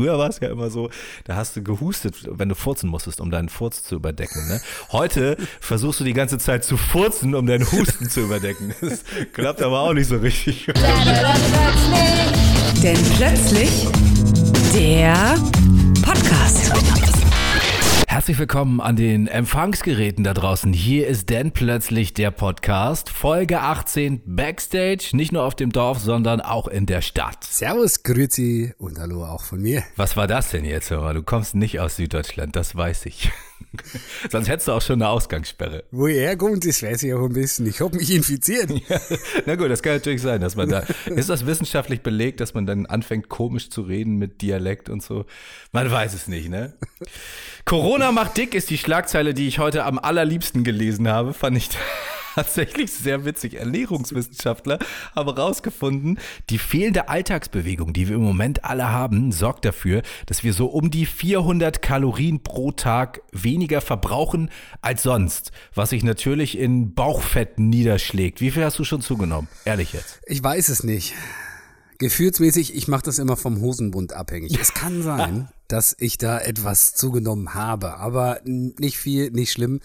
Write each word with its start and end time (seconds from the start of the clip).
Früher 0.00 0.16
war 0.16 0.30
es 0.30 0.40
ja 0.40 0.48
immer 0.48 0.70
so, 0.70 0.88
da 1.24 1.36
hast 1.36 1.56
du 1.56 1.62
gehustet, 1.62 2.14
wenn 2.26 2.48
du 2.48 2.54
furzen 2.54 2.88
musstest, 2.88 3.20
um 3.20 3.30
deinen 3.30 3.50
Furz 3.50 3.82
zu 3.82 3.96
überdecken. 3.96 4.48
Ne? 4.48 4.58
Heute 4.92 5.36
versuchst 5.60 6.00
du 6.00 6.04
die 6.04 6.14
ganze 6.14 6.38
Zeit 6.38 6.64
zu 6.64 6.78
furzen, 6.78 7.34
um 7.34 7.44
deinen 7.44 7.70
Husten 7.70 8.08
zu 8.08 8.20
überdecken. 8.20 8.74
Das 8.80 9.04
klappt 9.34 9.60
aber 9.60 9.80
auch 9.80 9.92
nicht 9.92 10.08
so 10.08 10.16
richtig. 10.16 10.68
Denn 12.82 12.98
plötzlich 13.18 13.88
der 14.72 15.36
Podcast. 16.02 17.09
Herzlich 18.10 18.40
willkommen 18.40 18.80
an 18.80 18.96
den 18.96 19.28
Empfangsgeräten 19.28 20.24
da 20.24 20.34
draußen. 20.34 20.72
Hier 20.72 21.06
ist 21.06 21.30
denn 21.30 21.52
plötzlich 21.52 22.12
der 22.12 22.32
Podcast, 22.32 23.08
Folge 23.08 23.60
18 23.60 24.22
Backstage, 24.26 25.10
nicht 25.12 25.30
nur 25.30 25.44
auf 25.44 25.54
dem 25.54 25.70
Dorf, 25.70 26.00
sondern 26.00 26.40
auch 26.40 26.66
in 26.66 26.86
der 26.86 27.02
Stadt. 27.02 27.44
Servus, 27.44 28.02
Grüezi 28.02 28.74
und 28.78 28.98
Hallo 28.98 29.24
auch 29.24 29.44
von 29.44 29.62
mir. 29.62 29.84
Was 29.94 30.16
war 30.16 30.26
das 30.26 30.50
denn 30.50 30.64
jetzt? 30.64 30.90
Du 30.90 31.22
kommst 31.22 31.54
nicht 31.54 31.78
aus 31.78 31.94
Süddeutschland, 31.94 32.56
das 32.56 32.74
weiß 32.74 33.06
ich. 33.06 33.30
Sonst 34.30 34.48
hättest 34.48 34.68
du 34.68 34.72
auch 34.72 34.82
schon 34.82 35.00
eine 35.00 35.08
Ausgangssperre. 35.08 35.84
Wo 35.90 36.06
er 36.06 36.28
herkommt, 36.28 36.66
das 36.66 36.82
weiß 36.82 37.02
ich 37.02 37.14
auch 37.14 37.24
ein 37.24 37.32
bisschen. 37.32 37.66
Ich 37.66 37.80
habe 37.80 37.96
mich 37.96 38.10
infiziert. 38.10 38.70
Ja, 38.88 38.98
na 39.46 39.56
gut, 39.56 39.70
das 39.70 39.82
kann 39.82 39.94
natürlich 39.94 40.22
sein, 40.22 40.40
dass 40.40 40.56
man 40.56 40.68
da. 40.68 40.82
Ist 41.06 41.28
das 41.28 41.46
wissenschaftlich 41.46 42.00
belegt, 42.00 42.40
dass 42.40 42.54
man 42.54 42.66
dann 42.66 42.86
anfängt, 42.86 43.28
komisch 43.28 43.70
zu 43.70 43.82
reden 43.82 44.16
mit 44.16 44.42
Dialekt 44.42 44.88
und 44.88 45.02
so? 45.02 45.26
Man 45.72 45.90
weiß 45.90 46.14
es 46.14 46.26
nicht, 46.26 46.48
ne? 46.48 46.74
Corona 47.64 48.10
macht 48.10 48.36
dick 48.36 48.54
ist 48.54 48.70
die 48.70 48.78
Schlagzeile, 48.78 49.34
die 49.34 49.46
ich 49.46 49.58
heute 49.58 49.84
am 49.84 49.98
allerliebsten 49.98 50.64
gelesen 50.64 51.08
habe, 51.08 51.34
fand 51.34 51.56
ich 51.56 51.68
tatsächlich 52.34 52.92
sehr 52.92 53.24
witzig. 53.24 53.54
Ernährungswissenschaftler 53.54 54.78
haben 55.14 55.34
herausgefunden, 55.34 56.18
die 56.48 56.58
fehlende 56.58 57.08
Alltagsbewegung, 57.08 57.92
die 57.92 58.08
wir 58.08 58.16
im 58.16 58.22
Moment 58.22 58.64
alle 58.64 58.90
haben, 58.90 59.32
sorgt 59.32 59.64
dafür, 59.64 60.02
dass 60.26 60.44
wir 60.44 60.52
so 60.52 60.66
um 60.66 60.90
die 60.90 61.06
400 61.06 61.82
Kalorien 61.82 62.42
pro 62.42 62.72
Tag 62.72 63.22
weniger 63.32 63.80
verbrauchen 63.80 64.50
als 64.82 65.02
sonst, 65.02 65.52
was 65.74 65.90
sich 65.90 66.02
natürlich 66.02 66.58
in 66.58 66.94
Bauchfett 66.94 67.58
niederschlägt. 67.58 68.40
Wie 68.40 68.50
viel 68.50 68.64
hast 68.64 68.78
du 68.78 68.84
schon 68.84 69.00
zugenommen? 69.00 69.48
Ehrlich 69.64 69.92
jetzt. 69.92 70.20
Ich 70.26 70.42
weiß 70.42 70.68
es 70.68 70.82
nicht. 70.84 71.14
Gefühlsmäßig, 71.98 72.74
ich 72.74 72.88
mache 72.88 73.02
das 73.02 73.18
immer 73.18 73.36
vom 73.36 73.60
Hosenbund 73.60 74.14
abhängig. 74.14 74.58
Es 74.58 74.72
kann 74.72 75.02
sein, 75.02 75.48
dass 75.70 75.96
ich 75.98 76.18
da 76.18 76.38
etwas 76.38 76.94
zugenommen 76.94 77.54
habe, 77.54 77.94
aber 77.98 78.40
nicht 78.44 78.98
viel, 78.98 79.30
nicht 79.30 79.52
schlimm. 79.52 79.80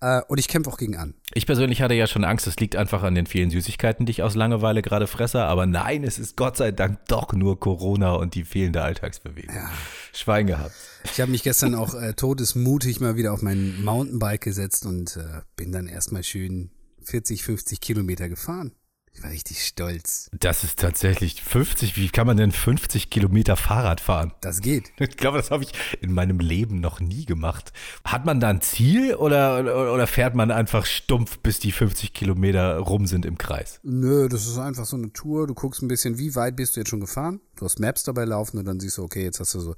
Äh, 0.00 0.20
und 0.28 0.38
ich 0.38 0.48
kämpfe 0.48 0.70
auch 0.70 0.76
gegen 0.76 0.96
an. 0.96 1.14
Ich 1.34 1.46
persönlich 1.46 1.80
hatte 1.80 1.94
ja 1.94 2.06
schon 2.06 2.24
Angst, 2.24 2.46
es 2.46 2.56
liegt 2.56 2.76
einfach 2.76 3.02
an 3.02 3.14
den 3.14 3.26
vielen 3.26 3.50
Süßigkeiten, 3.50 4.04
die 4.04 4.10
ich 4.10 4.22
aus 4.22 4.34
Langeweile 4.34 4.82
gerade 4.82 5.06
fresse. 5.06 5.44
Aber 5.44 5.66
nein, 5.66 6.04
es 6.04 6.18
ist 6.18 6.36
Gott 6.36 6.56
sei 6.56 6.70
Dank 6.70 6.98
doch 7.06 7.32
nur 7.32 7.58
Corona 7.58 8.12
und 8.12 8.34
die 8.34 8.44
fehlende 8.44 8.82
Alltagsbewegung. 8.82 9.54
Ja. 9.54 9.70
Schwein 10.12 10.46
gehabt. 10.46 10.74
Ich 11.04 11.20
habe 11.20 11.30
mich 11.30 11.42
gestern 11.42 11.74
auch 11.74 11.94
äh, 11.94 12.12
todesmutig 12.12 13.00
mal 13.00 13.16
wieder 13.16 13.32
auf 13.32 13.40
mein 13.42 13.82
Mountainbike 13.82 14.42
gesetzt 14.42 14.84
und 14.84 15.16
äh, 15.16 15.40
bin 15.56 15.72
dann 15.72 15.86
erstmal 15.86 16.22
schön 16.22 16.70
40, 17.04 17.42
50 17.42 17.80
Kilometer 17.80 18.28
gefahren. 18.28 18.72
Ich 19.14 19.22
war 19.22 19.30
richtig 19.30 19.62
stolz. 19.62 20.30
Das 20.32 20.64
ist 20.64 20.78
tatsächlich 20.78 21.42
50. 21.42 21.96
Wie 21.96 22.08
kann 22.08 22.26
man 22.26 22.38
denn 22.38 22.50
50 22.50 23.10
Kilometer 23.10 23.56
Fahrrad 23.56 24.00
fahren? 24.00 24.32
Das 24.40 24.60
geht. 24.60 24.90
Ich 25.02 25.18
glaube, 25.18 25.36
das 25.38 25.50
habe 25.50 25.62
ich 25.62 25.72
in 26.00 26.12
meinem 26.12 26.40
Leben 26.40 26.80
noch 26.80 26.98
nie 27.00 27.26
gemacht. 27.26 27.72
Hat 28.04 28.24
man 28.24 28.40
da 28.40 28.48
ein 28.48 28.62
Ziel 28.62 29.14
oder, 29.14 29.92
oder 29.92 30.06
fährt 30.06 30.34
man 30.34 30.50
einfach 30.50 30.86
stumpf, 30.86 31.38
bis 31.40 31.58
die 31.58 31.72
50 31.72 32.14
Kilometer 32.14 32.78
rum 32.78 33.06
sind 33.06 33.26
im 33.26 33.36
Kreis? 33.36 33.78
Nö, 33.82 34.28
das 34.28 34.46
ist 34.46 34.58
einfach 34.58 34.86
so 34.86 34.96
eine 34.96 35.12
Tour. 35.12 35.46
Du 35.46 35.54
guckst 35.54 35.82
ein 35.82 35.88
bisschen, 35.88 36.18
wie 36.18 36.34
weit 36.34 36.56
bist 36.56 36.74
du 36.76 36.80
jetzt 36.80 36.88
schon 36.88 37.00
gefahren? 37.00 37.40
Du 37.56 37.66
hast 37.66 37.78
Maps 37.78 38.04
dabei 38.04 38.24
laufen 38.24 38.58
und 38.58 38.64
dann 38.64 38.80
siehst 38.80 38.96
du, 38.98 39.02
okay, 39.02 39.24
jetzt 39.24 39.38
hast 39.38 39.54
du 39.54 39.60
so 39.60 39.74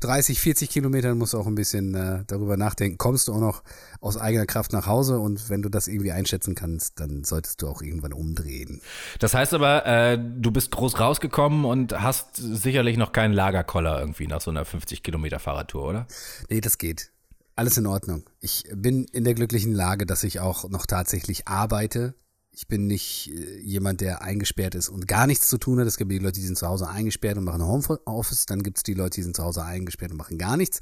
30, 0.00 0.38
40 0.38 0.68
Kilometer, 0.68 1.14
musst 1.14 1.32
du 1.32 1.38
auch 1.38 1.46
ein 1.46 1.54
bisschen 1.54 1.94
äh, 1.94 2.24
darüber 2.26 2.56
nachdenken. 2.56 2.98
Kommst 2.98 3.28
du 3.28 3.32
auch 3.32 3.40
noch 3.40 3.62
aus 4.00 4.16
eigener 4.16 4.46
Kraft 4.46 4.72
nach 4.72 4.86
Hause 4.86 5.18
und 5.18 5.48
wenn 5.50 5.62
du 5.62 5.68
das 5.68 5.88
irgendwie 5.88 6.12
einschätzen 6.12 6.54
kannst, 6.54 7.00
dann 7.00 7.24
solltest 7.24 7.62
du 7.62 7.68
auch 7.68 7.82
irgendwann 7.82 8.12
umdrehen. 8.12 8.80
Das 9.18 9.34
heißt 9.34 9.54
aber, 9.54 9.86
äh, 9.86 10.18
du 10.18 10.50
bist 10.50 10.70
groß 10.70 10.98
rausgekommen 11.00 11.64
und 11.64 12.00
hast 12.00 12.36
sicherlich 12.36 12.96
noch 12.96 13.12
keinen 13.12 13.34
Lagerkoller 13.34 14.00
irgendwie 14.00 14.26
nach 14.26 14.40
so 14.40 14.50
einer 14.50 14.64
50 14.64 15.02
Kilometer 15.02 15.38
Fahrradtour, 15.38 15.88
oder? 15.88 16.06
Nee, 16.48 16.60
das 16.60 16.78
geht. 16.78 17.10
Alles 17.54 17.78
in 17.78 17.86
Ordnung. 17.86 18.24
Ich 18.40 18.64
bin 18.74 19.04
in 19.12 19.24
der 19.24 19.34
glücklichen 19.34 19.72
Lage, 19.72 20.04
dass 20.04 20.24
ich 20.24 20.40
auch 20.40 20.68
noch 20.68 20.84
tatsächlich 20.86 21.48
arbeite 21.48 22.14
ich 22.56 22.66
bin 22.68 22.86
nicht 22.86 23.30
äh, 23.30 23.58
jemand, 23.60 24.00
der 24.00 24.22
eingesperrt 24.22 24.74
ist 24.74 24.88
und 24.88 25.06
gar 25.06 25.26
nichts 25.26 25.46
zu 25.48 25.58
tun 25.58 25.78
hat. 25.78 25.86
Es 25.86 25.98
gibt 25.98 26.10
die 26.10 26.18
Leute, 26.18 26.40
die 26.40 26.46
sind 26.46 26.56
zu 26.56 26.66
Hause 26.66 26.88
eingesperrt 26.88 27.36
und 27.36 27.44
machen 27.44 27.62
Homeoffice. 27.62 28.46
Dann 28.46 28.62
gibt 28.62 28.78
es 28.78 28.82
die 28.82 28.94
Leute, 28.94 29.16
die 29.16 29.22
sind 29.22 29.36
zu 29.36 29.44
Hause 29.44 29.62
eingesperrt 29.62 30.12
und 30.12 30.16
machen 30.16 30.38
gar 30.38 30.56
nichts, 30.56 30.80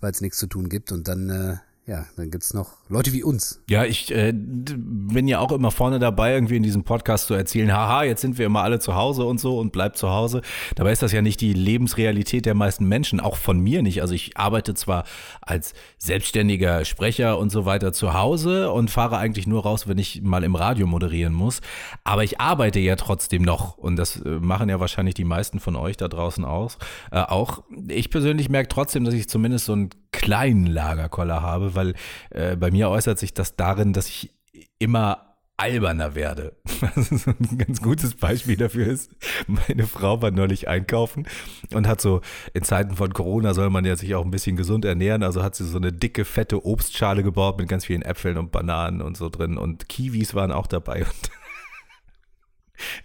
weil 0.00 0.12
es 0.12 0.22
nichts 0.22 0.38
zu 0.38 0.46
tun 0.46 0.70
gibt. 0.70 0.92
Und 0.92 1.06
dann 1.06 1.28
äh, 1.28 1.56
ja, 1.86 2.06
dann 2.16 2.30
gibt's 2.30 2.54
noch 2.54 2.78
Leute 2.88 3.12
wie 3.12 3.22
uns. 3.22 3.60
Ja, 3.68 3.84
ich 3.84 4.10
äh, 4.10 4.32
bin 4.34 5.28
ja 5.28 5.38
auch 5.40 5.52
immer 5.52 5.70
vorne 5.70 5.98
dabei, 5.98 6.32
irgendwie 6.32 6.56
in 6.56 6.62
diesem 6.62 6.82
Podcast 6.82 7.26
zu 7.26 7.34
erzählen, 7.34 7.70
haha, 7.74 8.04
jetzt 8.04 8.22
sind 8.22 8.38
wir 8.38 8.46
immer 8.46 8.62
alle 8.62 8.78
zu 8.78 8.94
Hause 8.94 9.24
und 9.24 9.38
so 9.38 9.58
und 9.58 9.70
bleibt 9.70 9.98
zu 9.98 10.08
Hause. 10.08 10.40
Dabei 10.76 10.92
ist 10.92 11.02
das 11.02 11.12
ja 11.12 11.20
nicht 11.20 11.42
die 11.42 11.52
Lebensrealität 11.52 12.46
der 12.46 12.54
meisten 12.54 12.86
Menschen, 12.86 13.20
auch 13.20 13.36
von 13.36 13.60
mir 13.60 13.82
nicht. 13.82 14.00
Also 14.00 14.14
ich 14.14 14.38
arbeite 14.38 14.72
zwar 14.72 15.04
als 15.42 15.74
selbstständiger 15.98 16.86
Sprecher 16.86 17.38
und 17.38 17.50
so 17.50 17.66
weiter 17.66 17.92
zu 17.92 18.14
Hause 18.14 18.72
und 18.72 18.90
fahre 18.90 19.18
eigentlich 19.18 19.46
nur 19.46 19.64
raus, 19.64 19.86
wenn 19.86 19.98
ich 19.98 20.22
mal 20.22 20.42
im 20.42 20.54
Radio 20.54 20.86
moderieren 20.86 21.34
muss. 21.34 21.60
Aber 22.02 22.24
ich 22.24 22.40
arbeite 22.40 22.80
ja 22.80 22.96
trotzdem 22.96 23.42
noch 23.42 23.76
und 23.76 23.96
das 23.96 24.22
äh, 24.22 24.28
machen 24.40 24.70
ja 24.70 24.80
wahrscheinlich 24.80 25.16
die 25.16 25.24
meisten 25.24 25.60
von 25.60 25.76
euch 25.76 25.98
da 25.98 26.08
draußen 26.08 26.46
aus, 26.46 26.78
äh, 27.10 27.18
auch. 27.20 27.62
Ich 27.88 28.08
persönlich 28.08 28.48
merke 28.48 28.68
trotzdem, 28.68 29.04
dass 29.04 29.12
ich 29.12 29.28
zumindest 29.28 29.66
so 29.66 29.76
ein 29.76 29.90
kleinen 30.14 30.66
Lagerkoller 30.66 31.42
habe, 31.42 31.74
weil 31.74 31.94
äh, 32.30 32.56
bei 32.56 32.70
mir 32.70 32.88
äußert 32.88 33.18
sich 33.18 33.34
das 33.34 33.56
darin, 33.56 33.92
dass 33.92 34.08
ich 34.08 34.30
immer 34.78 35.34
alberner 35.56 36.14
werde. 36.14 36.56
Also 36.96 37.30
ein 37.30 37.58
ganz 37.58 37.80
gutes 37.80 38.14
Beispiel 38.14 38.56
dafür 38.56 38.86
ist, 38.86 39.10
meine 39.46 39.86
Frau 39.86 40.20
war 40.20 40.30
neulich 40.30 40.68
einkaufen 40.68 41.26
und 41.72 41.88
hat 41.88 42.00
so, 42.00 42.20
in 42.52 42.62
Zeiten 42.62 42.96
von 42.96 43.12
Corona 43.12 43.54
soll 43.54 43.70
man 43.70 43.84
ja 43.84 43.96
sich 43.96 44.14
auch 44.14 44.24
ein 44.24 44.30
bisschen 44.30 44.56
gesund 44.56 44.84
ernähren, 44.84 45.22
also 45.22 45.42
hat 45.42 45.54
sie 45.54 45.64
so 45.64 45.78
eine 45.78 45.92
dicke, 45.92 46.24
fette 46.24 46.64
Obstschale 46.64 47.22
gebaut 47.22 47.58
mit 47.58 47.68
ganz 47.68 47.86
vielen 47.86 48.02
Äpfeln 48.02 48.36
und 48.36 48.52
Bananen 48.52 49.00
und 49.00 49.16
so 49.16 49.28
drin 49.28 49.56
und 49.56 49.88
Kiwis 49.88 50.34
waren 50.34 50.52
auch 50.52 50.66
dabei 50.66 51.04
und 51.04 51.30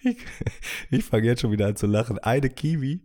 ich, 0.01 0.17
ich 0.89 1.03
fange 1.03 1.27
jetzt 1.27 1.41
schon 1.41 1.51
wieder 1.51 1.67
an 1.67 1.75
zu 1.75 1.87
lachen. 1.87 2.19
Eine 2.19 2.49
Kiwi 2.49 3.01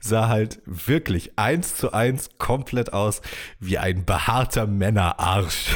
sah 0.00 0.28
halt 0.28 0.60
wirklich 0.66 1.38
eins 1.38 1.76
zu 1.76 1.92
eins 1.92 2.30
komplett 2.38 2.92
aus 2.92 3.22
wie 3.58 3.78
ein 3.78 4.04
behaarter 4.04 4.66
Männerarsch. 4.66 5.70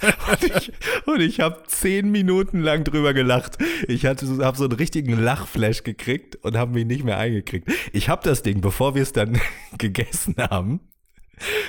Und 0.00 0.44
ich, 0.44 0.72
und 1.06 1.20
ich 1.20 1.40
habe 1.40 1.64
zehn 1.66 2.10
Minuten 2.10 2.60
lang 2.60 2.84
drüber 2.84 3.14
gelacht. 3.14 3.58
Ich 3.88 4.06
hatte, 4.06 4.26
habe 4.44 4.56
so 4.56 4.64
einen 4.64 4.74
richtigen 4.74 5.18
Lachflash 5.18 5.82
gekriegt 5.82 6.36
und 6.36 6.56
habe 6.56 6.72
mich 6.72 6.86
nicht 6.86 7.04
mehr 7.04 7.18
eingekriegt. 7.18 7.68
Ich 7.92 8.08
habe 8.08 8.22
das 8.22 8.42
Ding, 8.42 8.60
bevor 8.60 8.94
wir 8.94 9.02
es 9.02 9.12
dann 9.12 9.40
gegessen 9.78 10.36
haben, 10.38 10.80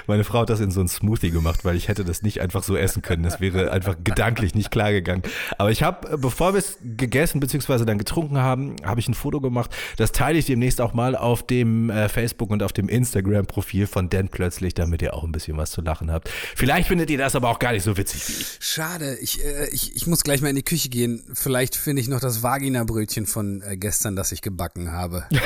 meine 0.07 0.24
Frau 0.24 0.40
hat 0.40 0.50
das 0.50 0.59
in 0.59 0.72
so 0.72 0.80
einen 0.80 0.90
Smoothie 0.90 1.31
gemacht, 1.31 1.66
weil 1.66 1.75
ich 1.75 1.88
hätte 1.88 2.06
das 2.06 2.22
nicht 2.22 2.41
einfach 2.41 2.63
so 2.63 2.75
essen 2.75 3.02
können. 3.02 3.24
Das 3.24 3.40
wäre 3.40 3.72
einfach 3.72 3.96
gedanklich 4.03 4.56
nicht 4.56 4.72
klar 4.72 4.91
gegangen. 4.91 5.24
Aber 5.57 5.72
ich 5.72 5.84
habe, 5.84 6.18
bevor 6.18 6.53
wir 6.53 6.59
es 6.59 6.78
gegessen 6.81 7.40
bzw. 7.40 7.85
dann 7.85 7.97
getrunken 7.97 8.38
haben, 8.38 8.75
habe 8.84 9.00
ich 9.00 9.07
ein 9.07 9.13
Foto 9.13 9.41
gemacht. 9.41 9.72
Das 9.97 10.12
teile 10.12 10.38
ich 10.38 10.46
demnächst 10.46 10.81
auch 10.81 10.94
mal 10.94 11.16
auf 11.16 11.46
dem 11.46 11.90
äh, 11.90 12.09
Facebook 12.09 12.50
und 12.52 12.63
auf 12.63 12.74
dem 12.74 12.90
Instagram-Profil 12.90 13.88
von 13.88 14.09
Dan 14.09 14.30
plötzlich, 14.30 14.74
damit 14.74 15.02
ihr 15.02 15.13
auch 15.13 15.24
ein 15.24 15.31
bisschen 15.31 15.57
was 15.57 15.72
zu 15.72 15.81
lachen 15.81 16.12
habt. 16.12 16.30
Vielleicht 16.56 16.88
findet 16.88 17.09
ihr 17.09 17.18
das 17.18 17.36
aber 17.36 17.50
auch 17.50 17.59
gar 17.59 17.74
nicht 17.74 17.84
so 17.84 17.97
witzig 17.97 18.28
wie 18.28 18.41
ich. 18.41 18.57
Schade, 18.59 19.18
ich, 19.22 19.44
äh, 19.44 19.69
ich, 19.69 19.96
ich 19.96 20.07
muss 20.07 20.24
gleich 20.24 20.41
mal 20.41 20.50
in 20.50 20.56
die 20.56 20.63
Küche 20.63 20.90
gehen. 20.90 21.24
Vielleicht 21.34 21.75
finde 21.75 22.01
ich 22.01 22.07
noch 22.07 22.19
das 22.19 22.44
Vagina-Brötchen 22.44 23.25
von 23.25 23.62
äh, 23.62 23.78
gestern, 23.78 24.16
das 24.16 24.31
ich 24.31 24.41
gebacken 24.41 24.91
habe. 24.91 25.25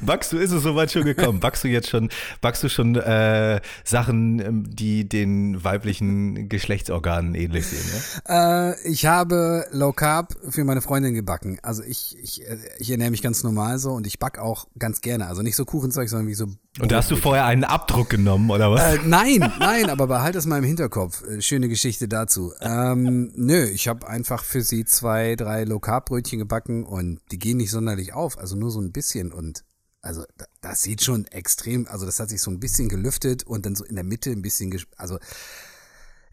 backst 0.00 0.32
du, 0.32 0.38
ist 0.38 0.52
es 0.52 0.62
soweit 0.62 0.90
schon 0.90 1.04
gekommen? 1.04 1.40
Backst 1.40 1.64
du 1.64 1.68
jetzt 1.68 1.88
schon, 1.88 2.10
backst 2.40 2.62
du 2.62 2.68
schon 2.68 2.96
äh, 2.96 3.60
Sachen, 3.84 4.40
ähm, 4.40 4.64
die 4.68 5.08
den 5.08 5.62
weiblichen 5.62 6.48
Geschlechtsorganen 6.48 7.34
ähnlich 7.34 7.66
sehen? 7.66 8.02
Ja? 8.26 8.70
Äh, 8.70 8.88
ich 8.88 9.06
habe 9.06 9.66
Low 9.72 9.92
Carb 9.92 10.34
für 10.48 10.64
meine 10.64 10.80
Freundin 10.80 11.14
gebacken. 11.14 11.58
Also 11.62 11.82
ich, 11.82 12.16
ich, 12.22 12.46
äh, 12.48 12.58
ich 12.78 12.90
ernähre 12.90 13.10
mich 13.10 13.22
ganz 13.22 13.42
normal 13.42 13.78
so 13.78 13.92
und 13.92 14.06
ich 14.06 14.18
back 14.18 14.38
auch 14.38 14.66
ganz 14.78 15.00
gerne. 15.00 15.26
Also 15.26 15.42
nicht 15.42 15.56
so 15.56 15.64
Kuchenzeug, 15.64 16.08
sondern 16.08 16.28
wie 16.28 16.34
so. 16.34 16.46
Und 16.78 16.92
da 16.92 16.98
hast 16.98 17.10
du 17.10 17.16
vorher 17.16 17.46
einen 17.46 17.64
Abdruck 17.64 18.10
genommen, 18.10 18.48
oder 18.48 18.70
was? 18.70 18.80
Äh, 18.80 18.98
nein, 19.04 19.40
nein, 19.58 19.90
aber 19.90 20.06
behalt 20.06 20.36
es 20.36 20.46
mal 20.46 20.58
im 20.58 20.64
Hinterkopf. 20.64 21.24
Äh, 21.26 21.42
schöne 21.42 21.68
Geschichte 21.68 22.06
dazu. 22.06 22.52
Ähm, 22.60 23.32
nö, 23.34 23.64
ich 23.64 23.88
habe 23.88 24.06
einfach 24.06 24.44
für 24.44 24.62
sie 24.62 24.84
zwei, 24.84 25.34
drei 25.34 25.64
Low 25.64 25.80
Carb 25.80 26.06
Brötchen 26.06 26.38
gebacken 26.38 26.84
und 26.84 27.20
die 27.32 27.38
gehen 27.38 27.56
nicht 27.56 27.72
sonderlich 27.72 28.12
auf, 28.12 28.38
also 28.38 28.54
nur 28.54 28.70
so 28.70 28.80
ein 28.80 28.92
bisschen 28.92 29.32
und 29.32 29.64
also 30.02 30.24
das 30.62 30.82
sieht 30.82 31.02
schon 31.02 31.26
extrem, 31.26 31.86
also 31.88 32.06
das 32.06 32.20
hat 32.20 32.30
sich 32.30 32.40
so 32.40 32.50
ein 32.50 32.60
bisschen 32.60 32.88
gelüftet 32.88 33.42
und 33.42 33.66
dann 33.66 33.74
so 33.74 33.84
in 33.84 33.96
der 33.96 34.04
Mitte 34.04 34.30
ein 34.30 34.40
bisschen, 34.40 34.74
also 34.96 35.18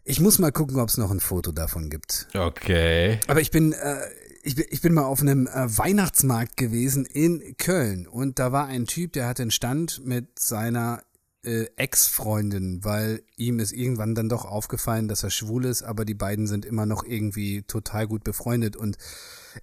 ich 0.04 0.20
muss 0.20 0.38
mal 0.38 0.52
gucken, 0.52 0.78
ob 0.80 0.88
es 0.88 0.96
noch 0.96 1.10
ein 1.10 1.20
Foto 1.20 1.52
davon 1.52 1.90
gibt. 1.90 2.28
Okay. 2.32 3.20
Aber 3.26 3.42
ich 3.42 3.50
bin, 3.50 3.72
äh, 3.72 4.00
ich, 4.42 4.54
bin- 4.56 4.66
ich 4.70 4.80
bin 4.80 4.94
mal 4.94 5.04
auf 5.04 5.20
einem 5.20 5.46
äh, 5.46 5.78
Weihnachtsmarkt 5.78 6.56
gewesen 6.56 7.04
in 7.04 7.56
Köln 7.58 8.06
und 8.06 8.38
da 8.38 8.52
war 8.52 8.66
ein 8.66 8.86
Typ, 8.86 9.12
der 9.12 9.26
hatte 9.26 9.42
einen 9.42 9.50
Stand 9.50 10.04
mit 10.04 10.38
seiner 10.38 11.02
äh, 11.44 11.66
Ex-Freundin, 11.76 12.84
weil 12.84 13.22
ihm 13.36 13.60
ist 13.60 13.72
irgendwann 13.72 14.14
dann 14.14 14.28
doch 14.28 14.44
aufgefallen, 14.44 15.08
dass 15.08 15.22
er 15.22 15.30
schwul 15.30 15.64
ist, 15.64 15.82
aber 15.82 16.04
die 16.04 16.14
beiden 16.14 16.46
sind 16.46 16.64
immer 16.64 16.84
noch 16.86 17.04
irgendwie 17.04 17.62
total 17.62 18.06
gut 18.06 18.24
befreundet 18.24 18.76
und 18.76 18.96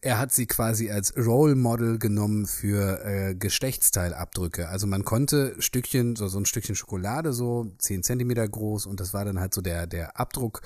er 0.01 0.17
hat 0.19 0.31
sie 0.33 0.45
quasi 0.45 0.89
als 0.91 1.15
Role 1.15 1.55
Model 1.55 1.99
genommen 1.99 2.47
für 2.47 3.03
äh, 3.05 3.35
Geschlechtsteilabdrücke. 3.35 4.67
Also 4.67 4.87
man 4.87 5.05
konnte 5.05 5.55
Stückchen, 5.59 6.15
so, 6.15 6.27
so 6.27 6.37
ein 6.39 6.45
Stückchen 6.45 6.75
Schokolade, 6.75 7.33
so 7.33 7.71
10 7.77 8.03
Zentimeter 8.03 8.47
groß 8.47 8.87
und 8.87 8.99
das 8.99 9.13
war 9.13 9.25
dann 9.25 9.39
halt 9.39 9.53
so 9.53 9.61
der, 9.61 9.87
der 9.87 10.19
Abdruck 10.19 10.61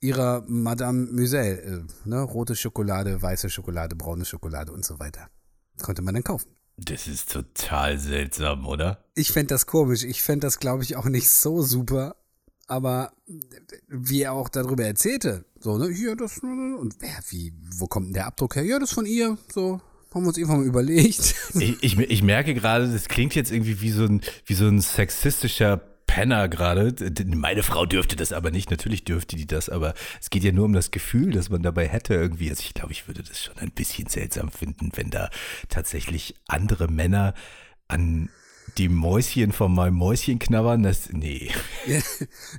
ihrer 0.00 0.44
Madame 0.46 1.06
Musel. 1.10 1.86
Äh, 2.04 2.08
ne? 2.08 2.22
Rote 2.22 2.56
Schokolade, 2.56 3.20
weiße 3.20 3.50
Schokolade, 3.50 3.96
braune 3.96 4.24
Schokolade 4.24 4.72
und 4.72 4.84
so 4.84 4.98
weiter. 4.98 5.28
Konnte 5.82 6.02
man 6.02 6.14
dann 6.14 6.24
kaufen. 6.24 6.48
Das 6.76 7.08
ist 7.08 7.32
total 7.32 7.98
seltsam, 7.98 8.66
oder? 8.66 9.04
Ich 9.14 9.32
fänd 9.32 9.50
das 9.50 9.66
komisch. 9.66 10.04
Ich 10.04 10.22
fänd 10.22 10.44
das, 10.44 10.60
glaube 10.60 10.84
ich, 10.84 10.96
auch 10.96 11.06
nicht 11.06 11.28
so 11.28 11.62
super. 11.62 12.16
Aber 12.68 13.12
wie 13.88 14.22
er 14.22 14.32
auch 14.32 14.48
darüber 14.48 14.84
erzählte, 14.84 15.46
so, 15.58 15.78
ne, 15.78 15.88
hier, 15.88 16.14
das, 16.14 16.38
und 16.38 16.96
wer, 17.00 17.18
wie, 17.30 17.52
wo 17.76 17.86
kommt 17.86 18.08
denn 18.08 18.12
der 18.12 18.26
Abdruck 18.26 18.56
her? 18.56 18.62
Ja, 18.62 18.78
das 18.78 18.92
von 18.92 19.06
ihr, 19.06 19.38
so, 19.52 19.80
haben 20.14 20.22
wir 20.22 20.28
uns 20.28 20.36
irgendwann 20.36 20.60
mal 20.60 20.66
überlegt. 20.66 21.34
Ich, 21.58 21.82
ich, 21.82 21.98
ich 21.98 22.22
merke 22.22 22.54
gerade, 22.54 22.92
das 22.92 23.08
klingt 23.08 23.34
jetzt 23.34 23.50
irgendwie 23.50 23.80
wie 23.80 23.90
so 23.90 24.04
ein, 24.04 24.20
wie 24.44 24.54
so 24.54 24.66
ein 24.66 24.80
sexistischer 24.80 25.80
Penner 26.08 26.48
gerade. 26.48 26.92
Meine 27.26 27.62
Frau 27.62 27.86
dürfte 27.86 28.16
das 28.16 28.32
aber 28.32 28.50
nicht. 28.50 28.72
Natürlich 28.72 29.04
dürfte 29.04 29.36
die 29.36 29.46
das, 29.46 29.68
aber 29.68 29.94
es 30.20 30.30
geht 30.30 30.42
ja 30.42 30.50
nur 30.50 30.64
um 30.64 30.72
das 30.72 30.90
Gefühl, 30.90 31.30
das 31.30 31.50
man 31.50 31.62
dabei 31.62 31.86
hätte 31.86 32.14
irgendwie. 32.14 32.50
Also 32.50 32.62
ich 32.64 32.74
glaube, 32.74 32.90
ich 32.90 33.06
würde 33.06 33.22
das 33.22 33.40
schon 33.40 33.56
ein 33.58 33.70
bisschen 33.70 34.08
seltsam 34.08 34.50
finden, 34.50 34.90
wenn 34.96 35.10
da 35.10 35.30
tatsächlich 35.68 36.34
andere 36.48 36.88
Männer 36.88 37.34
an 37.86 38.30
die 38.78 38.88
Mäuschen 38.88 39.52
von 39.52 39.72
meinem 39.72 39.94
Mäuschen 39.94 40.38
knabbern. 40.38 40.82
Das, 40.82 41.10
nee. 41.12 41.50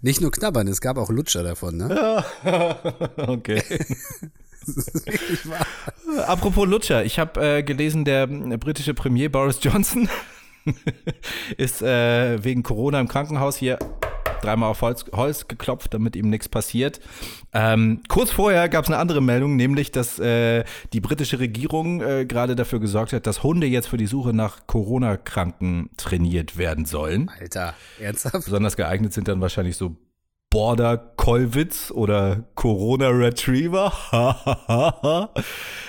Nicht 0.01 0.22
nur 0.22 0.31
knabbern, 0.31 0.68
es 0.68 0.80
gab 0.80 0.98
auch 0.98 1.10
Lutscher 1.10 1.44
davon, 1.44 1.78
ne? 1.78 2.24
okay. 3.18 3.63
Apropos 6.28 6.68
Lutscher, 6.68 7.04
ich 7.04 7.18
habe 7.19 7.57
äh, 7.57 7.63
gelesen, 7.63 8.06
der 8.06 8.28
britische 8.28 8.94
Premier 8.94 9.30
Boris 9.30 9.60
Johnson 9.62 10.07
ist 11.57 11.81
äh, 11.81 12.44
wegen 12.44 12.63
Corona 12.63 13.00
im 13.00 13.07
Krankenhaus 13.07 13.57
hier 13.57 13.80
dreimal 14.42 14.69
auf 14.69 14.81
Holz, 14.81 15.06
Holz 15.13 15.48
geklopft, 15.48 15.94
damit 15.94 16.16
ihm 16.16 16.30
nichts 16.30 16.50
passiert. 16.50 17.00
Ähm, 17.54 18.01
kurz 18.07 18.31
vorher 18.31 18.69
gab 18.69 18.86
es 18.86 18.89
eine 18.89 18.98
andere 18.98 19.21
Meldung, 19.21 19.56
nämlich, 19.56 19.92
dass 19.92 20.19
äh, 20.19 20.63
die 20.94 21.01
britische 21.01 21.39
Regierung 21.39 22.01
äh, 22.01 22.25
gerade 22.25 22.56
dafür 22.56 22.80
gesorgt 22.80 23.13
hat, 23.13 23.27
dass 23.27 23.44
Hunde 23.44 23.68
jetzt 23.68 23.88
für 23.88 23.98
die 23.98 24.07
Suche 24.07 24.33
nach 24.33 24.68
Corona-Kranken 24.68 25.89
trainiert 25.98 26.57
werden 26.57 26.86
sollen. 26.86 27.30
Alter, 27.39 27.74
ernsthaft? 28.00 28.45
Besonders 28.45 28.77
geeignet 28.77 29.13
sind 29.13 29.27
dann 29.27 29.42
wahrscheinlich 29.42 29.77
so 29.77 29.95
Border 30.50 30.98
Kolwitz 30.98 31.92
oder 31.92 32.44
Corona 32.56 33.10
Retriever. 33.10 33.94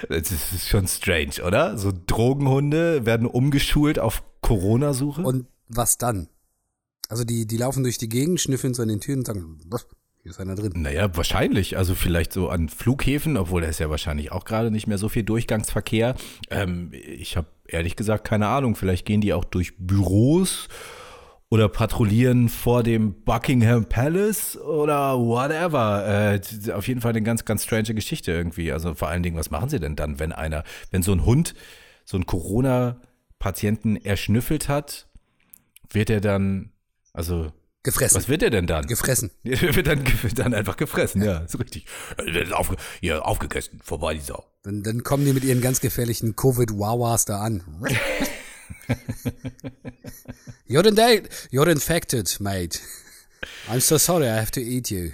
das 0.08 0.30
ist 0.30 0.68
schon 0.68 0.86
strange, 0.86 1.42
oder? 1.46 1.78
So 1.78 1.92
Drogenhunde 2.06 3.06
werden 3.06 3.26
umgeschult 3.26 3.98
auf 3.98 4.22
Corona-Suche. 4.40 5.22
Und 5.22 5.46
was 5.68 5.98
dann? 5.98 6.28
Also 7.08 7.24
die, 7.24 7.46
die 7.46 7.56
laufen 7.56 7.82
durch 7.82 7.98
die 7.98 8.08
Gegend, 8.08 8.40
schnüffeln 8.40 8.74
so 8.74 8.82
an 8.82 8.88
den 8.88 9.00
Türen 9.00 9.20
und 9.20 9.26
sagen, 9.26 9.60
"Was? 9.66 9.86
hier 10.22 10.30
ist 10.30 10.40
einer 10.40 10.54
drin. 10.54 10.72
Naja, 10.76 11.16
wahrscheinlich. 11.16 11.78
Also 11.78 11.94
vielleicht 11.94 12.32
so 12.32 12.50
an 12.50 12.68
Flughäfen, 12.68 13.36
obwohl 13.36 13.62
da 13.62 13.68
ist 13.68 13.80
ja 13.80 13.88
wahrscheinlich 13.88 14.32
auch 14.32 14.44
gerade 14.44 14.70
nicht 14.70 14.86
mehr 14.86 14.98
so 14.98 15.08
viel 15.08 15.22
Durchgangsverkehr. 15.22 16.14
Ähm, 16.50 16.90
ich 16.92 17.36
habe 17.36 17.46
ehrlich 17.66 17.96
gesagt 17.96 18.26
keine 18.26 18.48
Ahnung. 18.48 18.76
Vielleicht 18.76 19.06
gehen 19.06 19.22
die 19.22 19.32
auch 19.32 19.44
durch 19.44 19.72
Büros 19.78 20.68
oder 21.48 21.68
patrouillieren 21.68 22.48
vor 22.48 22.82
dem 22.82 23.22
Buckingham 23.24 23.86
Palace 23.86 24.58
oder 24.58 25.18
whatever. 25.18 26.06
Äh, 26.34 26.72
auf 26.72 26.86
jeden 26.86 27.00
Fall 27.00 27.10
eine 27.10 27.22
ganz, 27.22 27.44
ganz 27.46 27.64
strange 27.64 27.94
Geschichte 27.94 28.30
irgendwie. 28.30 28.72
Also 28.72 28.94
vor 28.94 29.08
allen 29.08 29.22
Dingen, 29.22 29.36
was 29.36 29.50
machen 29.50 29.70
sie 29.70 29.80
denn 29.80 29.96
dann, 29.96 30.18
wenn 30.18 30.32
einer, 30.32 30.64
wenn 30.90 31.02
so 31.02 31.12
ein 31.12 31.24
Hund 31.24 31.54
so 32.04 32.16
einen 32.16 32.26
Corona-Patienten 33.40 33.96
erschnüffelt 33.96 34.68
hat, 34.68 35.08
wird 35.90 36.10
er 36.10 36.20
dann, 36.20 36.70
also 37.12 37.52
Gefressen. 37.82 38.18
was 38.18 38.28
wird 38.28 38.42
er 38.42 38.50
denn 38.50 38.66
dann? 38.66 38.86
Gefressen. 38.86 39.30
Ja, 39.42 39.74
wird 39.74 39.86
dann, 39.86 40.04
dann 40.34 40.54
einfach 40.54 40.76
gefressen, 40.76 41.22
ja, 41.22 41.38
ist 41.38 41.58
richtig. 41.58 41.86
Wird 42.18 42.52
aufge, 42.52 42.76
ja, 43.00 43.20
aufgegessen, 43.20 43.80
vorbei 43.82 44.14
die 44.14 44.20
Sau. 44.20 44.44
Dann, 44.62 44.82
dann 44.82 45.02
kommen 45.02 45.24
die 45.24 45.32
mit 45.32 45.44
ihren 45.44 45.62
ganz 45.62 45.80
gefährlichen 45.80 46.36
Covid-Wawas 46.36 47.24
da 47.24 47.40
an. 47.40 47.62
you're, 50.68 50.86
in 50.86 50.94
you're 51.50 51.70
infected, 51.70 52.38
mate. 52.40 52.78
I'm 53.70 53.80
so 53.80 53.96
sorry, 53.96 54.26
I 54.26 54.38
have 54.38 54.50
to 54.52 54.60
eat 54.60 54.90
you. 54.90 55.10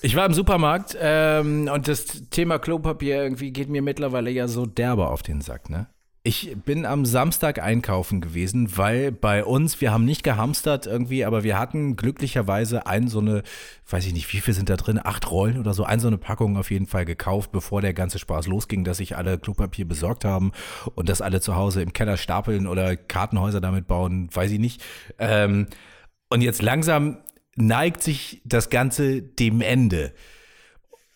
Ich 0.00 0.14
war 0.14 0.26
im 0.26 0.34
Supermarkt 0.34 0.96
ähm, 1.00 1.68
und 1.72 1.88
das 1.88 2.04
Thema 2.30 2.58
Klopapier 2.58 3.22
irgendwie 3.24 3.50
geht 3.50 3.68
mir 3.68 3.82
mittlerweile 3.82 4.30
ja 4.30 4.46
so 4.46 4.66
derbe 4.66 5.08
auf 5.08 5.22
den 5.22 5.40
Sack, 5.40 5.70
ne? 5.70 5.88
Ich 6.26 6.56
bin 6.64 6.86
am 6.86 7.04
Samstag 7.04 7.58
einkaufen 7.58 8.22
gewesen, 8.22 8.78
weil 8.78 9.12
bei 9.12 9.44
uns, 9.44 9.82
wir 9.82 9.92
haben 9.92 10.06
nicht 10.06 10.22
gehamstert 10.22 10.86
irgendwie, 10.86 11.22
aber 11.22 11.44
wir 11.44 11.58
hatten 11.58 11.96
glücklicherweise 11.96 12.86
ein 12.86 13.08
so 13.08 13.18
eine, 13.18 13.42
weiß 13.90 14.06
ich 14.06 14.14
nicht, 14.14 14.32
wie 14.32 14.40
viel 14.40 14.54
sind 14.54 14.70
da 14.70 14.76
drin, 14.76 14.98
acht 15.04 15.30
Rollen 15.30 15.58
oder 15.58 15.74
so, 15.74 15.84
ein 15.84 16.00
so 16.00 16.06
eine 16.06 16.16
Packung 16.16 16.56
auf 16.56 16.70
jeden 16.70 16.86
Fall 16.86 17.04
gekauft, 17.04 17.52
bevor 17.52 17.82
der 17.82 17.92
ganze 17.92 18.18
Spaß 18.18 18.46
losging, 18.46 18.84
dass 18.84 18.96
sich 18.96 19.18
alle 19.18 19.38
Klopapier 19.38 19.86
besorgt 19.86 20.24
haben 20.24 20.52
und 20.94 21.10
das 21.10 21.20
alle 21.20 21.42
zu 21.42 21.56
Hause 21.56 21.82
im 21.82 21.92
Keller 21.92 22.16
stapeln 22.16 22.66
oder 22.66 22.96
Kartenhäuser 22.96 23.60
damit 23.60 23.86
bauen, 23.86 24.30
weiß 24.32 24.50
ich 24.50 24.58
nicht. 24.58 24.82
Ähm, 25.18 25.66
und 26.30 26.40
jetzt 26.40 26.62
langsam 26.62 27.18
neigt 27.54 28.02
sich 28.02 28.40
das 28.46 28.70
Ganze 28.70 29.20
dem 29.20 29.60
Ende. 29.60 30.14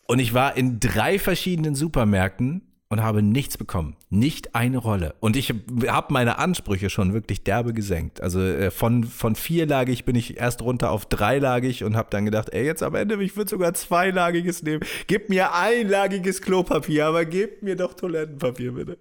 Und 0.07 0.19
ich 0.19 0.35
war 0.35 0.55
in 0.55 0.81
drei 0.81 1.19
verschiedenen 1.19 1.75
Supermärkten 1.75 2.68
und 2.91 3.03
habe 3.03 3.23
nichts 3.23 3.59
bekommen. 3.59 3.97
Nicht 4.09 4.55
eine 4.55 4.79
Rolle. 4.79 5.15
Und 5.21 5.37
ich 5.37 5.53
habe 5.87 6.13
meine 6.13 6.39
Ansprüche 6.39 6.89
schon 6.89 7.13
wirklich 7.13 7.45
derbe 7.45 7.75
gesenkt. 7.75 8.23
Also 8.23 8.41
äh, 8.41 8.71
von, 8.71 9.05
von 9.05 9.35
vierlagig 9.35 10.05
bin 10.05 10.17
ich 10.17 10.39
erst 10.39 10.63
runter 10.63 10.91
auf 10.91 11.05
dreilagig 11.07 11.85
und 11.85 11.97
habe 11.97 12.09
dann 12.11 12.25
gedacht, 12.25 12.49
ey, 12.51 12.65
jetzt 12.65 12.83
am 12.83 12.95
Ende, 12.95 13.23
ich 13.23 13.37
würde 13.37 13.51
sogar 13.51 13.75
zweilagiges 13.75 14.63
nehmen. 14.63 14.83
Gib 15.07 15.29
mir 15.29 15.55
einlagiges 15.55 16.41
Klopapier, 16.41 17.07
aber 17.07 17.25
gebt 17.27 17.63
mir 17.63 17.77
doch 17.77 17.95
Toilettenpapier, 17.95 18.73
bitte. 18.73 18.99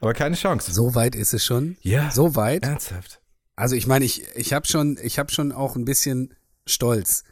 Aber 0.00 0.14
keine 0.14 0.36
Chance. 0.36 0.72
So 0.72 0.94
weit 0.94 1.14
ist 1.14 1.34
es 1.34 1.44
schon. 1.44 1.76
Ja. 1.82 2.10
So 2.10 2.34
weit. 2.34 2.64
Ernsthaft. 2.64 3.20
Also 3.56 3.74
ich 3.74 3.86
meine, 3.86 4.04
ich, 4.04 4.22
ich 4.34 4.52
habe 4.52 4.66
schon, 4.66 4.98
ich 5.02 5.18
habe 5.18 5.30
schon 5.30 5.52
auch 5.52 5.76
ein 5.76 5.84
bisschen 5.84 6.34
Stolz. 6.66 7.24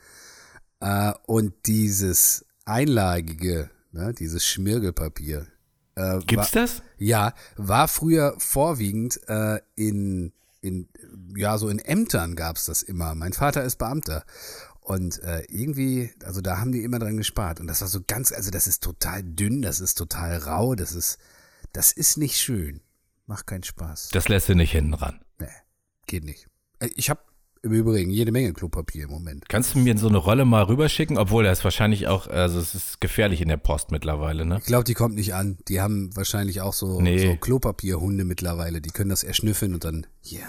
Äh, 0.81 1.13
und 1.27 1.55
dieses 1.67 2.45
einlagige, 2.67 3.71
ne, 3.93 4.13
dieses 4.13 4.47
Schmirgelpapier. 4.47 5.47
Äh, 5.97 6.19
Gibt's 6.27 6.55
war, 6.55 6.63
das? 6.63 6.83
Ja, 6.99 7.35
war 7.57 7.89
früher 7.89 8.35
vorwiegend 8.39 9.21
äh, 9.29 9.61
in, 9.77 10.33
in, 10.61 10.89
ja, 11.37 11.59
so 11.59 11.69
in 11.69 11.79
Ämtern 11.79 12.37
gab's 12.37 12.65
das 12.67 12.83
immer. 12.83 13.15
Mein 13.15 13.33
Vater 13.33 13.63
ist 13.63 13.77
Beamter. 13.77 14.25
Und 14.81 15.23
äh, 15.23 15.45
irgendwie, 15.49 16.13
also 16.25 16.43
da 16.43 16.59
haben 16.59 16.73
die 16.73 16.83
immer 16.83 16.99
dran 16.99 17.17
gespart. 17.17 17.59
Und 17.59 17.69
das 17.69 17.81
war 17.81 17.89
so 17.89 18.01
ganz, 18.07 18.33
also 18.33 18.51
das 18.51 18.67
ist 18.67 18.83
total 18.83 19.23
dünn, 19.23 19.63
das 19.63 19.81
ist 19.81 19.97
total 19.97 20.37
rau, 20.37 20.75
das 20.75 20.93
ist, 20.93 21.19
das 21.73 21.91
ist 21.93 22.19
nicht 22.19 22.39
schön. 22.39 22.81
Macht 23.27 23.47
keinen 23.47 23.63
Spaß. 23.63 24.11
Das 24.13 24.29
lässt 24.29 24.49
du 24.51 24.55
nicht 24.55 24.73
hinten 24.73 24.93
ran. 24.93 25.25
Nee, 25.39 25.49
geht 26.07 26.25
nicht. 26.25 26.49
Äh, 26.81 26.91
Ich 26.97 27.09
habe 27.09 27.21
im 27.65 27.73
Übrigen 27.73 28.11
jede 28.11 28.31
Menge 28.31 28.53
Klopapier 28.53 29.05
im 29.05 29.11
Moment. 29.11 29.49
Kannst 29.49 29.75
du 29.75 29.79
mir 29.79 29.97
so 29.99 30.09
eine 30.09 30.19
Rolle 30.19 30.45
mal 30.45 30.63
rüberschicken? 30.65 31.19
Obwohl, 31.19 31.45
das 31.45 31.59
ist 31.59 31.65
wahrscheinlich 31.65 32.07
auch, 32.07 32.27
also 32.29 32.59
es 32.61 32.75
ist 32.75 33.01
gefährlich 33.01 33.41
in 33.41 33.49
der 33.49 33.57
Post 33.57 33.91
mittlerweile, 33.91 34.45
ne? 34.45 34.59
Ich 34.61 34.67
glaube, 34.67 34.85
die 34.85 34.95
kommt 34.95 35.15
nicht 35.15 35.35
an. 35.35 35.59
Die 35.69 35.81
haben 35.81 36.11
wahrscheinlich 36.17 36.61
auch 36.61 36.73
so, 36.75 37.01
Nee. 37.01 37.19
so 37.19 37.37
Klopapierhunde 37.37 38.25
mittlerweile. 38.25 38.81
Die 38.81 38.91
können 38.91 39.11
das 39.11 39.25
erschnüffeln 39.25 39.75
und 39.75 39.85
dann, 39.85 40.07
ja, 40.23 40.41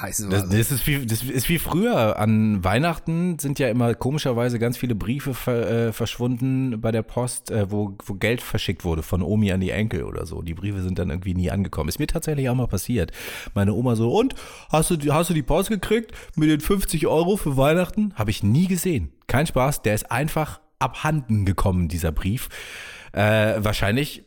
heiße 0.00 0.28
Das, 0.28 0.44
Ware. 0.48 0.56
das, 0.56 0.70
ist 0.72 0.86
wie, 0.86 1.04
das 1.06 1.22
ist 1.22 1.48
wie 1.48 1.58
früher. 1.58 2.18
An 2.18 2.64
Weihnachten 2.64 3.38
sind 3.38 3.58
ja 3.58 3.68
immer 3.68 3.94
komischerweise 3.94 4.58
ganz 4.58 4.76
viele 4.76 4.94
Briefe 4.94 5.34
ver, 5.34 5.88
äh, 5.88 5.92
verschwunden 5.92 6.80
bei 6.80 6.90
der 6.92 7.02
Post, 7.02 7.50
äh, 7.50 7.70
wo, 7.70 7.96
wo 8.06 8.14
Geld 8.14 8.40
verschickt 8.40 8.84
wurde 8.84 9.02
von 9.02 9.22
Omi 9.22 9.52
an 9.52 9.60
die 9.60 9.70
Enkel 9.70 10.04
oder 10.04 10.26
so. 10.26 10.42
Die 10.42 10.54
Briefe 10.54 10.82
sind 10.82 10.98
dann 10.98 11.10
irgendwie 11.10 11.34
nie 11.34 11.50
angekommen. 11.50 11.88
Ist 11.88 11.98
mir 11.98 12.06
tatsächlich 12.06 12.48
auch 12.48 12.54
mal 12.54 12.66
passiert. 12.68 13.12
Meine 13.54 13.72
Oma 13.74 13.96
so, 13.96 14.10
und? 14.14 14.34
Hast 14.70 14.90
du, 14.90 14.96
die- 14.96 15.10
hast 15.12 15.30
du 15.30 15.34
die 15.34 15.42
Post 15.42 15.68
gekriegt 15.68 16.12
mit 16.36 16.53
den 16.56 16.60
50 16.60 17.06
Euro 17.06 17.36
für 17.36 17.56
Weihnachten? 17.56 18.12
Habe 18.14 18.30
ich 18.30 18.42
nie 18.42 18.66
gesehen. 18.66 19.12
Kein 19.26 19.46
Spaß. 19.46 19.82
Der 19.82 19.94
ist 19.94 20.10
einfach 20.10 20.60
abhanden 20.78 21.44
gekommen, 21.44 21.88
dieser 21.88 22.12
Brief. 22.12 22.48
Äh, 23.12 23.54
wahrscheinlich 23.58 24.24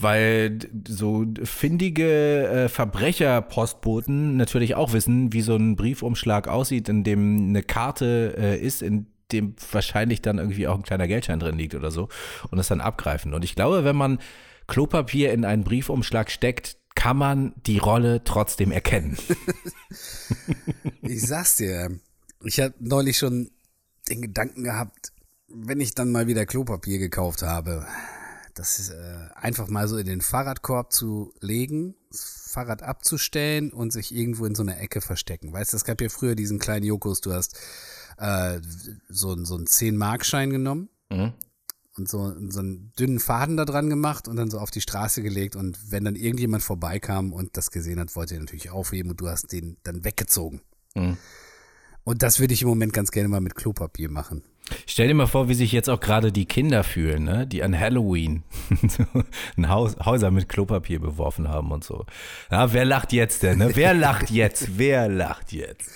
weil 0.00 0.58
so 0.86 1.24
findige 1.42 2.48
äh, 2.48 2.68
Verbrecherpostboten 2.68 4.36
natürlich 4.36 4.74
auch 4.74 4.92
wissen, 4.92 5.32
wie 5.32 5.40
so 5.40 5.56
ein 5.56 5.76
Briefumschlag 5.76 6.48
aussieht, 6.48 6.88
in 6.88 7.04
dem 7.04 7.48
eine 7.48 7.62
Karte 7.62 8.34
äh, 8.36 8.58
ist, 8.58 8.82
in 8.82 9.06
dem 9.32 9.54
wahrscheinlich 9.70 10.22
dann 10.22 10.38
irgendwie 10.38 10.66
auch 10.66 10.74
ein 10.74 10.82
kleiner 10.82 11.06
Geldschein 11.06 11.40
drin 11.40 11.56
liegt 11.56 11.74
oder 11.74 11.90
so 11.90 12.08
und 12.50 12.58
das 12.58 12.68
dann 12.68 12.80
abgreifen. 12.80 13.32
Und 13.32 13.44
ich 13.44 13.54
glaube, 13.54 13.84
wenn 13.84 13.96
man 13.96 14.18
Klopapier 14.66 15.32
in 15.32 15.44
einen 15.44 15.64
Briefumschlag 15.64 16.30
steckt, 16.30 16.76
kann 16.94 17.16
man 17.16 17.54
die 17.66 17.78
Rolle 17.78 18.24
trotzdem 18.24 18.72
erkennen. 18.72 19.16
Ich 21.02 21.26
sag's 21.26 21.56
dir, 21.56 21.98
ich 22.44 22.60
habe 22.60 22.74
neulich 22.78 23.18
schon 23.18 23.50
den 24.08 24.22
Gedanken 24.22 24.62
gehabt, 24.62 25.12
wenn 25.48 25.80
ich 25.80 25.94
dann 25.94 26.12
mal 26.12 26.28
wieder 26.28 26.46
Klopapier 26.46 26.98
gekauft 26.98 27.42
habe, 27.42 27.84
das 28.54 28.90
äh, 28.90 29.28
einfach 29.34 29.68
mal 29.68 29.88
so 29.88 29.96
in 29.96 30.06
den 30.06 30.20
Fahrradkorb 30.20 30.92
zu 30.92 31.32
legen, 31.40 31.96
das 32.10 32.50
Fahrrad 32.52 32.82
abzustellen 32.82 33.72
und 33.72 33.92
sich 33.92 34.14
irgendwo 34.14 34.46
in 34.46 34.54
so 34.54 34.62
einer 34.62 34.78
Ecke 34.78 35.00
verstecken. 35.00 35.52
Weißt 35.52 35.72
du, 35.72 35.76
es 35.76 35.84
gab 35.84 36.00
ja 36.00 36.08
früher 36.08 36.36
diesen 36.36 36.60
kleinen 36.60 36.86
Jokos, 36.86 37.20
du 37.20 37.32
hast 37.32 37.58
äh, 38.18 38.60
so, 39.08 39.44
so 39.44 39.56
einen 39.56 39.66
10-Mark-Schein 39.66 40.50
genommen 40.50 40.88
Mhm. 41.10 41.32
Und 42.00 42.08
so, 42.08 42.32
so 42.48 42.60
einen 42.60 42.92
dünnen 42.98 43.20
Faden 43.20 43.56
da 43.56 43.64
dran 43.64 43.88
gemacht 43.88 44.28
und 44.28 44.36
dann 44.36 44.50
so 44.50 44.58
auf 44.58 44.70
die 44.70 44.80
Straße 44.80 45.22
gelegt 45.22 45.56
und 45.56 45.90
wenn 45.90 46.04
dann 46.04 46.16
irgendjemand 46.16 46.62
vorbeikam 46.62 47.32
und 47.32 47.56
das 47.56 47.70
gesehen 47.70 48.00
hat, 48.00 48.16
wollte 48.16 48.34
er 48.34 48.40
natürlich 48.40 48.70
aufheben 48.70 49.10
und 49.10 49.20
du 49.20 49.28
hast 49.28 49.52
den 49.52 49.76
dann 49.82 50.04
weggezogen. 50.04 50.60
Mhm. 50.94 51.16
Und 52.04 52.22
das 52.22 52.40
würde 52.40 52.54
ich 52.54 52.62
im 52.62 52.68
Moment 52.68 52.92
ganz 52.92 53.10
gerne 53.10 53.28
mal 53.28 53.40
mit 53.40 53.54
Klopapier 53.54 54.10
machen. 54.10 54.42
Stell 54.86 55.08
dir 55.08 55.14
mal 55.14 55.26
vor, 55.26 55.48
wie 55.48 55.54
sich 55.54 55.72
jetzt 55.72 55.90
auch 55.90 56.00
gerade 56.00 56.32
die 56.32 56.46
Kinder 56.46 56.84
fühlen, 56.84 57.24
ne? 57.24 57.46
die 57.46 57.62
an 57.62 57.78
Halloween 57.78 58.44
ein 59.56 59.68
Haus, 59.68 59.96
Häuser 60.04 60.30
mit 60.30 60.48
Klopapier 60.48 61.00
beworfen 61.00 61.48
haben 61.48 61.72
und 61.72 61.84
so. 61.84 62.06
Ja, 62.50 62.72
wer 62.72 62.84
lacht 62.84 63.12
jetzt 63.12 63.42
denn? 63.42 63.58
Ne? 63.58 63.70
Wer 63.74 63.94
lacht 63.94 64.30
jetzt? 64.30 64.78
Wer 64.78 65.08
lacht 65.08 65.52
jetzt? 65.52 65.90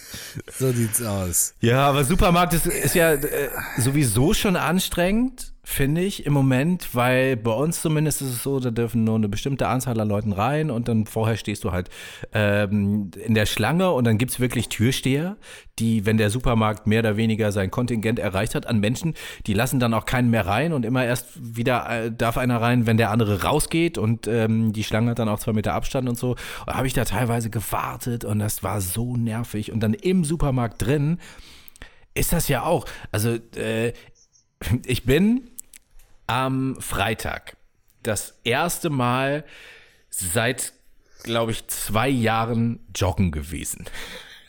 So 0.59 0.73
sieht's 0.73 1.03
aus. 1.03 1.55
Ja, 1.61 1.89
aber 1.89 2.05
Supermarkt 2.05 2.55
ist, 2.55 2.67
ist 2.67 2.95
ja 2.95 3.13
äh, 3.13 3.51
sowieso 3.79 4.35
schon 4.35 4.57
anstrengend, 4.57 5.54
finde 5.65 6.03
ich, 6.03 6.27
im 6.27 6.35
Moment, 6.35 6.95
weil 6.95 7.37
bei 7.37 7.51
uns 7.51 7.81
zumindest 7.81 8.21
ist 8.21 8.29
es 8.29 8.43
so, 8.43 8.61
da 8.61 8.71
dürfen 8.71 9.03
nur 9.03 9.17
eine 9.17 9.31
bestimmte 9.31 9.67
Anzahl 9.67 9.99
an 9.99 10.09
Leuten 10.09 10.33
rein 10.33 10.71
und 10.71 10.89
dann 10.89 11.07
vorher 11.07 11.39
stehst 11.39 11.65
du 11.65 11.73
halt 11.73 11.89
ähm, 12.33 13.11
in 13.25 13.35
der 13.35 13.47
Schlange 13.47 13.91
und 13.91 14.05
dann 14.05 14.19
gibt's 14.19 14.39
wirklich 14.39 14.69
Türsteher, 14.69 15.37
die, 15.79 16.05
wenn 16.05 16.19
der 16.19 16.29
Supermarkt 16.29 16.87
mehr 16.87 17.01
oder 17.01 17.17
weniger 17.17 17.51
sein 17.51 17.71
Kontingent 17.71 18.19
erreicht 18.19 18.55
hat 18.55 18.67
an 18.67 18.79
Menschen, 18.79 19.15
die 19.47 19.55
lassen 19.55 19.81
dann 19.81 19.95
auch 19.95 20.05
keinen 20.05 20.31
mehr 20.31 20.47
rein 20.47 20.75
und 20.75 20.85
immer 20.85 21.05
erst 21.05 21.29
wieder 21.35 21.89
äh, 21.89 22.13
darf 22.13 22.37
einer 22.37 22.61
rein, 22.61 22.87
wenn 22.87 22.99
der 22.99 23.11
andere 23.11 23.43
rausgeht 23.43 23.97
und 23.97 24.29
ähm, 24.29 24.75
die 24.75 24.85
Schlange 24.85 25.11
hat 25.11 25.19
dann 25.19 25.31
auch 25.31 25.39
zwei 25.39 25.55
Meter 25.55 25.73
Abstand 25.73 26.09
und 26.09 26.19
so. 26.19 26.37
Da 26.67 26.75
habe 26.75 26.87
ich 26.87 26.93
da 26.93 27.07
teilweise 27.07 27.49
gewartet 27.49 28.25
und 28.25 28.39
das 28.39 28.63
war 28.63 28.83
so 28.83 29.17
nervig 29.17 29.73
und 29.73 29.81
dann 29.81 29.95
im 29.95 30.25
Supermarkt 30.25 30.85
drin 30.85 31.19
ist 32.15 32.33
das 32.33 32.49
ja 32.49 32.65
auch. 32.65 32.85
Also 33.11 33.39
äh, 33.57 33.93
ich 34.87 35.05
bin 35.05 35.51
am 36.27 36.77
Freitag 36.81 37.57
das 38.03 38.39
erste 38.45 38.91
Mal 38.91 39.45
seit, 40.11 40.73
glaube 41.23 41.53
ich, 41.53 41.67
zwei 41.69 42.09
Jahren 42.09 42.81
joggen 42.95 43.33
gewesen. 43.33 43.87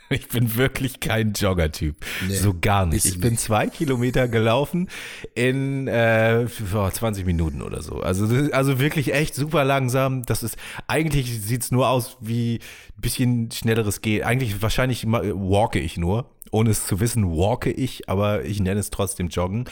Ich 0.09 0.27
bin 0.27 0.55
wirklich 0.55 0.99
kein 0.99 1.33
Jogger-Typ. 1.33 1.95
Nee, 2.27 2.35
so 2.35 2.55
gar 2.59 2.85
nicht. 2.85 3.05
Ich 3.05 3.19
bin 3.19 3.31
nicht. 3.31 3.41
zwei 3.41 3.65
Kilometer 3.67 4.27
gelaufen 4.27 4.87
in 5.33 5.87
äh, 5.87 6.45
boah, 6.71 6.91
20 6.91 7.25
Minuten 7.25 7.63
oder 7.63 7.81
so. 7.81 8.01
Also, 8.01 8.27
also 8.51 8.79
wirklich 8.79 9.15
echt 9.15 9.33
super 9.33 9.63
langsam. 9.63 10.23
Das 10.23 10.43
ist, 10.43 10.57
eigentlich 10.85 11.41
sieht's 11.41 11.71
nur 11.71 11.89
aus 11.89 12.17
wie 12.21 12.59
ein 12.97 13.01
bisschen 13.01 13.51
schnelleres 13.51 14.01
Gehen. 14.01 14.23
Eigentlich 14.23 14.61
wahrscheinlich 14.61 15.05
walke 15.07 15.79
ich 15.79 15.97
nur. 15.97 16.29
Ohne 16.55 16.69
es 16.69 16.87
zu 16.87 17.01
wissen, 17.01 17.35
walke 17.35 17.69
ich, 17.69 18.07
aber 18.07 18.45
ich 18.45 18.61
nenne 18.61 18.79
es 18.79 18.89
trotzdem 18.89 19.27
Joggen. 19.27 19.65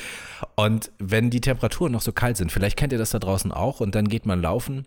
Und 0.55 0.91
wenn 0.99 1.29
die 1.29 1.39
Temperaturen 1.39 1.93
noch 1.93 2.01
so 2.01 2.11
kalt 2.11 2.35
sind, 2.35 2.51
vielleicht 2.51 2.75
kennt 2.75 2.91
ihr 2.91 2.99
das 2.99 3.11
da 3.11 3.19
draußen 3.19 3.53
auch, 3.53 3.79
und 3.79 3.95
dann 3.95 4.09
geht 4.09 4.25
man 4.25 4.41
laufen. 4.41 4.85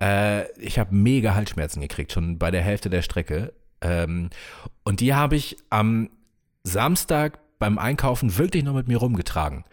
Äh, 0.00 0.50
ich 0.60 0.80
habe 0.80 0.92
mega 0.92 1.36
Halsschmerzen 1.36 1.80
gekriegt, 1.80 2.10
schon 2.10 2.36
bei 2.36 2.50
der 2.50 2.62
Hälfte 2.62 2.90
der 2.90 3.02
Strecke. 3.02 3.52
Ähm, 3.80 4.30
und 4.82 4.98
die 4.98 5.14
habe 5.14 5.36
ich 5.36 5.56
am 5.70 6.10
Samstag 6.64 7.38
beim 7.60 7.78
Einkaufen 7.78 8.38
wirklich 8.38 8.64
noch 8.64 8.74
mit 8.74 8.88
mir 8.88 8.98
rumgetragen. 8.98 9.64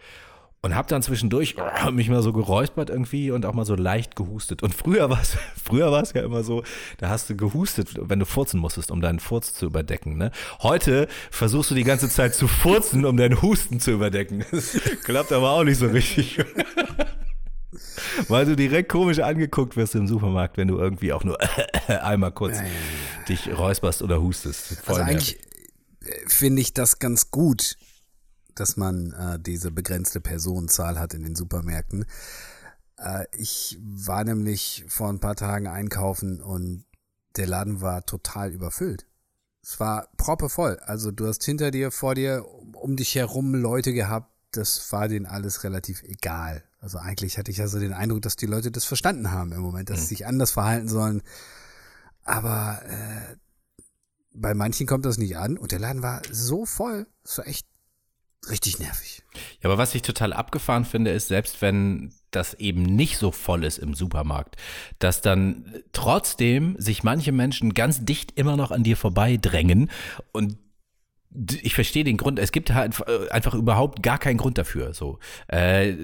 Und 0.64 0.74
habe 0.74 0.88
dann 0.88 1.02
zwischendurch 1.02 1.56
äh, 1.58 1.90
mich 1.90 2.08
mal 2.08 2.22
so 2.22 2.32
geräuspert 2.32 2.88
irgendwie 2.88 3.30
und 3.30 3.44
auch 3.44 3.52
mal 3.52 3.66
so 3.66 3.74
leicht 3.74 4.16
gehustet. 4.16 4.62
Und 4.62 4.74
früher 4.74 5.10
war 5.10 5.20
es 5.20 5.36
früher 5.62 5.92
war 5.92 6.02
es 6.02 6.14
ja 6.14 6.22
immer 6.22 6.42
so, 6.42 6.62
da 6.96 7.10
hast 7.10 7.28
du 7.28 7.36
gehustet, 7.36 7.90
wenn 8.00 8.18
du 8.18 8.24
furzen 8.24 8.60
musstest, 8.60 8.90
um 8.90 9.02
deinen 9.02 9.20
Furz 9.20 9.52
zu 9.52 9.66
überdecken. 9.66 10.16
Ne? 10.16 10.30
Heute 10.62 11.06
versuchst 11.30 11.70
du 11.70 11.74
die 11.74 11.84
ganze 11.84 12.08
Zeit 12.08 12.34
zu 12.34 12.48
furzen, 12.48 13.04
um 13.04 13.18
deinen 13.18 13.42
Husten 13.42 13.78
zu 13.78 13.90
überdecken. 13.90 14.42
Das 14.52 14.80
klappt 15.04 15.32
aber 15.32 15.50
auch 15.50 15.64
nicht 15.64 15.76
so 15.76 15.86
richtig. 15.86 16.42
Weil 18.28 18.46
du 18.46 18.56
direkt 18.56 18.88
komisch 18.88 19.18
angeguckt 19.18 19.76
wirst 19.76 19.94
im 19.94 20.06
Supermarkt, 20.06 20.56
wenn 20.56 20.68
du 20.68 20.78
irgendwie 20.78 21.12
auch 21.12 21.24
nur 21.24 21.36
einmal 21.88 22.32
kurz 22.32 22.56
dich 23.28 23.54
räusperst 23.54 24.00
oder 24.00 24.22
hustest. 24.22 24.80
Voll 24.82 24.94
Also 24.94 25.10
eigentlich 25.10 25.38
äh, 26.06 26.10
finde 26.26 26.62
ich 26.62 26.72
das 26.72 26.98
ganz 27.00 27.30
gut, 27.30 27.76
dass 28.54 28.76
man 28.76 29.12
äh, 29.12 29.38
diese 29.38 29.70
begrenzte 29.70 30.20
Personenzahl 30.20 30.98
hat 30.98 31.14
in 31.14 31.22
den 31.22 31.34
Supermärkten. 31.34 32.06
Äh, 32.98 33.26
ich 33.36 33.78
war 33.80 34.24
nämlich 34.24 34.84
vor 34.88 35.08
ein 35.08 35.20
paar 35.20 35.36
Tagen 35.36 35.66
einkaufen 35.66 36.40
und 36.40 36.84
der 37.36 37.46
Laden 37.46 37.80
war 37.80 38.06
total 38.06 38.52
überfüllt. 38.52 39.06
Es 39.62 39.80
war 39.80 40.08
proppevoll. 40.16 40.78
Also 40.80 41.10
du 41.10 41.26
hast 41.26 41.42
hinter 41.42 41.70
dir, 41.70 41.90
vor 41.90 42.14
dir, 42.14 42.44
um, 42.74 42.96
dich 42.96 43.14
herum 43.14 43.54
Leute 43.54 43.92
gehabt. 43.92 44.30
Das 44.52 44.92
war 44.92 45.08
denen 45.08 45.26
alles 45.26 45.64
relativ 45.64 46.02
egal. 46.02 46.62
Also 46.80 46.98
eigentlich 46.98 47.38
hatte 47.38 47.50
ich 47.50 47.60
also 47.60 47.80
den 47.80 47.94
Eindruck, 47.94 48.22
dass 48.22 48.36
die 48.36 48.46
Leute 48.46 48.70
das 48.70 48.84
verstanden 48.84 49.32
haben 49.32 49.52
im 49.52 49.60
Moment, 49.60 49.88
dass 49.90 50.00
sie 50.00 50.06
sich 50.08 50.26
anders 50.26 50.50
verhalten 50.50 50.88
sollen. 50.88 51.22
Aber 52.22 52.82
äh, 52.86 53.36
bei 54.34 54.54
manchen 54.54 54.86
kommt 54.86 55.06
das 55.06 55.16
nicht 55.18 55.38
an 55.38 55.56
und 55.56 55.72
der 55.72 55.78
Laden 55.78 56.02
war 56.02 56.20
so 56.30 56.66
voll. 56.66 57.06
Es 57.24 57.38
war 57.38 57.46
echt 57.46 57.66
richtig 58.50 58.78
nervig. 58.78 59.22
Ja, 59.62 59.68
aber 59.68 59.78
was 59.78 59.94
ich 59.94 60.02
total 60.02 60.32
abgefahren 60.32 60.84
finde, 60.84 61.10
ist, 61.10 61.28
selbst 61.28 61.60
wenn 61.62 62.12
das 62.30 62.54
eben 62.54 62.82
nicht 62.82 63.18
so 63.18 63.30
voll 63.32 63.64
ist 63.64 63.78
im 63.78 63.94
Supermarkt, 63.94 64.56
dass 64.98 65.20
dann 65.20 65.82
trotzdem 65.92 66.76
sich 66.78 67.02
manche 67.02 67.32
Menschen 67.32 67.74
ganz 67.74 68.04
dicht 68.04 68.32
immer 68.36 68.56
noch 68.56 68.70
an 68.70 68.82
dir 68.82 68.96
vorbeidrängen 68.96 69.90
und 70.32 70.52
d- 70.52 70.58
ich 71.62 71.74
verstehe 71.74 72.04
den 72.04 72.16
Grund, 72.16 72.38
es 72.38 72.52
gibt 72.52 72.72
halt 72.72 72.94
äh, 73.06 73.28
einfach 73.30 73.54
überhaupt 73.54 74.02
gar 74.02 74.18
keinen 74.18 74.36
Grund 74.36 74.56
dafür. 74.56 74.94
So 74.94 75.18
äh, 75.48 75.94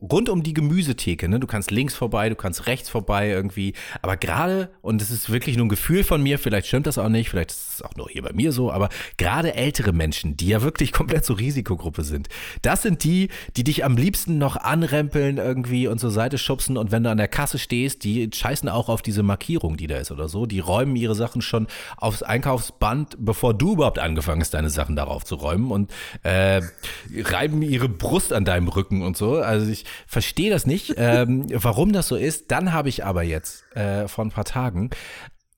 rund 0.00 0.28
um 0.28 0.42
die 0.42 0.54
Gemüsetheke, 0.54 1.28
ne? 1.28 1.38
Du 1.38 1.46
kannst 1.46 1.70
links 1.70 1.94
vorbei, 1.94 2.28
du 2.28 2.34
kannst 2.34 2.66
rechts 2.66 2.88
vorbei 2.88 3.28
irgendwie. 3.28 3.74
Aber 4.02 4.16
gerade 4.16 4.70
und 4.82 5.00
das 5.00 5.10
ist 5.10 5.30
wirklich 5.30 5.56
nur 5.56 5.66
ein 5.66 5.70
Gefühl 5.70 6.02
von 6.02 6.22
mir. 6.22 6.38
Vielleicht 6.38 6.66
stimmt 6.66 6.86
das 6.88 6.98
auch 6.98 7.08
nicht, 7.08 7.30
vielleicht 7.30 7.50
ist 7.50 7.74
es 7.74 7.82
auch 7.82 7.94
nur 7.96 8.08
hier 8.08 8.22
bei 8.22 8.32
mir 8.32 8.50
so. 8.50 8.72
Aber 8.72 8.88
gerade 9.18 9.54
ältere 9.54 9.92
Menschen, 9.92 10.36
die 10.36 10.48
ja 10.48 10.62
wirklich 10.62 10.92
komplett 10.96 11.24
zur 11.24 11.38
Risikogruppe 11.38 12.02
sind, 12.02 12.28
das 12.62 12.82
sind 12.82 13.04
die, 13.04 13.28
die 13.56 13.62
dich 13.62 13.84
am 13.84 13.96
liebsten 13.96 14.38
noch 14.38 14.56
anrempeln 14.56 15.38
irgendwie 15.38 15.86
und 15.86 16.00
zur 16.00 16.10
Seite 16.10 16.38
schubsen. 16.38 16.76
Und 16.76 16.90
wenn 16.90 17.04
du 17.04 17.10
an 17.10 17.18
der 17.18 17.28
Kasse 17.28 17.58
stehst, 17.58 18.02
die 18.02 18.28
scheißen 18.32 18.68
auch 18.68 18.88
auf 18.88 19.02
diese 19.02 19.22
Markierung, 19.22 19.76
die 19.76 19.86
da 19.86 19.98
ist 19.98 20.10
oder 20.10 20.28
so. 20.28 20.46
Die 20.46 20.58
räumen 20.58 20.96
ihre 20.96 21.14
Sachen 21.14 21.40
schon 21.40 21.68
aufs 21.96 22.24
Einkaufsband, 22.24 23.16
bevor 23.20 23.54
du 23.54 23.74
überhaupt 23.74 24.00
angefangen 24.00 24.40
hast, 24.40 24.55
deine 24.56 24.70
Sachen 24.70 24.96
darauf 24.96 25.24
zu 25.24 25.36
räumen 25.36 25.70
und 25.70 25.92
äh, 26.22 26.60
reiben 27.14 27.62
ihre 27.62 27.88
Brust 27.88 28.32
an 28.32 28.44
deinem 28.44 28.68
Rücken 28.68 29.02
und 29.02 29.16
so. 29.16 29.36
Also 29.36 29.70
ich 29.70 29.84
verstehe 30.06 30.50
das 30.50 30.66
nicht, 30.66 30.94
ähm, 30.96 31.46
warum 31.52 31.92
das 31.92 32.08
so 32.08 32.16
ist. 32.16 32.50
Dann 32.50 32.72
habe 32.72 32.88
ich 32.88 33.04
aber 33.04 33.22
jetzt 33.22 33.64
äh, 33.76 34.08
vor 34.08 34.24
ein 34.24 34.30
paar 34.30 34.44
Tagen 34.44 34.90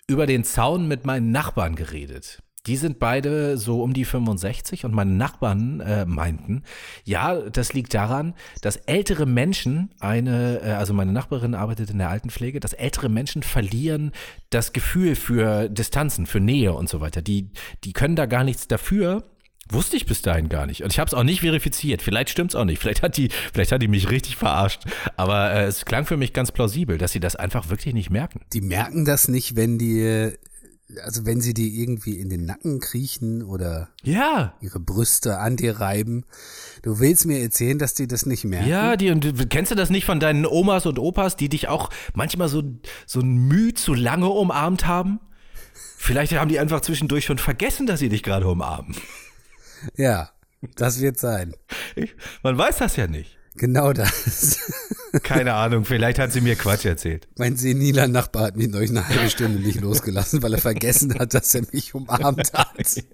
über 0.06 0.26
den 0.26 0.44
Zaun 0.44 0.88
mit 0.88 1.04
meinen 1.04 1.30
Nachbarn 1.30 1.74
geredet. 1.74 2.42
Die 2.66 2.76
sind 2.76 2.98
beide 2.98 3.56
so 3.56 3.82
um 3.82 3.94
die 3.94 4.04
65 4.04 4.84
und 4.84 4.92
meine 4.92 5.12
Nachbarn 5.12 5.80
äh, 5.80 6.04
meinten, 6.04 6.62
ja, 7.04 7.36
das 7.36 7.72
liegt 7.72 7.94
daran, 7.94 8.34
dass 8.60 8.76
ältere 8.76 9.26
Menschen 9.26 9.90
eine, 10.00 10.60
äh, 10.62 10.70
also 10.72 10.92
meine 10.92 11.12
Nachbarin 11.12 11.54
arbeitet 11.54 11.90
in 11.90 11.98
der 11.98 12.10
Altenpflege, 12.10 12.60
dass 12.60 12.72
ältere 12.72 13.08
Menschen 13.08 13.42
verlieren 13.42 14.12
das 14.50 14.72
Gefühl 14.72 15.14
für 15.14 15.68
Distanzen, 15.68 16.26
für 16.26 16.40
Nähe 16.40 16.74
und 16.74 16.88
so 16.88 17.00
weiter. 17.00 17.22
Die, 17.22 17.50
die 17.84 17.92
können 17.92 18.16
da 18.16 18.26
gar 18.26 18.44
nichts 18.44 18.68
dafür. 18.68 19.24
Wusste 19.70 19.98
ich 19.98 20.06
bis 20.06 20.22
dahin 20.22 20.48
gar 20.48 20.66
nicht. 20.66 20.82
Und 20.82 20.92
ich 20.92 20.98
habe 20.98 21.08
es 21.08 21.14
auch 21.14 21.24
nicht 21.24 21.40
verifiziert. 21.40 22.00
Vielleicht 22.00 22.30
stimmt's 22.30 22.54
auch 22.54 22.64
nicht. 22.64 22.80
Vielleicht 22.80 23.02
hat 23.02 23.18
die, 23.18 23.28
vielleicht 23.52 23.70
hat 23.70 23.82
die 23.82 23.88
mich 23.88 24.10
richtig 24.10 24.36
verarscht. 24.36 24.82
Aber 25.16 25.52
äh, 25.52 25.64
es 25.66 25.84
klang 25.84 26.06
für 26.06 26.16
mich 26.16 26.32
ganz 26.32 26.52
plausibel, 26.52 26.96
dass 26.96 27.12
sie 27.12 27.20
das 27.20 27.36
einfach 27.36 27.68
wirklich 27.68 27.92
nicht 27.92 28.08
merken. 28.08 28.40
Die 28.54 28.62
merken 28.62 29.04
das 29.04 29.28
nicht, 29.28 29.56
wenn 29.56 29.78
die, 29.78 30.32
also 31.04 31.26
wenn 31.26 31.40
sie 31.40 31.52
dir 31.54 31.66
irgendwie 31.68 32.18
in 32.18 32.30
den 32.30 32.44
Nacken 32.46 32.80
kriechen 32.80 33.42
oder 33.42 33.88
Ja, 34.02 34.54
ihre 34.60 34.80
Brüste 34.80 35.38
an 35.38 35.56
dir 35.56 35.80
reiben. 35.80 36.24
Du 36.82 36.98
willst 37.00 37.26
mir 37.26 37.40
erzählen, 37.40 37.78
dass 37.78 37.94
die 37.94 38.06
das 38.06 38.24
nicht 38.26 38.44
merken? 38.44 38.68
Ja, 38.68 38.96
die 38.96 39.10
und 39.10 39.22
du- 39.24 39.46
kennst 39.46 39.70
du 39.70 39.74
das 39.74 39.90
nicht 39.90 40.04
von 40.06 40.18
deinen 40.20 40.46
Omas 40.46 40.86
und 40.86 40.98
Opas, 40.98 41.36
die 41.36 41.48
dich 41.48 41.68
auch 41.68 41.90
manchmal 42.14 42.48
so 42.48 42.62
so 43.06 43.20
ein 43.20 43.48
Mühe 43.48 43.74
zu 43.74 43.94
lange 43.94 44.28
umarmt 44.28 44.86
haben? 44.86 45.20
Vielleicht 45.96 46.32
haben 46.34 46.48
die 46.48 46.58
einfach 46.58 46.80
zwischendurch 46.80 47.24
schon 47.24 47.38
vergessen, 47.38 47.86
dass 47.86 48.00
sie 48.00 48.08
dich 48.08 48.22
gerade 48.22 48.46
umarmen. 48.46 48.94
Ja, 49.96 50.30
das 50.76 51.00
wird 51.00 51.18
sein. 51.18 51.54
Ich, 51.96 52.14
man 52.42 52.56
weiß 52.58 52.78
das 52.78 52.96
ja 52.96 53.06
nicht. 53.06 53.37
Genau 53.58 53.92
das. 53.92 54.58
Keine 55.22 55.54
Ahnung, 55.54 55.84
vielleicht 55.84 56.18
hat 56.18 56.32
sie 56.32 56.40
mir 56.40 56.56
Quatsch 56.56 56.84
erzählt. 56.84 57.28
Mein 57.36 57.56
seniler 57.56 58.08
Nachbar 58.08 58.44
hat 58.44 58.56
mich 58.56 58.68
neulich 58.68 58.90
eine 58.90 59.06
halbe 59.08 59.28
Stunde 59.28 59.58
nicht 59.58 59.80
losgelassen, 59.80 60.42
weil 60.42 60.54
er 60.54 60.60
vergessen 60.60 61.18
hat, 61.18 61.34
dass 61.34 61.54
er 61.54 61.62
mich 61.72 61.94
umarmt 61.94 62.52
hat. 62.52 62.76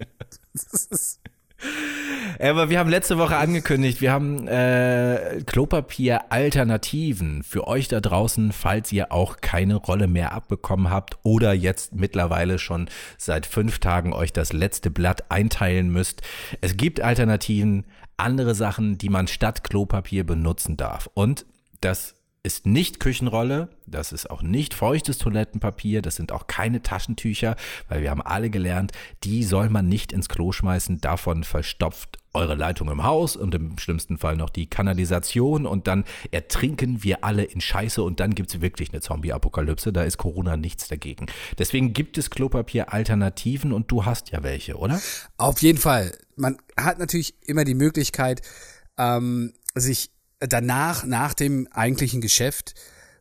Aber 2.39 2.69
wir 2.69 2.79
haben 2.79 2.89
letzte 2.89 3.17
Woche 3.17 3.37
angekündigt, 3.37 4.01
wir 4.01 4.11
haben 4.11 4.47
äh, 4.47 5.41
Klopapier-Alternativen 5.45 7.43
für 7.43 7.65
euch 7.65 7.87
da 7.87 8.01
draußen, 8.01 8.51
falls 8.51 8.91
ihr 8.91 9.11
auch 9.11 9.37
keine 9.37 9.75
Rolle 9.75 10.07
mehr 10.07 10.33
abbekommen 10.33 10.89
habt 10.89 11.17
oder 11.23 11.53
jetzt 11.53 11.95
mittlerweile 11.95 12.59
schon 12.59 12.89
seit 13.17 13.45
fünf 13.45 13.79
Tagen 13.79 14.11
euch 14.13 14.33
das 14.33 14.51
letzte 14.51 14.91
Blatt 14.91 15.31
einteilen 15.31 15.89
müsst. 15.89 16.21
Es 16.61 16.75
gibt 16.75 16.99
Alternativen, 16.99 17.85
andere 18.17 18.55
Sachen, 18.55 18.97
die 18.97 19.09
man 19.09 19.27
statt 19.27 19.63
Klopapier 19.63 20.25
benutzen 20.25 20.77
darf. 20.77 21.09
Und 21.13 21.45
das 21.81 22.15
ist 22.45 22.67
nicht 22.67 22.99
Küchenrolle, 22.99 23.69
das 23.87 24.11
ist 24.11 24.29
auch 24.29 24.43
nicht 24.43 24.75
feuchtes 24.75 25.17
Toilettenpapier, 25.17 26.03
das 26.03 26.15
sind 26.15 26.31
auch 26.31 26.45
keine 26.45 26.83
Taschentücher, 26.83 27.55
weil 27.89 28.03
wir 28.03 28.11
haben 28.11 28.21
alle 28.21 28.51
gelernt, 28.51 28.91
die 29.23 29.43
soll 29.43 29.69
man 29.69 29.87
nicht 29.89 30.11
ins 30.11 30.29
Klo 30.29 30.51
schmeißen, 30.51 31.01
davon 31.01 31.43
verstopft 31.43 32.19
eure 32.35 32.53
Leitung 32.53 32.91
im 32.91 33.03
Haus 33.03 33.35
und 33.35 33.55
im 33.55 33.79
schlimmsten 33.79 34.19
Fall 34.19 34.35
noch 34.35 34.51
die 34.51 34.69
Kanalisation 34.69 35.65
und 35.65 35.87
dann 35.87 36.03
ertrinken 36.29 37.03
wir 37.03 37.23
alle 37.23 37.43
in 37.43 37.61
Scheiße 37.61 38.03
und 38.03 38.19
dann 38.19 38.35
gibt 38.35 38.53
es 38.53 38.61
wirklich 38.61 38.91
eine 38.91 39.01
Zombie-Apokalypse, 39.01 39.91
da 39.91 40.03
ist 40.03 40.17
Corona 40.17 40.55
nichts 40.55 40.87
dagegen. 40.87 41.25
Deswegen 41.57 41.93
gibt 41.93 42.17
es 42.19 42.29
Klopapier-Alternativen 42.29 43.73
und 43.73 43.89
du 43.89 44.05
hast 44.05 44.29
ja 44.29 44.43
welche, 44.43 44.75
oder? 44.75 45.01
Auf 45.37 45.63
jeden 45.63 45.79
Fall. 45.79 46.11
Man 46.35 46.57
hat 46.77 46.99
natürlich 46.99 47.35
immer 47.47 47.63
die 47.63 47.75
Möglichkeit, 47.75 48.41
ähm, 48.97 49.53
sich 49.73 50.11
danach, 50.39 51.05
nach 51.05 51.33
dem 51.33 51.67
eigentlichen 51.71 52.21
Geschäft, 52.21 52.73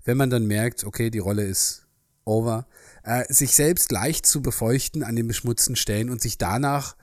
wenn 0.05 0.17
man 0.17 0.31
dann 0.31 0.47
merkt, 0.47 0.85
okay, 0.85 1.11
die 1.11 1.19
Rolle 1.19 1.45
ist 1.45 1.87
over, 2.25 2.67
äh, 3.03 3.25
sich 3.33 3.55
selbst 3.55 3.93
leicht 3.93 4.27
zu 4.27 4.43
befeuchten 4.43 5.03
an 5.03 5.17
den 5.17 5.27
beschmutzten 5.29 5.77
Stellen 5.77 6.11
und 6.11 6.21
sich 6.21 6.39
danach 6.39 6.97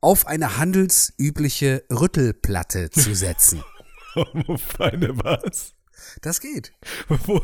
auf 0.00 0.26
eine 0.26 0.58
handelsübliche 0.58 1.84
Rüttelplatte 1.90 2.90
zu 2.90 3.14
setzen. 3.14 3.62
Feine 4.56 5.16
was? 5.18 5.74
Das 6.20 6.40
geht. 6.40 6.72
Wo, 7.08 7.42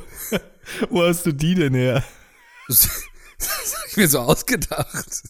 wo 0.91 1.03
hast 1.03 1.27
du 1.27 1.33
die 1.33 1.55
denn 1.55 1.75
her? 1.75 2.05
Das, 2.69 2.89
das 3.39 3.75
habe 3.75 3.89
ich 3.89 3.97
mir 3.97 4.07
so 4.07 4.21
ausgedacht. 4.21 5.23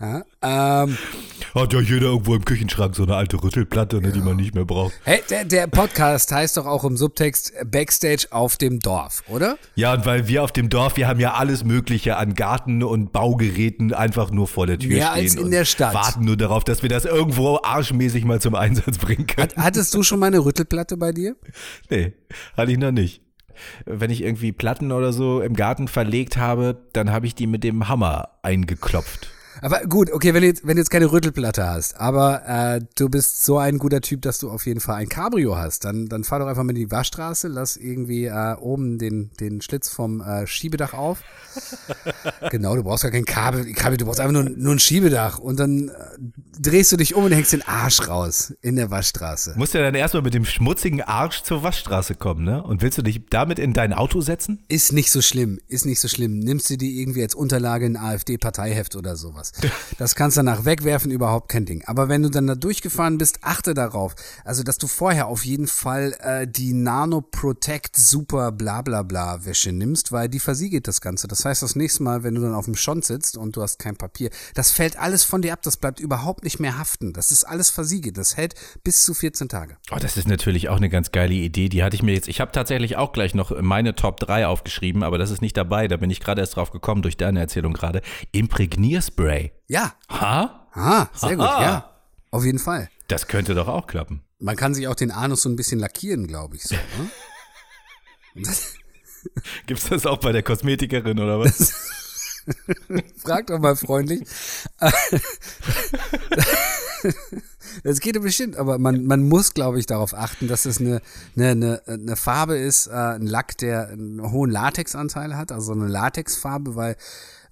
Ja, 0.00 0.22
ähm, 0.42 0.96
Hat 1.56 1.72
ja 1.72 1.80
jeder 1.80 2.06
irgendwo 2.06 2.36
im 2.36 2.44
Küchenschrank 2.44 2.94
so 2.94 3.02
eine 3.02 3.16
alte 3.16 3.42
Rüttelplatte, 3.42 4.00
ne, 4.00 4.12
die 4.12 4.20
man 4.20 4.36
nicht 4.36 4.54
mehr 4.54 4.64
braucht. 4.64 4.94
hey, 5.02 5.20
der, 5.28 5.44
der 5.44 5.66
Podcast 5.66 6.30
heißt 6.30 6.56
doch 6.56 6.66
auch 6.66 6.84
im 6.84 6.96
Subtext 6.96 7.52
Backstage 7.66 8.28
auf 8.30 8.56
dem 8.56 8.78
Dorf, 8.78 9.24
oder? 9.26 9.58
Ja, 9.74 9.94
und 9.94 10.06
weil 10.06 10.28
wir 10.28 10.44
auf 10.44 10.52
dem 10.52 10.68
Dorf, 10.68 10.96
wir 10.96 11.08
haben 11.08 11.18
ja 11.18 11.34
alles 11.34 11.64
Mögliche 11.64 12.16
an 12.16 12.34
Garten 12.34 12.84
und 12.84 13.10
Baugeräten 13.10 13.92
einfach 13.92 14.30
nur 14.30 14.46
vor 14.46 14.68
der 14.68 14.78
Tür 14.78 14.90
Mehr 14.90 15.10
stehen 15.10 15.24
als 15.24 15.34
in 15.34 15.42
und 15.46 15.50
der 15.50 15.64
Stadt. 15.64 15.94
warten 15.94 16.24
nur 16.24 16.36
darauf, 16.36 16.62
dass 16.62 16.82
wir 16.84 16.88
das 16.88 17.04
irgendwo 17.04 17.58
arschmäßig 17.64 18.24
mal 18.24 18.40
zum 18.40 18.54
Einsatz 18.54 18.98
bringen 18.98 19.26
können. 19.26 19.50
Hattest 19.56 19.94
du 19.94 20.04
schon 20.04 20.20
mal 20.20 20.26
eine 20.26 20.38
Rüttelplatte 20.38 20.96
bei 20.96 21.10
dir? 21.10 21.34
Nee, 21.90 22.12
hatte 22.56 22.70
ich 22.70 22.78
noch 22.78 22.92
nicht. 22.92 23.20
Wenn 23.84 24.10
ich 24.12 24.22
irgendwie 24.22 24.52
Platten 24.52 24.92
oder 24.92 25.12
so 25.12 25.40
im 25.40 25.54
Garten 25.54 25.88
verlegt 25.88 26.36
habe, 26.36 26.86
dann 26.92 27.10
habe 27.10 27.26
ich 27.26 27.34
die 27.34 27.48
mit 27.48 27.64
dem 27.64 27.88
Hammer 27.88 28.28
eingeklopft. 28.42 29.30
Aber 29.60 29.80
gut, 29.80 30.12
okay, 30.12 30.34
wenn 30.34 30.42
du 30.42 30.48
jetzt, 30.48 30.66
wenn 30.66 30.76
du 30.76 30.80
jetzt 30.80 30.90
keine 30.90 31.10
Rüttelplatte 31.10 31.66
hast, 31.66 31.98
aber 31.98 32.42
äh, 32.46 32.80
du 32.96 33.08
bist 33.08 33.44
so 33.44 33.58
ein 33.58 33.78
guter 33.78 34.00
Typ, 34.00 34.22
dass 34.22 34.38
du 34.38 34.50
auf 34.50 34.66
jeden 34.66 34.80
Fall 34.80 34.96
ein 34.96 35.08
Cabrio 35.08 35.56
hast, 35.56 35.84
dann, 35.84 36.06
dann 36.06 36.24
fahr 36.24 36.38
doch 36.38 36.46
einfach 36.46 36.62
mal 36.62 36.70
in 36.70 36.76
die 36.76 36.90
Waschstraße, 36.90 37.48
lass 37.48 37.76
irgendwie 37.76 38.26
äh, 38.26 38.54
oben 38.56 38.98
den, 38.98 39.30
den 39.40 39.60
Schlitz 39.60 39.88
vom 39.88 40.20
äh, 40.20 40.46
Schiebedach 40.46 40.94
auf. 40.94 41.22
genau, 42.50 42.76
du 42.76 42.82
brauchst 42.82 43.02
gar 43.02 43.12
kein 43.12 43.24
Kabel, 43.24 43.72
Kabel 43.72 43.96
du 43.96 44.04
brauchst 44.04 44.20
einfach 44.20 44.32
nur, 44.32 44.44
nur 44.44 44.74
ein 44.74 44.78
Schiebedach 44.78 45.38
und 45.38 45.58
dann 45.58 45.88
äh, 45.88 45.92
drehst 46.58 46.92
du 46.92 46.96
dich 46.96 47.14
um 47.14 47.24
und 47.24 47.32
hängst 47.32 47.52
den 47.52 47.62
Arsch 47.62 48.08
raus 48.08 48.54
in 48.62 48.76
der 48.76 48.90
Waschstraße. 48.90 49.54
Musst 49.56 49.74
ja 49.74 49.80
dann 49.80 49.94
erstmal 49.94 50.22
mit 50.22 50.34
dem 50.34 50.44
schmutzigen 50.44 51.02
Arsch 51.02 51.42
zur 51.42 51.62
Waschstraße 51.62 52.14
kommen, 52.14 52.44
ne? 52.44 52.62
Und 52.62 52.82
willst 52.82 52.98
du 52.98 53.02
dich 53.02 53.22
damit 53.30 53.58
in 53.58 53.72
dein 53.72 53.92
Auto 53.92 54.20
setzen? 54.20 54.64
Ist 54.68 54.92
nicht 54.92 55.10
so 55.10 55.22
schlimm, 55.22 55.58
ist 55.68 55.86
nicht 55.86 56.00
so 56.00 56.08
schlimm. 56.08 56.38
Nimmst 56.38 56.70
du 56.70 56.76
die 56.76 57.00
irgendwie 57.00 57.22
als 57.22 57.34
Unterlage 57.34 57.86
in 57.86 57.96
AfD-Parteiheft 57.96 58.96
oder 58.96 59.16
sowas. 59.16 59.47
Das 59.98 60.14
kannst 60.14 60.36
du 60.36 60.40
danach 60.40 60.64
wegwerfen, 60.64 61.10
überhaupt 61.10 61.48
kein 61.48 61.64
Ding. 61.64 61.82
Aber 61.86 62.08
wenn 62.08 62.22
du 62.22 62.30
dann 62.30 62.46
da 62.46 62.54
durchgefahren 62.54 63.18
bist, 63.18 63.38
achte 63.42 63.74
darauf. 63.74 64.14
Also, 64.44 64.62
dass 64.62 64.78
du 64.78 64.86
vorher 64.86 65.26
auf 65.26 65.44
jeden 65.44 65.66
Fall 65.66 66.14
äh, 66.20 66.46
die 66.46 66.72
Nano 66.72 67.20
Protect 67.20 67.96
Super 67.96 68.52
bla 68.52 68.82
bla 68.82 69.02
bla 69.02 69.44
Wäsche 69.44 69.72
nimmst, 69.72 70.12
weil 70.12 70.28
die 70.28 70.40
versiegelt 70.40 70.88
das 70.88 71.00
Ganze. 71.00 71.28
Das 71.28 71.44
heißt, 71.44 71.62
das 71.62 71.76
nächste 71.76 72.02
Mal, 72.02 72.22
wenn 72.22 72.34
du 72.34 72.40
dann 72.40 72.54
auf 72.54 72.66
dem 72.66 72.74
Schont 72.74 73.04
sitzt 73.04 73.36
und 73.36 73.56
du 73.56 73.62
hast 73.62 73.78
kein 73.78 73.96
Papier, 73.96 74.30
das 74.54 74.70
fällt 74.70 74.98
alles 74.98 75.24
von 75.24 75.42
dir 75.42 75.52
ab, 75.52 75.62
das 75.62 75.76
bleibt 75.76 76.00
überhaupt 76.00 76.44
nicht 76.44 76.60
mehr 76.60 76.78
haften. 76.78 77.12
Das 77.12 77.30
ist 77.30 77.44
alles 77.44 77.70
versiegelt. 77.70 78.18
Das 78.18 78.36
hält 78.36 78.54
bis 78.84 79.02
zu 79.02 79.14
14 79.14 79.48
Tage. 79.48 79.76
Oh, 79.90 79.98
das 80.00 80.16
ist 80.16 80.28
natürlich 80.28 80.68
auch 80.68 80.76
eine 80.76 80.88
ganz 80.88 81.12
geile 81.12 81.34
Idee. 81.34 81.68
Die 81.68 81.82
hatte 81.82 81.96
ich 81.96 82.02
mir 82.02 82.14
jetzt. 82.14 82.28
Ich 82.28 82.40
habe 82.40 82.52
tatsächlich 82.52 82.96
auch 82.96 83.12
gleich 83.12 83.34
noch 83.34 83.60
meine 83.60 83.94
Top 83.94 84.20
3 84.20 84.46
aufgeschrieben, 84.46 85.02
aber 85.02 85.18
das 85.18 85.30
ist 85.30 85.42
nicht 85.42 85.56
dabei. 85.56 85.88
Da 85.88 85.96
bin 85.96 86.10
ich 86.10 86.20
gerade 86.20 86.40
erst 86.40 86.56
drauf 86.56 86.70
gekommen 86.70 87.02
durch 87.02 87.16
deine 87.16 87.40
Erzählung 87.40 87.72
gerade. 87.72 88.02
Imprägnierspray. 88.32 89.37
Ja. 89.66 89.94
Ha? 90.08 90.66
Ah, 90.72 91.06
sehr 91.14 91.36
gut, 91.36 91.44
Aha. 91.46 91.62
ja. 91.62 91.90
Auf 92.30 92.44
jeden 92.44 92.58
Fall. 92.58 92.88
Das 93.08 93.26
könnte 93.26 93.54
doch 93.54 93.68
auch 93.68 93.86
klappen. 93.86 94.22
Man 94.38 94.54
kann 94.56 94.74
sich 94.74 94.86
auch 94.88 94.94
den 94.94 95.10
Anus 95.10 95.42
so 95.42 95.48
ein 95.48 95.56
bisschen 95.56 95.80
lackieren, 95.80 96.26
glaube 96.26 96.56
ich 96.56 96.64
so. 96.64 96.74
Ne? 96.74 97.10
Das- 98.44 98.74
Gibt's 99.66 99.88
das 99.88 100.06
auch 100.06 100.18
bei 100.18 100.30
der 100.32 100.42
Kosmetikerin 100.44 101.18
oder 101.18 101.40
was? 101.40 101.72
Frag 103.24 103.48
doch 103.48 103.58
mal 103.58 103.74
freundlich. 103.76 104.20
Das 107.84 108.00
geht 108.00 108.16
ja 108.16 108.22
bestimmt, 108.22 108.56
aber 108.56 108.78
man, 108.78 109.04
man 109.04 109.28
muss, 109.28 109.54
glaube 109.54 109.78
ich, 109.78 109.86
darauf 109.86 110.12
achten, 110.14 110.48
dass 110.48 110.64
es 110.64 110.80
eine, 110.80 111.00
eine, 111.36 111.50
eine, 111.50 111.82
eine 111.86 112.16
Farbe 112.16 112.56
ist, 112.58 112.88
äh, 112.88 112.90
ein 112.92 113.22
Lack, 113.26 113.56
der 113.58 113.88
einen 113.90 114.20
hohen 114.32 114.50
Latexanteil 114.50 115.36
hat, 115.36 115.52
also 115.52 115.72
eine 115.72 115.86
Latexfarbe, 115.86 116.74
weil 116.74 116.96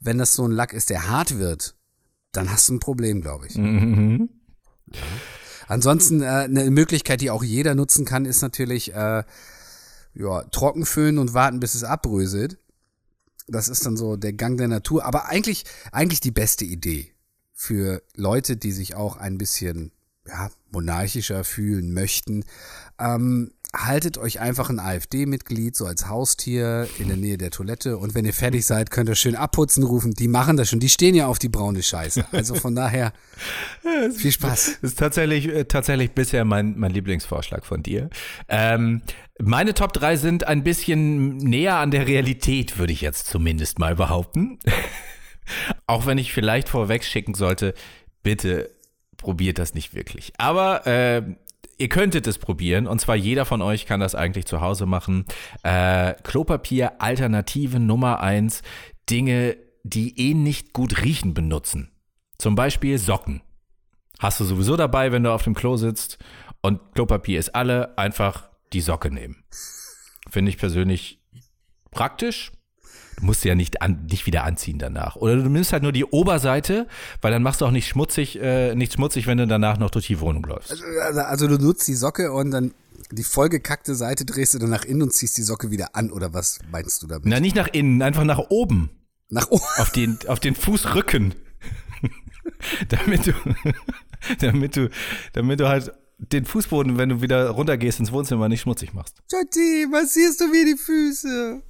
wenn 0.01 0.18
das 0.18 0.35
so 0.35 0.44
ein 0.46 0.51
Lack 0.51 0.72
ist, 0.72 0.90
der 0.90 1.09
hart 1.09 1.38
wird, 1.38 1.76
dann 2.37 2.51
hast 2.51 2.68
du 2.68 2.75
ein 2.75 2.81
Problem, 2.81 3.22
glaube 3.22 3.46
ich. 3.46 3.55
Ja. 3.55 5.03
Ansonsten 5.68 6.22
äh, 6.22 6.27
eine 6.27 6.70
Möglichkeit, 6.70 7.20
die 7.20 7.31
auch 7.31 7.42
jeder 7.42 7.75
nutzen 7.75 8.05
kann, 8.05 8.25
ist 8.25 8.42
natürlich 8.42 8.94
äh, 8.94 9.25
ja, 10.14 10.42
trockenföhnen 10.44 11.18
und 11.18 11.35
warten, 11.35 11.61
bis 11.61 11.75
es 11.75 11.85
abbröselt. 11.85 12.59
Das 13.49 13.68
ist 13.68 13.85
dann 13.87 13.96
so 13.96 14.16
der 14.16 14.33
Gang 14.33 14.59
der 14.59 14.68
Natur. 14.68 15.05
Aber 15.05 15.27
eigentlich, 15.27 15.64
eigentlich 15.92 16.20
die 16.20 16.31
beste 16.31 16.64
Idee 16.64 17.12
für 17.53 18.03
Leute, 18.14 18.57
die 18.57 18.72
sich 18.72 18.94
auch 18.94 19.16
ein 19.16 19.38
bisschen 19.38 19.92
ja, 20.27 20.51
monarchischer 20.70 21.44
fühlen 21.44 21.92
möchten. 21.92 22.44
Ähm, 22.99 23.53
haltet 23.75 24.19
euch 24.19 24.41
einfach 24.41 24.71
ein 24.71 24.79
AfD-Mitglied 24.79 25.77
so 25.77 25.87
als 25.87 26.09
Haustier 26.09 26.89
in 26.99 27.09
der 27.09 27.17
Nähe 27.17 27.39
der 27.39 27.51
Toilette 27.51 27.99
und 27.99 28.15
wenn 28.15 28.25
ihr 28.25 28.33
fertig 28.33 28.65
seid, 28.65 28.91
könnt 28.91 29.09
ihr 29.09 29.15
schön 29.15 29.37
abputzen 29.37 29.83
rufen. 29.83 30.13
Die 30.13 30.29
machen 30.29 30.57
das 30.57 30.71
schon. 30.71 30.81
Die 30.81 30.89
stehen 30.89 31.15
ja 31.15 31.27
auf 31.27 31.39
die 31.39 31.49
braune 31.49 31.83
Scheiße. 31.83 32.27
Also 32.33 32.55
von 32.55 32.75
daher 32.75 33.13
viel 34.17 34.33
Spaß. 34.33 34.79
Das 34.81 34.91
ist 34.93 34.99
tatsächlich, 34.99 35.49
äh, 35.49 35.65
tatsächlich 35.65 36.13
bisher 36.13 36.45
mein, 36.45 36.79
mein 36.79 36.93
Lieblingsvorschlag 36.93 37.65
von 37.65 37.83
dir. 37.83 38.11
Ähm, 38.49 39.03
meine 39.39 39.75
Top 39.75 39.93
3 39.93 40.17
sind 40.17 40.47
ein 40.47 40.65
bisschen 40.65 41.37
näher 41.37 41.77
an 41.77 41.91
der 41.91 42.07
Realität, 42.07 42.79
würde 42.79 42.93
ich 42.93 43.01
jetzt 43.01 43.27
zumindest 43.27 43.79
mal 43.79 43.95
behaupten. 43.95 44.59
Auch 45.87 46.07
wenn 46.07 46.19
ich 46.19 46.33
vielleicht 46.33 46.69
vorweg 46.69 47.05
schicken 47.05 47.35
sollte, 47.35 47.75
bitte 48.23 48.71
probiert 49.17 49.59
das 49.59 49.75
nicht 49.75 49.95
wirklich. 49.95 50.33
Aber 50.39 50.87
äh, 50.87 51.23
ihr 51.79 51.89
könntet 51.89 52.27
es 52.27 52.39
probieren 52.39 52.87
und 52.87 53.01
zwar 53.01 53.17
jeder 53.17 53.45
von 53.45 53.62
euch 53.62 53.87
kann 53.87 54.01
das 54.01 54.15
eigentlich 54.15 54.47
zu 54.47 54.61
Hause 54.61 54.87
machen. 54.87 55.25
Äh, 55.62 56.15
Klopapier 56.23 57.01
Alternative 57.01 57.79
Nummer 57.79 58.21
1, 58.21 58.62
Dinge, 59.11 59.57
die 59.83 60.19
eh 60.19 60.35
nicht 60.35 60.73
gut 60.73 61.03
riechen, 61.03 61.35
benutzen. 61.35 61.91
Zum 62.39 62.55
Beispiel 62.55 62.99
Socken. 62.99 63.43
Hast 64.19 64.41
du 64.41 64.45
sowieso 64.45 64.77
dabei, 64.77 65.12
wenn 65.12 65.23
du 65.23 65.33
auf 65.33 65.45
dem 65.45 65.55
Klo 65.55 65.77
sitzt 65.77 66.19
und 66.62 66.81
Klopapier 66.95 67.39
ist 67.39 67.55
alle, 67.55 67.97
einfach 67.99 68.49
die 68.73 68.81
Socke 68.81 69.11
nehmen. 69.11 69.45
Finde 70.31 70.51
ich 70.51 70.59
persönlich 70.59 71.23
praktisch. 71.91 72.53
Du 73.17 73.25
musst 73.25 73.41
sie 73.41 73.49
ja 73.49 73.55
nicht, 73.55 73.83
an, 73.83 74.07
nicht 74.11 74.27
wieder 74.27 74.45
anziehen 74.45 74.79
danach. 74.79 75.17
Oder 75.17 75.37
du 75.37 75.49
nimmst 75.49 75.73
halt 75.73 75.83
nur 75.83 75.93
die 75.93 76.05
Oberseite, 76.05 76.87
weil 77.23 77.33
dann 77.33 77.43
machst 77.43 77.61
du 77.61 77.67
auch 77.67 77.71
nicht 77.71 77.89
schmutzig, 77.89 78.39
äh, 78.41 78.75
nicht 78.75 78.93
schmutzig, 78.93 79.27
wenn 79.27 79.39
du 79.39 79.47
danach 79.47 79.79
noch 79.79 79.91
durch 79.91 80.07
die 80.07 80.21
Wohnung 80.21 80.45
läufst. 80.45 80.71
Also, 80.71 81.21
also 81.21 81.49
du 81.49 81.59
nutzt 81.59 81.89
die 81.89 81.95
Socke 81.95 82.33
und 82.33 82.51
dann 82.51 82.73
die 83.11 83.25
vollgekackte 83.25 83.95
Seite 83.95 84.25
drehst 84.25 84.55
du 84.55 84.59
dann 84.59 84.71
nach 84.71 84.85
innen 84.85 85.03
und 85.03 85.13
ziehst 85.13 85.39
die 85.39 85.43
Socke 85.43 85.71
wieder 85.71 85.95
an 85.95 86.11
oder 86.11 86.35
was 86.35 86.59
meinst 86.71 87.03
du 87.03 87.07
damit? 87.07 87.27
Na, 87.27 87.41
nicht 87.41 87.57
nach 87.57 87.69
innen, 87.69 88.03
einfach 88.03 88.25
nach 88.25 88.39
oben. 88.51 88.91
Nach 89.29 89.51
oben. 89.51 89.65
Auf 89.79 89.91
den, 89.91 90.19
auf 90.29 90.41
den 90.41 90.55
Fußrücken. 90.55 91.35
damit 92.89 93.27
du, 93.27 93.33
damit 94.41 94.77
du, 94.77 94.91
damit 95.33 95.61
du 95.61 95.69
halt 95.69 95.93
den 96.19 96.45
Fußboden, 96.45 96.97
wenn 96.97 97.11
du 97.11 97.23
wieder 97.23 97.51
runtergehst 97.51 98.01
ins 98.01 98.11
Wohnzimmer, 98.11 98.49
nicht 98.49 98.63
schmutzig 98.63 98.95
machst. 98.95 99.23
Jotti, 99.31 99.87
massierst 99.91 100.41
du 100.41 100.49
mir 100.49 100.65
die 100.65 100.77
Füße? 100.77 101.63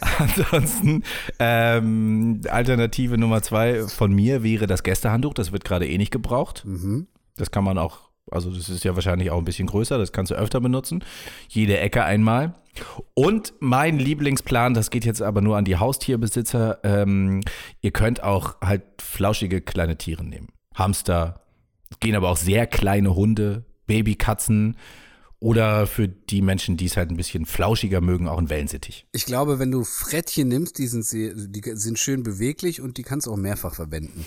Ansonsten, 0.18 1.02
ähm, 1.38 2.40
Alternative 2.48 3.18
Nummer 3.18 3.42
zwei 3.42 3.82
von 3.88 4.12
mir 4.12 4.42
wäre 4.42 4.66
das 4.66 4.82
Gästehandtuch. 4.82 5.34
Das 5.34 5.52
wird 5.52 5.64
gerade 5.64 5.88
eh 5.88 5.98
nicht 5.98 6.12
gebraucht. 6.12 6.64
Das 7.36 7.50
kann 7.50 7.64
man 7.64 7.76
auch, 7.76 8.10
also 8.30 8.50
das 8.50 8.68
ist 8.68 8.84
ja 8.84 8.94
wahrscheinlich 8.94 9.30
auch 9.30 9.38
ein 9.38 9.44
bisschen 9.44 9.66
größer, 9.66 9.98
das 9.98 10.12
kannst 10.12 10.30
du 10.30 10.36
öfter 10.36 10.60
benutzen. 10.60 11.04
Jede 11.48 11.78
Ecke 11.78 12.04
einmal. 12.04 12.54
Und 13.14 13.52
mein 13.58 13.98
Lieblingsplan, 13.98 14.74
das 14.74 14.90
geht 14.90 15.04
jetzt 15.04 15.20
aber 15.20 15.40
nur 15.40 15.56
an 15.56 15.64
die 15.64 15.76
Haustierbesitzer, 15.76 16.78
ähm, 16.84 17.40
ihr 17.80 17.90
könnt 17.90 18.22
auch 18.22 18.60
halt 18.62 18.82
flauschige 19.02 19.60
kleine 19.60 19.98
Tiere 19.98 20.24
nehmen. 20.24 20.48
Hamster, 20.74 21.42
gehen 22.00 22.14
aber 22.14 22.30
auch 22.30 22.36
sehr 22.38 22.66
kleine 22.66 23.14
Hunde, 23.14 23.64
Babykatzen 23.92 24.78
oder 25.38 25.86
für 25.86 26.08
die 26.08 26.40
Menschen, 26.40 26.78
die 26.78 26.86
es 26.86 26.96
halt 26.96 27.10
ein 27.10 27.16
bisschen 27.18 27.44
flauschiger 27.44 28.00
mögen, 28.00 28.26
auch 28.26 28.38
ein 28.38 28.48
Wellensittich. 28.48 29.06
Ich 29.12 29.26
glaube, 29.26 29.58
wenn 29.58 29.70
du 29.70 29.84
Frettchen 29.84 30.48
nimmst, 30.48 30.78
die 30.78 30.86
sind, 30.86 31.04
sehr, 31.04 31.34
die 31.34 31.62
sind 31.74 31.98
schön 31.98 32.22
beweglich 32.22 32.80
und 32.80 32.96
die 32.96 33.02
kannst 33.02 33.26
du 33.26 33.32
auch 33.32 33.36
mehrfach 33.36 33.74
verwenden. 33.74 34.24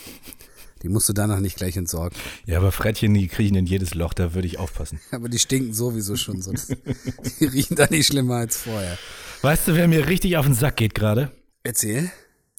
Die 0.82 0.88
musst 0.88 1.08
du 1.08 1.14
danach 1.14 1.40
nicht 1.40 1.56
gleich 1.56 1.76
entsorgen. 1.76 2.16
Ja, 2.44 2.58
aber 2.58 2.70
Frettchen, 2.70 3.12
die 3.14 3.26
kriechen 3.26 3.56
in 3.56 3.66
jedes 3.66 3.94
Loch, 3.94 4.14
da 4.14 4.34
würde 4.34 4.46
ich 4.46 4.58
aufpassen. 4.58 5.00
Aber 5.10 5.28
die 5.28 5.40
stinken 5.40 5.72
sowieso 5.72 6.14
schon 6.16 6.42
so. 6.42 6.52
Die 7.40 7.46
riechen 7.46 7.76
da 7.76 7.86
nicht 7.90 8.06
schlimmer 8.06 8.36
als 8.36 8.58
vorher. 8.58 8.98
Weißt 9.42 9.66
du, 9.66 9.74
wer 9.74 9.88
mir 9.88 10.06
richtig 10.06 10.36
auf 10.36 10.46
den 10.46 10.54
Sack 10.54 10.76
geht 10.76 10.94
gerade? 10.94 11.32
Erzähl. 11.64 12.12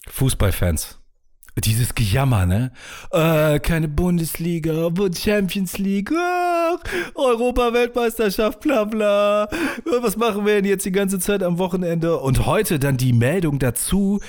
Fußballfans. 0.09 0.97
Dieses 1.63 1.95
Gejammer, 1.95 2.45
ne? 2.45 2.71
Äh, 3.11 3.59
keine 3.59 3.87
Bundesliga, 3.87 4.89
Champions 5.17 5.77
League, 5.79 6.11
ach, 6.15 6.79
Europa-Weltmeisterschaft, 7.15 8.59
bla 8.59 8.83
bla. 8.83 9.45
Äh, 9.45 10.01
Was 10.01 10.17
machen 10.17 10.45
wir 10.45 10.55
denn 10.55 10.65
jetzt 10.65 10.85
die 10.85 10.91
ganze 10.91 11.19
Zeit 11.19 11.41
am 11.41 11.57
Wochenende? 11.57 12.17
Und 12.19 12.45
heute 12.45 12.77
dann 12.77 12.97
die 12.97 13.13
Meldung 13.13 13.57
dazu, 13.57 14.19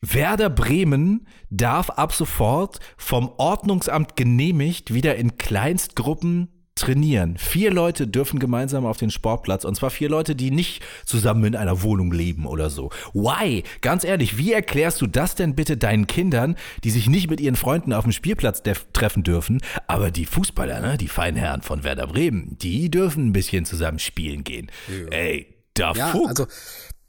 Werder 0.00 0.50
Bremen 0.50 1.26
darf 1.50 1.90
ab 1.90 2.12
sofort 2.12 2.80
vom 2.96 3.30
Ordnungsamt 3.36 4.16
genehmigt 4.16 4.94
wieder 4.94 5.16
in 5.16 5.36
Kleinstgruppen 5.38 6.48
trainieren. 6.76 7.36
Vier 7.38 7.72
Leute 7.72 8.06
dürfen 8.06 8.38
gemeinsam 8.38 8.86
auf 8.86 8.98
den 8.98 9.10
Sportplatz 9.10 9.64
und 9.64 9.74
zwar 9.74 9.90
vier 9.90 10.08
Leute, 10.08 10.36
die 10.36 10.50
nicht 10.50 10.84
zusammen 11.04 11.44
in 11.44 11.56
einer 11.56 11.82
Wohnung 11.82 12.12
leben 12.12 12.46
oder 12.46 12.70
so. 12.70 12.90
Why? 13.12 13.64
Ganz 13.80 14.04
ehrlich, 14.04 14.38
wie 14.38 14.52
erklärst 14.52 15.00
du 15.00 15.06
das 15.06 15.34
denn 15.34 15.54
bitte 15.54 15.76
deinen 15.76 16.06
Kindern, 16.06 16.56
die 16.84 16.90
sich 16.90 17.08
nicht 17.08 17.28
mit 17.28 17.40
ihren 17.40 17.56
Freunden 17.56 17.92
auf 17.92 18.04
dem 18.04 18.12
Spielplatz 18.12 18.62
treffen 18.92 19.22
dürfen, 19.22 19.60
aber 19.86 20.10
die 20.10 20.26
Fußballer, 20.26 20.80
ne, 20.80 20.96
die 20.98 21.08
Feinherren 21.08 21.62
von 21.62 21.82
Werder 21.82 22.06
Bremen, 22.06 22.56
die 22.60 22.90
dürfen 22.90 23.28
ein 23.28 23.32
bisschen 23.32 23.64
zusammen 23.64 23.98
spielen 23.98 24.44
gehen. 24.44 24.70
Ey, 25.10 25.46
da 25.74 25.92
Ja, 25.92 26.08
Fuck. 26.08 26.28
also 26.28 26.46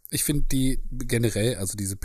ich 0.09 0.23
finde 0.23 0.45
die 0.49 0.79
generell, 0.91 1.55
also 1.55 1.75
diese 1.77 1.97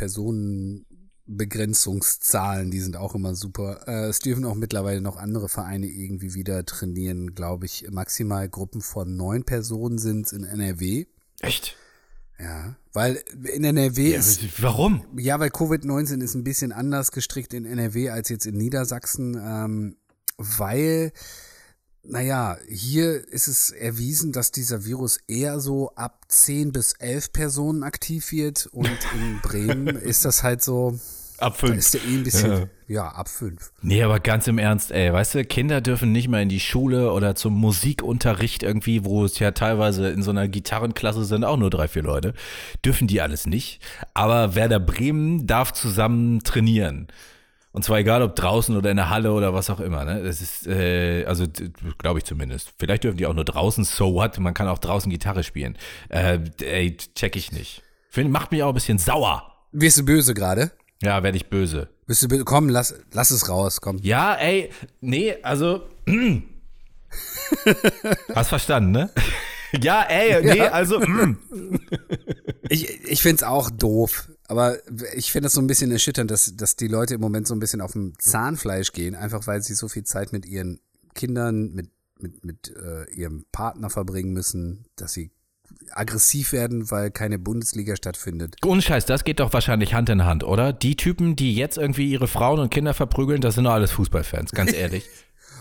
Personenbegrenzungszahlen, 1.27 2.71
die 2.71 2.81
sind 2.81 2.97
auch 2.97 3.15
immer 3.15 3.35
super. 3.35 3.87
Äh, 3.87 4.09
es 4.09 4.19
dürfen 4.19 4.45
auch 4.45 4.55
mittlerweile 4.55 5.01
noch 5.01 5.17
andere 5.17 5.49
Vereine 5.49 5.87
irgendwie 5.87 6.35
wieder 6.35 6.65
trainieren, 6.65 7.35
glaube 7.35 7.67
ich. 7.67 7.87
Maximal 7.91 8.49
Gruppen 8.49 8.81
von 8.81 9.17
neun 9.17 9.45
Personen 9.45 9.99
sind 9.99 10.33
in 10.33 10.45
NRW. 10.45 11.07
Echt? 11.41 11.77
Ja, 12.39 12.77
weil 12.93 13.23
in 13.53 13.63
NRW 13.63 14.13
Ja, 14.13 14.19
ist 14.19 14.63
warum? 14.63 15.05
Ja, 15.17 15.39
weil 15.39 15.51
Covid-19 15.51 16.23
ist 16.23 16.35
ein 16.35 16.45
bisschen 16.45 16.73
anders 16.73 17.13
gestrickt 17.13 17.55
in 17.55 17.65
NRW 17.65 18.11
als 18.11 18.29
jetzt 18.31 18.47
in 18.47 18.57
Niedersachsen, 18.57 19.41
ähm, 19.41 19.97
weil, 20.39 21.13
naja, 22.05 22.57
hier 22.69 23.27
ist 23.29 23.49
es 23.49 23.71
erwiesen, 23.71 24.33
dass 24.33 24.51
dieser 24.51 24.85
Virus 24.85 25.19
eher 25.29 25.61
so 25.61 25.93
ab 25.95 26.21
10 26.29 26.73
bis 26.73 26.95
11 26.95 27.33
Personen 27.33 27.83
aktiv 27.83 28.33
wird 28.33 28.67
und 28.73 28.89
in 29.15 29.41
Bremen 29.41 29.97
ist 29.97 30.25
das 30.25 30.43
halt 30.43 30.63
so, 30.63 30.99
Ab 31.43 31.59
da 31.61 31.73
ist 31.73 31.95
der 31.95 32.05
eh 32.05 32.15
ein 32.15 32.23
bisschen, 32.23 32.71
ja, 32.87 33.09
ab 33.09 33.29
5. 33.29 33.73
Nee, 33.83 34.03
aber 34.05 34.21
ganz 34.21 34.47
im 34.47 34.59
Ernst, 34.59 34.93
ey, 34.93 35.13
weißt 35.13 35.35
du, 35.35 35.45
Kinder 35.45 35.81
dürfen 35.81 36.13
nicht 36.13 36.29
mehr 36.29 36.41
in 36.41 36.49
die 36.49 36.61
Schule 36.61 37.13
oder 37.13 37.35
zum 37.35 37.55
Musikunterricht 37.55 38.63
irgendwie, 38.63 39.05
wo 39.05 39.25
es 39.25 39.41
ja 39.41 39.51
teilweise 39.51 40.09
in 40.11 40.23
so 40.23 40.31
einer 40.31 40.47
Gitarrenklasse 40.47 41.25
sind 41.25 41.45
auch 41.45 41.57
nur 41.57 41.71
drei, 41.71 41.89
vier 41.89 42.05
Leute, 42.05 42.35
dürfen 42.85 43.09
die 43.09 43.21
alles 43.21 43.47
nicht. 43.47 43.81
Aber 44.15 44.55
Werder 44.55 44.79
Bremen 44.79 45.47
darf 45.49 45.73
zusammen 45.73 46.45
trainieren. 46.45 47.09
Und 47.73 47.85
zwar 47.85 47.99
egal, 47.99 48.23
ob 48.23 48.37
draußen 48.37 48.77
oder 48.77 48.91
in 48.91 48.99
der 48.99 49.09
Halle 49.09 49.33
oder 49.33 49.55
was 49.55 49.71
auch 49.71 49.81
immer. 49.81 50.05
Ne? 50.05 50.23
Das 50.23 50.43
ist, 50.43 50.67
äh, 50.67 51.25
also 51.25 51.47
glaube 51.99 52.19
ich 52.19 52.25
zumindest. 52.25 52.73
Vielleicht 52.79 53.05
dürfen 53.05 53.17
die 53.17 53.27
auch 53.27 53.35
nur 53.35 53.47
draußen, 53.47 53.85
so 53.85 54.13
what, 54.13 54.39
man 54.39 54.53
kann 54.53 54.69
auch 54.69 54.79
draußen 54.79 55.11
Gitarre 55.11 55.43
spielen. 55.43 55.79
Äh, 56.11 56.41
ey, 56.61 56.97
check 57.15 57.35
ich 57.35 57.51
nicht. 57.51 57.83
Find, 58.11 58.31
macht 58.31 58.53
mich 58.53 58.63
auch 58.63 58.69
ein 58.69 58.75
bisschen 58.75 58.99
sauer. 58.99 59.51
Wirst 59.73 59.99
du 59.99 60.05
böse 60.05 60.35
gerade? 60.35 60.71
Ja, 61.03 61.23
werde 61.23 61.37
ich 61.39 61.49
böse. 61.49 61.89
Bist 62.07 62.23
du 62.23 62.29
böse? 62.29 62.45
Komm, 62.45 62.69
lass, 62.69 62.95
lass 63.13 63.31
es 63.31 63.49
raus, 63.49 63.81
komm. 63.81 63.99
Ja, 64.03 64.35
ey, 64.35 64.71
nee, 65.01 65.35
also. 65.43 65.89
Hast 68.35 68.49
verstanden, 68.49 68.91
ne? 68.93 69.11
Ja, 69.81 70.03
ey, 70.03 70.45
nee, 70.45 70.61
also. 70.61 71.01
mm. 71.01 71.39
Ich, 72.69 73.03
ich 73.05 73.23
find's 73.23 73.43
auch 73.43 73.71
doof. 73.71 74.29
Aber 74.53 74.77
ich 75.17 75.33
finde 75.33 75.47
es 75.47 75.55
so 75.55 75.61
ein 75.61 75.67
bisschen 75.67 75.91
erschütternd, 75.91 76.31
dass, 76.31 76.55
dass 76.57 76.77
die 76.77 76.89
Leute 76.89 77.15
im 77.15 77.21
Moment 77.21 77.47
so 77.49 77.55
ein 77.55 77.59
bisschen 77.61 77.81
auf 77.81 77.93
dem 77.93 78.13
Zahnfleisch 78.19 78.93
gehen, 78.93 79.15
einfach 79.15 79.47
weil 79.47 79.63
sie 79.63 79.75
so 79.75 79.89
viel 79.89 80.05
Zeit 80.05 80.33
mit 80.33 80.45
ihren 80.47 80.79
Kindern, 81.15 81.73
mit, 81.73 81.89
mit, 82.21 82.45
mit 82.45 82.73
äh, 82.77 83.11
ihrem 83.15 83.47
Partner 83.51 83.89
verbringen 83.91 84.33
müssen, 84.33 84.85
dass 84.97 85.13
sie 85.15 85.31
aggressiv 85.91 86.53
werden, 86.53 86.91
weil 86.91 87.11
keine 87.11 87.39
Bundesliga 87.39 87.97
stattfindet. 87.97 88.57
Ohne 88.65 88.83
Scheiß, 88.83 89.07
das 89.07 89.25
geht 89.25 89.41
doch 89.41 89.53
wahrscheinlich 89.53 89.95
Hand 89.95 90.09
in 90.11 90.25
Hand, 90.25 90.45
oder? 90.45 90.73
Die 90.73 90.97
Typen, 90.97 91.35
die 91.35 91.55
jetzt 91.55 91.79
irgendwie 91.79 92.11
ihre 92.11 92.29
Frauen 92.29 92.61
und 92.61 92.71
Kinder 92.71 92.95
verprügeln, 92.95 93.41
das 93.41 93.55
sind 93.57 93.65
doch 93.65 93.73
alles 93.73 93.91
Fußballfans, 93.93 94.53
ganz 94.53 94.73
ehrlich. 94.75 95.09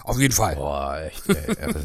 Auf 0.04 0.20
jeden 0.20 0.34
Fall. 0.34 0.56
Boah, 0.56 1.00
echt, 1.00 1.24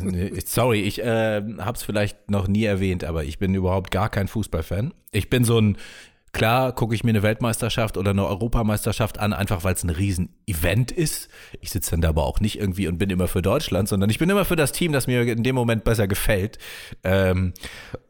nee, 0.02 0.26
ich- 0.28 0.48
Sorry, 0.48 0.80
ich 0.82 1.02
äh, 1.02 1.42
hab's 1.58 1.82
vielleicht 1.82 2.30
noch 2.30 2.48
nie 2.48 2.64
erwähnt, 2.64 3.04
aber 3.04 3.24
ich 3.24 3.38
bin 3.38 3.54
überhaupt 3.54 3.90
gar 3.90 4.08
kein 4.08 4.26
Fußballfan. 4.26 4.92
Ich 5.12 5.28
bin 5.30 5.44
so 5.44 5.58
ein, 5.60 5.76
klar 6.36 6.74
gucke 6.74 6.94
ich 6.94 7.02
mir 7.02 7.10
eine 7.10 7.22
Weltmeisterschaft 7.22 7.96
oder 7.96 8.10
eine 8.10 8.26
Europameisterschaft 8.26 9.18
an, 9.18 9.32
einfach 9.32 9.64
weil 9.64 9.72
es 9.72 9.82
ein 9.82 9.90
Riesen-Event 9.90 10.92
ist. 10.92 11.30
Ich 11.62 11.70
sitze 11.70 11.92
dann 11.92 12.02
da 12.02 12.10
aber 12.10 12.24
auch 12.24 12.40
nicht 12.40 12.60
irgendwie 12.60 12.88
und 12.88 12.98
bin 12.98 13.08
immer 13.08 13.26
für 13.26 13.40
Deutschland, 13.40 13.88
sondern 13.88 14.10
ich 14.10 14.18
bin 14.18 14.28
immer 14.28 14.44
für 14.44 14.54
das 14.54 14.72
Team, 14.72 14.92
das 14.92 15.06
mir 15.06 15.22
in 15.22 15.42
dem 15.42 15.54
Moment 15.54 15.84
besser 15.84 16.06
gefällt. 16.06 16.58
Ähm, 17.04 17.54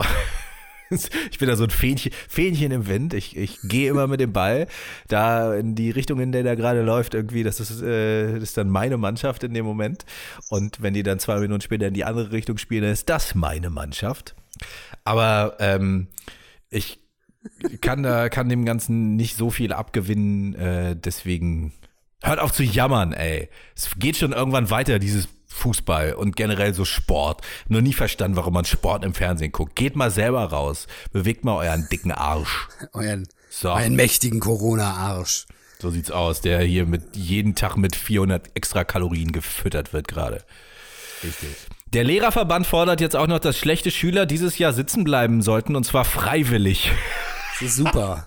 ich 1.31 1.39
bin 1.39 1.49
da 1.49 1.55
so 1.55 1.63
ein 1.63 1.71
Fähnchen, 1.71 2.11
Fähnchen 2.29 2.73
im 2.73 2.89
Wind. 2.89 3.15
Ich, 3.15 3.37
ich 3.37 3.61
gehe 3.63 3.89
immer 3.89 4.09
mit 4.09 4.19
dem 4.19 4.33
Ball 4.33 4.67
da 5.07 5.55
in 5.55 5.77
die 5.77 5.93
Richtung, 5.93 6.19
in 6.19 6.33
der 6.33 6.43
der 6.43 6.57
gerade 6.57 6.83
läuft, 6.83 7.15
irgendwie. 7.15 7.45
Das 7.45 7.61
ist, 7.61 7.81
äh, 7.81 8.33
das 8.33 8.43
ist 8.43 8.57
dann 8.57 8.69
meine 8.69 8.97
Mannschaft 8.97 9.45
in 9.45 9.55
dem 9.55 9.65
Moment. 9.65 10.05
Und 10.49 10.83
wenn 10.83 10.95
die 10.95 11.05
dann 11.05 11.21
zwei 11.21 11.39
Minuten 11.39 11.61
später 11.61 11.87
in 11.87 11.95
die 11.95 12.05
andere 12.05 12.33
Richtung 12.33 12.59
spielen, 12.59 12.83
dann 12.83 12.93
ist 12.93 13.09
das 13.09 13.37
meine 13.37 13.71
Mannschaft. 13.71 14.35
Aber 15.05 15.59
ähm, 15.61 16.09
ich 16.71 17.06
kann 17.81 18.03
da, 18.03 18.29
kann 18.29 18.49
dem 18.49 18.65
Ganzen 18.65 19.17
nicht 19.17 19.37
so 19.37 19.51
viel 19.51 19.73
abgewinnen. 19.73 20.55
Äh, 20.55 20.97
deswegen 20.97 21.73
hört 22.23 22.41
auf 22.41 22.53
zu 22.53 22.63
jammern, 22.63 23.13
ey. 23.13 23.49
Es 23.75 23.91
geht 23.99 24.17
schon 24.17 24.33
irgendwann 24.33 24.71
weiter, 24.71 24.99
dieses 24.99 25.29
Fußball 25.49 26.15
und 26.15 26.37
generell 26.37 26.75
so 26.75 26.85
Sport. 26.85 27.43
Nur 27.69 27.81
nie 27.83 27.93
verstanden, 27.95 28.37
warum 28.37 28.55
man 28.55 28.65
Sport 28.65 29.05
im 29.05 29.15
Fernsehen 29.15 29.53
guckt. 29.53 29.75
Geht 29.77 29.97
mal 29.97 30.11
selber 30.11 30.45
raus. 30.45 30.87
Bewegt 31.13 31.45
mal 31.45 31.57
euren 31.57 31.89
dicken 31.91 32.13
Arsch. 32.13 32.69
Euren, 32.93 33.27
So. 33.49 33.71
euren 33.71 33.97
mächtigen 33.97 34.41
Corona-Arsch. 34.41 35.47
So 35.79 35.91
sieht's 35.91 36.11
aus, 36.11 36.41
der 36.41 36.61
hier 36.61 36.87
mit 36.87 37.17
jeden 37.17 37.55
Tag 37.55 37.77
mit 37.77 37.97
400 37.97 38.51
extra 38.55 38.85
Kalorien 38.85 39.33
gefüttert 39.33 39.93
wird 39.93 40.09
gerade. 40.09 40.43
Richtig. 41.23 41.49
Der 41.93 42.05
Lehrerverband 42.05 42.67
fordert 42.67 43.01
jetzt 43.01 43.17
auch 43.17 43.27
noch, 43.27 43.39
dass 43.39 43.59
schlechte 43.59 43.91
Schüler 43.91 44.27
dieses 44.27 44.59
Jahr 44.59 44.73
sitzen 44.73 45.05
bleiben 45.05 45.41
sollten 45.43 45.77
und 45.77 45.85
zwar 45.85 46.05
freiwillig. 46.05 46.93
Super. 47.61 48.27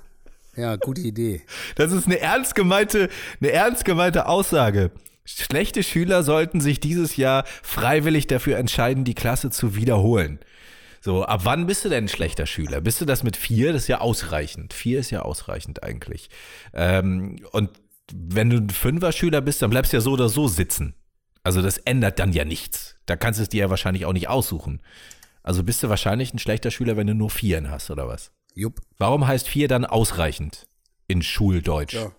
Ja, 0.56 0.76
gute 0.76 1.02
Idee. 1.02 1.42
Das 1.76 1.92
ist 1.92 2.06
eine 2.06 2.20
ernst 2.20 2.56
gemeinte, 2.56 3.10
eine 3.40 3.52
ernst 3.52 3.86
gemeinte 3.86 4.28
Aussage. 4.28 4.92
Schlechte 5.26 5.84
Schüler 5.84 6.24
sollten 6.24 6.60
sich 6.60 6.80
dieses 6.80 7.16
Jahr 7.16 7.46
freiwillig 7.62 8.28
dafür 8.28 8.58
entscheiden, 8.58 9.04
die 9.04 9.14
Klasse 9.14 9.52
zu 9.52 9.76
wiederholen. 9.76 10.40
So, 11.02 11.24
ab 11.24 11.42
wann 11.44 11.68
bist 11.68 11.86
du 11.86 11.90
denn 11.90 12.06
ein 12.06 12.10
schlechter 12.10 12.46
Schüler? 12.46 12.82
Bist 12.82 13.00
du 13.00 13.06
das 13.06 13.24
mit 13.24 13.38
vier? 13.38 13.72
Das 13.72 13.84
ist 13.84 13.88
ja 13.88 14.02
ausreichend. 14.02 14.74
Vier 14.74 15.00
ist 15.00 15.12
ja 15.12 15.22
ausreichend 15.22 15.84
eigentlich. 15.84 16.30
Ähm, 16.74 17.38
und 17.52 17.70
wenn 18.12 18.50
du 18.50 18.58
ein 18.58 18.70
Fünfer-Schüler 18.70 19.42
bist, 19.42 19.62
dann 19.62 19.70
bleibst 19.70 19.94
du 19.94 19.98
ja 19.98 20.02
so 20.02 20.12
oder 20.12 20.30
so 20.30 20.48
sitzen. 20.48 20.96
Also 21.44 21.62
das 21.62 21.78
ändert 21.78 22.20
dann 22.20 22.34
ja 22.34 22.44
nichts. 22.44 22.96
Da 23.06 23.16
kannst 23.16 23.40
du 23.40 23.44
es 23.44 23.50
dir 23.50 23.62
ja 23.62 23.70
wahrscheinlich 23.70 24.06
auch 24.06 24.14
nicht 24.14 24.28
aussuchen. 24.28 24.82
Also 25.42 25.64
bist 25.64 25.82
du 25.84 25.90
wahrscheinlich 25.90 26.34
ein 26.34 26.40
schlechter 26.40 26.70
Schüler, 26.70 26.98
wenn 26.98 27.08
du 27.08 27.16
nur 27.16 27.30
Vieren 27.30 27.72
hast, 27.72 27.92
oder 27.92 28.08
was? 28.08 28.32
Jupp. 28.60 28.82
Warum 28.98 29.26
heißt 29.28 29.48
vier 29.48 29.68
dann 29.68 29.86
ausreichend 29.86 30.68
in 31.08 31.22
Schuldeutsch? 31.22 31.94
Ja. 31.94 32.12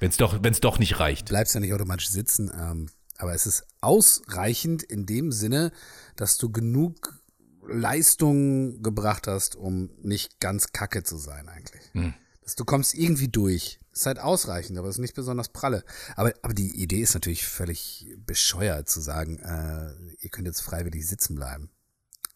Wenn 0.00 0.10
es 0.10 0.16
doch, 0.16 0.42
wenn's 0.42 0.60
doch 0.60 0.78
nicht 0.78 0.98
reicht. 0.98 1.28
Bleibst 1.28 1.54
ja 1.54 1.60
nicht 1.60 1.72
automatisch 1.74 2.08
sitzen. 2.08 2.50
Ähm, 2.58 2.88
Aber 3.18 3.34
es 3.34 3.46
ist 3.46 3.66
ausreichend 3.80 4.82
in 4.82 5.06
dem 5.06 5.30
Sinne, 5.30 5.72
dass 6.16 6.38
du 6.38 6.50
genug 6.50 7.20
Leistung 7.68 8.82
gebracht 8.82 9.26
hast, 9.26 9.56
um 9.56 9.90
nicht 10.02 10.40
ganz 10.40 10.72
kacke 10.72 11.02
zu 11.02 11.18
sein 11.18 11.48
eigentlich. 11.48 11.82
Hm. 11.92 12.14
Dass 12.42 12.56
du 12.56 12.64
kommst 12.64 12.94
irgendwie 12.94 13.28
durch. 13.28 13.78
Ist 13.92 14.06
halt 14.06 14.18
ausreichend, 14.18 14.78
aber 14.78 14.88
ist 14.88 14.98
nicht 14.98 15.14
besonders 15.14 15.50
pralle. 15.50 15.84
Aber, 16.16 16.32
aber 16.42 16.54
die 16.54 16.80
Idee 16.82 17.00
ist 17.00 17.14
natürlich 17.14 17.46
völlig 17.46 18.06
bescheuert 18.24 18.88
zu 18.88 19.00
sagen, 19.00 19.38
äh, 19.40 19.92
ihr 20.20 20.30
könnt 20.30 20.46
jetzt 20.46 20.62
freiwillig 20.62 21.06
sitzen 21.06 21.34
bleiben. 21.34 21.70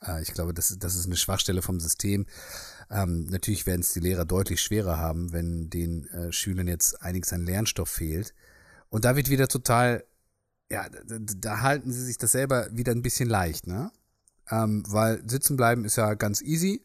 Äh, 0.03 0.23
ich 0.23 0.33
glaube, 0.33 0.53
das, 0.53 0.77
das 0.79 0.95
ist 0.95 1.07
eine 1.07 1.17
Schwachstelle 1.17 1.63
vom 1.63 1.81
System. 1.81 2.27
Ähm, 2.91 3.27
natürlich 3.27 3.67
werden 3.67 3.81
es 3.81 3.93
die 3.93 4.01
Lehrer 4.01 4.25
deutlich 4.25 4.61
schwerer 4.61 4.99
haben, 4.99 5.33
wenn 5.33 5.71
den 5.71 6.07
äh, 6.09 6.33
Schülern 6.33 6.69
jetzt 6.69 7.03
einiges 7.03 7.33
an 7.33 7.45
Lernstoff 7.45 7.89
fehlt. 7.89 8.35
Und 8.89 9.05
da 9.05 9.17
wird 9.17 9.31
wieder 9.31 9.49
total, 9.49 10.05
ja, 10.71 10.89
da, 10.89 11.19
da 11.19 11.61
halten 11.61 11.93
sie 11.93 12.05
sich 12.05 12.19
das 12.19 12.33
selber 12.33 12.69
wieder 12.71 12.93
ein 12.93 13.03
bisschen 13.03 13.29
leicht, 13.29 13.67
ne? 13.67 13.91
Ähm, 14.51 14.85
weil 14.89 15.23
sitzen 15.29 15.57
bleiben 15.57 15.85
ist 15.85 15.97
ja 15.97 16.15
ganz 16.15 16.43
easy, 16.43 16.85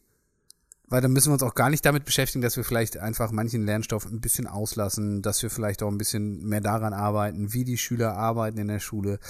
weil 0.88 1.00
dann 1.02 1.12
müssen 1.12 1.28
wir 1.28 1.34
uns 1.34 1.42
auch 1.42 1.54
gar 1.54 1.70
nicht 1.70 1.84
damit 1.84 2.04
beschäftigen, 2.04 2.42
dass 2.42 2.56
wir 2.56 2.64
vielleicht 2.64 2.96
einfach 2.96 3.30
manchen 3.30 3.64
Lernstoff 3.64 4.06
ein 4.06 4.20
bisschen 4.20 4.46
auslassen, 4.46 5.22
dass 5.22 5.42
wir 5.42 5.50
vielleicht 5.50 5.82
auch 5.82 5.90
ein 5.90 5.98
bisschen 5.98 6.42
mehr 6.44 6.60
daran 6.60 6.92
arbeiten, 6.92 7.52
wie 7.52 7.64
die 7.64 7.78
Schüler 7.78 8.14
arbeiten 8.14 8.58
in 8.58 8.68
der 8.68 8.80
Schule. 8.80 9.20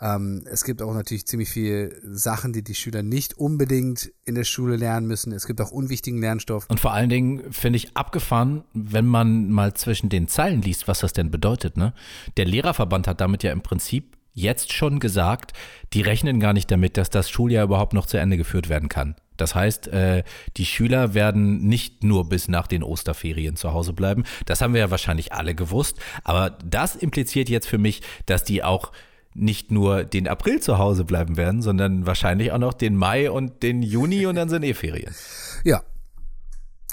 Ähm, 0.00 0.44
es 0.50 0.64
gibt 0.64 0.80
auch 0.80 0.94
natürlich 0.94 1.26
ziemlich 1.26 1.50
viele 1.50 1.94
Sachen, 2.02 2.52
die 2.52 2.62
die 2.62 2.74
Schüler 2.74 3.02
nicht 3.02 3.36
unbedingt 3.36 4.10
in 4.24 4.34
der 4.34 4.44
Schule 4.44 4.76
lernen 4.76 5.06
müssen. 5.06 5.32
Es 5.32 5.46
gibt 5.46 5.60
auch 5.60 5.70
unwichtigen 5.70 6.20
Lernstoff. 6.20 6.66
Und 6.68 6.80
vor 6.80 6.92
allen 6.92 7.10
Dingen 7.10 7.52
finde 7.52 7.76
ich 7.76 7.96
abgefahren, 7.96 8.64
wenn 8.72 9.06
man 9.06 9.50
mal 9.50 9.74
zwischen 9.74 10.08
den 10.08 10.28
Zeilen 10.28 10.62
liest, 10.62 10.88
was 10.88 11.00
das 11.00 11.12
denn 11.12 11.30
bedeutet. 11.30 11.76
Ne? 11.76 11.92
Der 12.36 12.46
Lehrerverband 12.46 13.06
hat 13.06 13.20
damit 13.20 13.42
ja 13.42 13.52
im 13.52 13.60
Prinzip 13.60 14.16
jetzt 14.32 14.72
schon 14.72 15.00
gesagt, 15.00 15.52
die 15.92 16.02
rechnen 16.02 16.40
gar 16.40 16.52
nicht 16.52 16.70
damit, 16.70 16.96
dass 16.96 17.10
das 17.10 17.28
Schuljahr 17.28 17.64
überhaupt 17.64 17.92
noch 17.92 18.06
zu 18.06 18.16
Ende 18.16 18.36
geführt 18.36 18.68
werden 18.68 18.88
kann. 18.88 19.16
Das 19.36 19.54
heißt, 19.54 19.88
äh, 19.88 20.22
die 20.56 20.66
Schüler 20.66 21.14
werden 21.14 21.66
nicht 21.66 22.04
nur 22.04 22.28
bis 22.28 22.48
nach 22.48 22.66
den 22.66 22.82
Osterferien 22.82 23.56
zu 23.56 23.72
Hause 23.72 23.92
bleiben. 23.92 24.24
Das 24.46 24.60
haben 24.60 24.74
wir 24.74 24.80
ja 24.80 24.90
wahrscheinlich 24.90 25.32
alle 25.32 25.54
gewusst. 25.54 25.98
Aber 26.24 26.58
das 26.64 26.94
impliziert 26.94 27.48
jetzt 27.48 27.66
für 27.66 27.78
mich, 27.78 28.02
dass 28.26 28.44
die 28.44 28.62
auch 28.62 28.92
nicht 29.34 29.70
nur 29.70 30.04
den 30.04 30.28
April 30.28 30.60
zu 30.60 30.78
Hause 30.78 31.04
bleiben 31.04 31.36
werden, 31.36 31.62
sondern 31.62 32.06
wahrscheinlich 32.06 32.52
auch 32.52 32.58
noch 32.58 32.74
den 32.74 32.96
Mai 32.96 33.30
und 33.30 33.62
den 33.62 33.82
Juni 33.82 34.26
und 34.26 34.34
dann 34.36 34.48
sind 34.48 34.62
eh 34.64 34.74
Ferien. 34.74 35.14
Ja, 35.62 35.82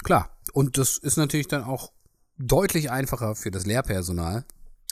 klar. 0.04 0.28
Und 0.52 0.76
das 0.76 0.98
ist 0.98 1.16
natürlich 1.16 1.48
dann 1.48 1.64
auch 1.64 1.90
deutlich 2.36 2.90
einfacher 2.90 3.34
für 3.34 3.50
das 3.50 3.64
Lehrpersonal, 3.64 4.44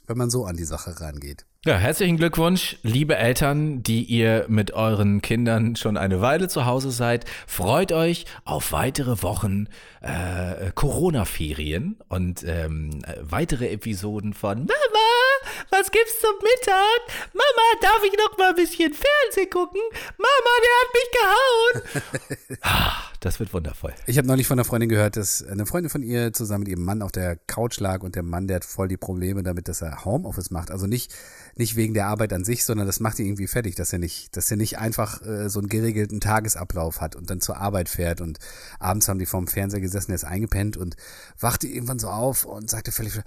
wenn 0.07 0.17
man 0.17 0.31
so 0.31 0.47
an 0.47 0.57
die 0.57 0.65
Sache 0.65 0.99
rangeht. 0.99 1.45
Ja, 1.67 1.79
herzlichen 1.79 2.17
Glückwunsch, 2.17 2.79
liebe 2.83 3.17
Eltern, 3.17 3.83
die 3.83 4.05
ihr 4.05 4.47
mit 4.49 4.71
euren 4.71 5.21
Kindern 5.21 5.75
schon 5.75 5.97
eine 5.97 6.21
Weile 6.21 6.47
zu 6.47 6.65
Hause 6.65 6.93
seid. 6.93 7.25
Freut 7.49 7.91
euch 7.91 8.25
auf 8.45 8.71
weitere 8.71 9.21
Wochen 9.23 9.67
äh, 10.01 10.71
Corona-Ferien 10.73 11.97
und 12.09 12.45
ähm, 12.47 13.03
weitere 13.21 13.69
Episoden 13.71 14.33
von 14.33 14.59
Mama, 14.61 15.26
was 15.71 15.91
gibt's 15.91 16.21
zum 16.21 16.35
Mittag? 16.37 17.33
Mama, 17.33 17.81
darf 17.81 18.03
ich 18.05 18.13
noch 18.19 18.39
mal 18.39 18.51
ein 18.51 18.55
bisschen 18.55 18.93
Fernsehen 18.93 19.51
gucken? 19.51 19.81
Mama, 20.19 20.53
der 20.63 20.73
hat 20.81 20.91
mich 20.95 21.11
gehauen. 21.13 22.27
Ah, 22.63 23.11
das 23.21 23.39
wird 23.39 23.53
wundervoll. 23.53 23.93
Ich 24.07 24.19
habe 24.19 24.27
neulich 24.27 24.47
von 24.47 24.59
einer 24.59 24.65
Freundin 24.65 24.89
gehört, 24.89 25.17
dass 25.17 25.43
eine 25.47 25.67
Freundin 25.67 25.91
von 25.91 26.03
ihr 26.03 26.33
zusammen 26.33 26.61
mit 26.61 26.69
ihrem 26.69 26.85
Mann 26.85 27.03
auf 27.03 27.13
der 27.13 27.37
Couch 27.37 27.79
lag 27.81 28.03
und 28.03 28.15
der 28.17 28.23
Mann, 28.23 28.49
der 28.49 28.57
hat 28.57 28.65
voll 28.65 28.89
die 28.89 28.97
Probleme 28.97 29.43
damit, 29.43 29.69
dass 29.69 29.83
er 29.83 30.05
Homeoffice 30.05 30.51
macht. 30.51 30.71
Also 30.71 30.87
nicht 30.87 31.13
nicht 31.57 31.75
wegen 31.75 31.95
der 31.95 32.07
Arbeit 32.07 32.33
an 32.33 32.45
sich, 32.45 32.65
sondern 32.65 32.87
das 32.87 33.01
macht 33.01 33.19
ihn 33.19 33.27
irgendwie 33.27 33.47
fertig, 33.47 33.75
dass 33.75 33.93
er 33.93 33.99
nicht, 33.99 34.37
dass 34.37 34.51
er 34.51 34.59
nicht 34.59 34.79
einfach 34.79 35.23
äh, 35.23 35.49
so 35.49 35.59
einen 35.59 35.69
geregelten 35.69 36.21
Tagesablauf 36.21 37.01
hat 37.01 37.17
und 37.17 37.31
dann 37.31 37.41
zur 37.41 37.57
Arbeit 37.57 37.89
fährt 37.89 38.21
und 38.21 38.39
abends 38.79 39.09
haben 39.09 39.19
die 39.19 39.27
vorm 39.27 39.47
Fernseher 39.47 39.81
gesessen, 39.81 40.13
er 40.13 40.17
ist 40.17 40.25
eingepennt 40.25 40.77
und 40.77 40.97
wachte 41.41 41.67
irgendwann 41.67 41.99
so 41.99 42.09
auf 42.09 42.45
und 42.45 42.69
sagte 42.69 42.93
völlig, 42.93 43.21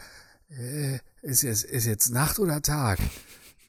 äh, 0.50 1.00
ist, 1.22 1.44
jetzt, 1.44 1.64
ist 1.64 1.86
jetzt 1.86 2.10
Nacht 2.10 2.40
oder 2.40 2.62
Tag? 2.62 3.00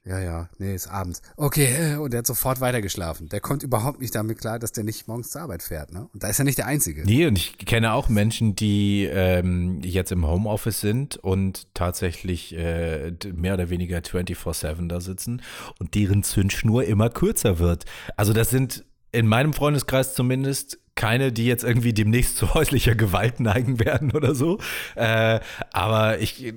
Ja, 0.05 0.19
ja, 0.19 0.49
nee, 0.59 0.75
ist 0.75 0.89
abends. 0.89 1.21
Okay, 1.37 1.93
äh, 1.93 1.97
und 1.97 2.13
der 2.13 2.19
hat 2.19 2.27
sofort 2.27 2.61
weitergeschlafen. 2.61 3.29
Der 3.29 3.41
kommt 3.41 3.63
überhaupt 3.63 4.01
nicht 4.01 4.15
damit 4.15 4.39
klar, 4.41 4.59
dass 4.59 4.73
der 4.73 4.83
nicht 4.83 5.07
morgens 5.07 5.31
zur 5.31 5.43
Arbeit 5.43 5.63
fährt, 5.63 5.93
ne? 5.93 6.09
Und 6.15 6.23
da 6.23 6.29
ist 6.29 6.39
er 6.39 6.47
nicht 6.47 6.57
der 6.57 6.67
Einzige. 6.67 7.05
Nee, 7.05 7.27
und 7.27 7.37
ich 7.37 7.59
kenne 7.59 7.93
auch 7.93 8.09
Menschen, 8.09 8.57
die 8.57 9.05
ähm, 9.05 9.83
jetzt 9.83 10.11
im 10.11 10.27
Homeoffice 10.27 10.81
sind 10.81 11.19
und 11.19 11.67
tatsächlich 11.75 12.57
äh, 12.57 13.13
mehr 13.35 13.55
oder 13.55 13.69
weniger 13.69 13.99
24-7 13.99 14.89
da 14.89 15.03
sitzen 15.03 15.43
und 15.79 15.95
deren 15.95 16.23
Zündschnur 16.23 16.85
immer 16.85 17.11
kürzer 17.11 17.59
wird. 17.59 17.85
Also 18.17 18.33
das 18.33 18.49
sind 18.49 18.87
in 19.13 19.27
meinem 19.27 19.53
Freundeskreis 19.53 20.15
zumindest 20.15 20.79
keine, 21.01 21.33
die 21.33 21.47
jetzt 21.47 21.65
irgendwie 21.65 21.95
demnächst 21.95 22.37
zu 22.37 22.53
häuslicher 22.53 22.95
Gewalt 22.95 23.41
neigen 23.41 23.81
werden 23.81 24.13
oder 24.15 24.35
so. 24.35 24.59
Äh, 24.97 25.41
aber 25.73 26.19
ich 26.19 26.45
äh, 26.45 26.53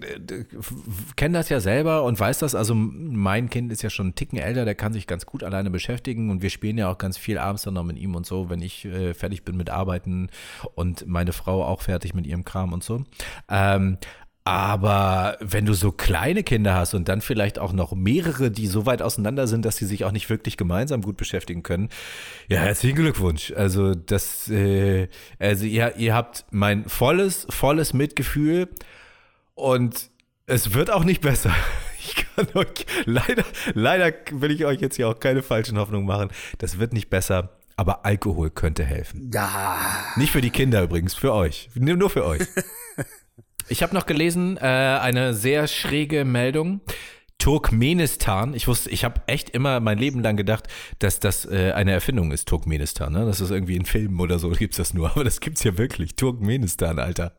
kenne 1.15 1.37
das 1.37 1.47
ja 1.47 1.61
selber 1.61 2.03
und 2.03 2.19
weiß 2.19 2.39
das. 2.39 2.53
Also 2.53 2.75
mein 2.75 3.49
Kind 3.49 3.71
ist 3.71 3.83
ja 3.83 3.89
schon 3.89 4.07
ein 4.07 4.15
Ticken 4.15 4.37
älter, 4.37 4.65
der 4.65 4.75
kann 4.75 4.91
sich 4.91 5.07
ganz 5.07 5.25
gut 5.25 5.45
alleine 5.45 5.69
beschäftigen 5.69 6.29
und 6.29 6.41
wir 6.41 6.49
spielen 6.49 6.77
ja 6.77 6.91
auch 6.91 6.97
ganz 6.97 7.17
viel 7.17 7.37
abends 7.37 7.63
dann 7.63 7.75
noch 7.75 7.85
mit 7.85 7.97
ihm 7.97 8.15
und 8.15 8.25
so, 8.25 8.49
wenn 8.49 8.61
ich 8.61 8.83
äh, 8.83 9.13
fertig 9.13 9.45
bin 9.45 9.55
mit 9.55 9.69
Arbeiten 9.69 10.27
und 10.75 11.07
meine 11.07 11.31
Frau 11.31 11.63
auch 11.63 11.81
fertig 11.81 12.13
mit 12.13 12.27
ihrem 12.27 12.43
Kram 12.43 12.73
und 12.73 12.83
so. 12.83 13.05
Ähm, 13.49 13.97
aber 14.45 15.37
wenn 15.39 15.65
du 15.65 15.73
so 15.73 15.91
kleine 15.91 16.43
Kinder 16.43 16.73
hast 16.73 16.93
und 16.93 17.07
dann 17.07 17.21
vielleicht 17.21 17.59
auch 17.59 17.71
noch 17.71 17.93
mehrere, 17.93 18.51
die 18.51 18.67
so 18.67 18.85
weit 18.85 19.01
auseinander 19.01 19.47
sind, 19.47 19.63
dass 19.63 19.77
sie 19.77 19.85
sich 19.85 20.03
auch 20.03 20.11
nicht 20.11 20.29
wirklich 20.29 20.57
gemeinsam 20.57 21.01
gut 21.01 21.15
beschäftigen 21.15 21.63
können, 21.63 21.89
ja, 22.49 22.59
herzlichen 22.59 22.97
Glückwunsch. 22.97 23.53
Also 23.55 23.95
das, 23.95 24.49
äh, 24.49 25.07
also 25.39 25.65
ihr, 25.65 25.95
ihr 25.95 26.13
habt 26.13 26.45
mein 26.51 26.89
volles, 26.89 27.47
volles 27.49 27.93
Mitgefühl 27.93 28.67
und 29.55 30.09
es 30.45 30.73
wird 30.73 30.91
auch 30.91 31.03
nicht 31.03 31.21
besser. 31.21 31.53
Ich 32.05 32.15
kann 32.35 32.47
euch, 32.55 32.85
leider, 33.05 33.45
leider 33.75 34.11
will 34.31 34.51
ich 34.51 34.65
euch 34.65 34.81
jetzt 34.81 34.97
hier 34.97 35.07
auch 35.07 35.21
keine 35.21 35.41
falschen 35.41 35.77
Hoffnungen 35.77 36.05
machen. 36.05 36.31
Das 36.57 36.77
wird 36.77 36.91
nicht 36.91 37.09
besser, 37.09 37.51
aber 37.77 38.05
Alkohol 38.05 38.49
könnte 38.49 38.83
helfen. 38.83 39.31
Ja. 39.33 39.77
Nicht 40.17 40.33
für 40.33 40.41
die 40.41 40.49
Kinder 40.49 40.83
übrigens, 40.83 41.13
für 41.13 41.31
euch. 41.33 41.69
Nur 41.75 42.09
für 42.09 42.25
euch. 42.25 42.41
Ich 43.69 43.81
habe 43.81 43.95
noch 43.95 44.05
gelesen, 44.05 44.57
äh, 44.57 44.61
eine 44.61 45.33
sehr 45.33 45.67
schräge 45.67 46.25
Meldung. 46.25 46.81
Turkmenistan. 47.37 48.53
Ich 48.53 48.67
wusste, 48.67 48.89
ich 48.89 49.03
habe 49.03 49.21
echt 49.27 49.49
immer 49.49 49.79
mein 49.79 49.97
Leben 49.97 50.21
lang 50.21 50.37
gedacht, 50.37 50.67
dass 50.99 51.19
das 51.19 51.45
äh, 51.45 51.73
eine 51.73 51.91
Erfindung 51.91 52.31
ist, 52.31 52.47
Turkmenistan. 52.47 53.11
Ne? 53.11 53.25
Das 53.25 53.41
ist 53.41 53.51
irgendwie 53.51 53.75
in 53.75 53.85
Filmen 53.85 54.19
oder 54.19 54.39
so, 54.39 54.49
gibt's 54.51 54.77
das 54.77 54.93
nur. 54.93 55.11
Aber 55.11 55.23
das 55.23 55.39
gibt's 55.39 55.63
ja 55.63 55.77
wirklich. 55.77 56.15
Turkmenistan, 56.15 56.99
Alter. 56.99 57.37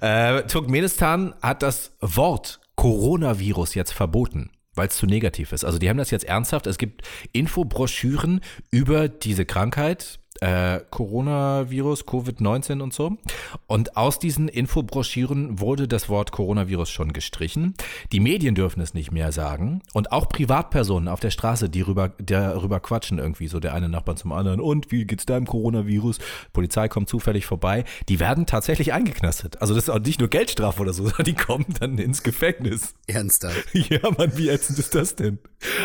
Äh, 0.00 0.42
Turkmenistan 0.44 1.34
hat 1.42 1.62
das 1.62 1.92
Wort 2.00 2.60
Coronavirus 2.76 3.74
jetzt 3.74 3.92
verboten 3.92 4.50
weil 4.76 4.88
es 4.88 4.96
zu 4.96 5.06
negativ 5.06 5.52
ist. 5.52 5.64
Also 5.64 5.78
die 5.78 5.88
haben 5.88 5.96
das 5.96 6.10
jetzt 6.10 6.26
ernsthaft. 6.26 6.66
Es 6.66 6.76
gibt 6.76 7.00
Infobroschüren 7.32 8.42
über 8.70 9.08
diese 9.08 9.46
Krankheit, 9.46 10.20
äh, 10.42 10.80
Coronavirus, 10.90 12.06
Covid-19 12.06 12.80
und 12.80 12.92
so. 12.92 13.16
Und 13.66 13.96
aus 13.96 14.18
diesen 14.18 14.48
Infobroschüren 14.48 15.60
wurde 15.60 15.88
das 15.88 16.08
Wort 16.08 16.32
Coronavirus 16.32 16.90
schon 16.90 17.12
gestrichen. 17.12 17.74
Die 18.12 18.20
Medien 18.20 18.54
dürfen 18.54 18.80
es 18.80 18.94
nicht 18.94 19.12
mehr 19.12 19.32
sagen. 19.32 19.82
Und 19.92 20.12
auch 20.12 20.28
Privatpersonen 20.28 21.08
auf 21.08 21.20
der 21.20 21.30
Straße, 21.30 21.68
die 21.68 21.80
rüber, 21.82 22.12
darüber 22.18 22.80
quatschen 22.80 23.18
irgendwie, 23.18 23.48
so 23.48 23.60
der 23.60 23.74
eine 23.74 23.88
Nachbarn 23.88 24.16
zum 24.16 24.32
anderen. 24.32 24.60
Und 24.60 24.92
wie 24.92 25.04
geht's 25.04 25.26
da 25.26 25.36
im 25.36 25.46
Coronavirus? 25.46 26.18
Polizei 26.52 26.88
kommt 26.88 27.08
zufällig 27.08 27.46
vorbei. 27.46 27.84
Die 28.08 28.20
werden 28.20 28.46
tatsächlich 28.46 28.92
eingeknastet. 28.92 29.60
Also 29.60 29.74
das 29.74 29.84
ist 29.84 29.90
auch 29.90 30.00
nicht 30.00 30.20
nur 30.20 30.28
Geldstrafe 30.28 30.82
oder 30.82 30.92
so, 30.92 31.04
sondern 31.04 31.24
die 31.24 31.34
kommen 31.34 31.66
dann 31.80 31.98
ins 31.98 32.22
Gefängnis. 32.22 32.94
Ernsthaft? 33.06 33.66
Ja, 33.88 34.10
Mann, 34.18 34.36
wie 34.36 34.48
ätzend 34.48 34.78
ist 34.78 34.94
das 34.94 35.14
denn? 35.14 35.38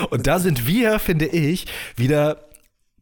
Und 0.10 0.26
da 0.26 0.40
sind 0.40 0.66
wir, 0.66 0.98
finde 0.98 1.28
ich, 1.28 1.68
wieder 1.96 2.46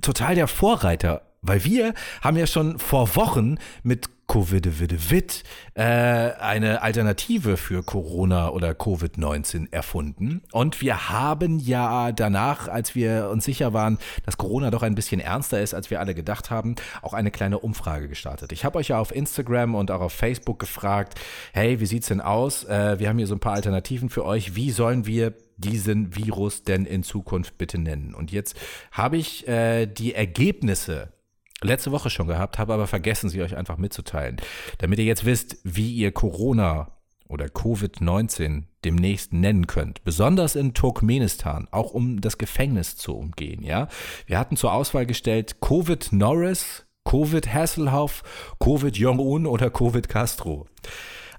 total 0.01 0.35
der 0.35 0.47
Vorreiter 0.47 1.28
weil 1.41 1.63
wir 1.63 1.93
haben 2.21 2.37
ja 2.37 2.47
schon 2.47 2.79
vor 2.79 3.15
Wochen 3.15 3.57
mit 3.83 4.09
Covid-Wit 4.29 5.43
äh, 5.73 5.81
eine 5.81 6.83
Alternative 6.83 7.57
für 7.57 7.81
Corona 7.81 8.49
oder 8.49 8.71
Covid-19 8.71 9.71
erfunden. 9.71 10.43
Und 10.51 10.81
wir 10.81 11.09
haben 11.09 11.57
ja 11.57 12.11
danach, 12.11 12.67
als 12.67 12.93
wir 12.93 13.29
uns 13.31 13.43
sicher 13.43 13.73
waren, 13.73 13.97
dass 14.25 14.37
Corona 14.37 14.69
doch 14.69 14.83
ein 14.83 14.93
bisschen 14.93 15.19
ernster 15.19 15.59
ist, 15.61 15.73
als 15.73 15.89
wir 15.89 15.99
alle 15.99 16.13
gedacht 16.13 16.51
haben, 16.51 16.75
auch 17.01 17.13
eine 17.13 17.31
kleine 17.31 17.57
Umfrage 17.57 18.07
gestartet. 18.07 18.51
Ich 18.51 18.63
habe 18.63 18.77
euch 18.77 18.89
ja 18.89 18.99
auf 18.99 19.13
Instagram 19.13 19.73
und 19.73 19.89
auch 19.89 20.01
auf 20.01 20.13
Facebook 20.13 20.59
gefragt, 20.59 21.19
hey, 21.51 21.79
wie 21.79 21.87
sieht's 21.87 22.07
denn 22.09 22.21
aus? 22.21 22.65
Äh, 22.65 22.99
wir 22.99 23.09
haben 23.09 23.17
hier 23.17 23.27
so 23.27 23.35
ein 23.35 23.39
paar 23.39 23.53
Alternativen 23.53 24.09
für 24.09 24.25
euch. 24.25 24.55
Wie 24.55 24.69
sollen 24.69 25.07
wir 25.07 25.33
diesen 25.57 26.15
Virus 26.15 26.63
denn 26.63 26.85
in 26.85 27.01
Zukunft 27.01 27.57
bitte 27.57 27.79
nennen? 27.79 28.13
Und 28.13 28.31
jetzt 28.31 28.55
habe 28.91 29.17
ich 29.17 29.47
äh, 29.47 29.87
die 29.87 30.13
Ergebnisse 30.13 31.11
letzte 31.61 31.91
Woche 31.91 32.09
schon 32.09 32.27
gehabt, 32.27 32.57
habe 32.57 32.73
aber 32.73 32.87
vergessen, 32.87 33.29
sie 33.29 33.41
euch 33.41 33.55
einfach 33.55 33.77
mitzuteilen. 33.77 34.37
Damit 34.77 34.99
ihr 34.99 35.05
jetzt 35.05 35.25
wisst, 35.25 35.57
wie 35.63 35.93
ihr 35.93 36.11
Corona 36.11 36.91
oder 37.27 37.45
Covid-19 37.45 38.63
demnächst 38.83 39.33
nennen 39.33 39.67
könnt, 39.67 40.03
besonders 40.03 40.55
in 40.55 40.73
Turkmenistan, 40.73 41.67
auch 41.71 41.91
um 41.91 42.21
das 42.21 42.37
Gefängnis 42.37 42.97
zu 42.97 43.15
umgehen, 43.15 43.63
ja. 43.63 43.87
Wir 44.25 44.39
hatten 44.39 44.57
zur 44.57 44.73
Auswahl 44.73 45.05
gestellt 45.05 45.61
Covid 45.61 46.11
Norris, 46.11 46.85
Covid 47.05 47.53
Hasselhoff, 47.53 48.23
Covid 48.59 48.97
Jong-un 48.97 49.45
oder 49.45 49.69
Covid 49.69 50.09
Castro. 50.09 50.67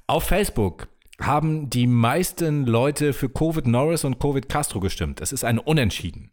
Auf 0.06 0.24
Facebook 0.24 0.88
haben 1.20 1.70
die 1.70 1.86
meisten 1.86 2.66
Leute 2.66 3.12
für 3.12 3.28
Covid 3.28 3.66
Norris 3.66 4.04
und 4.04 4.18
Covid 4.18 4.48
Castro 4.48 4.80
gestimmt. 4.80 5.20
Es 5.20 5.32
ist 5.32 5.44
ein 5.44 5.58
Unentschieden. 5.58 6.32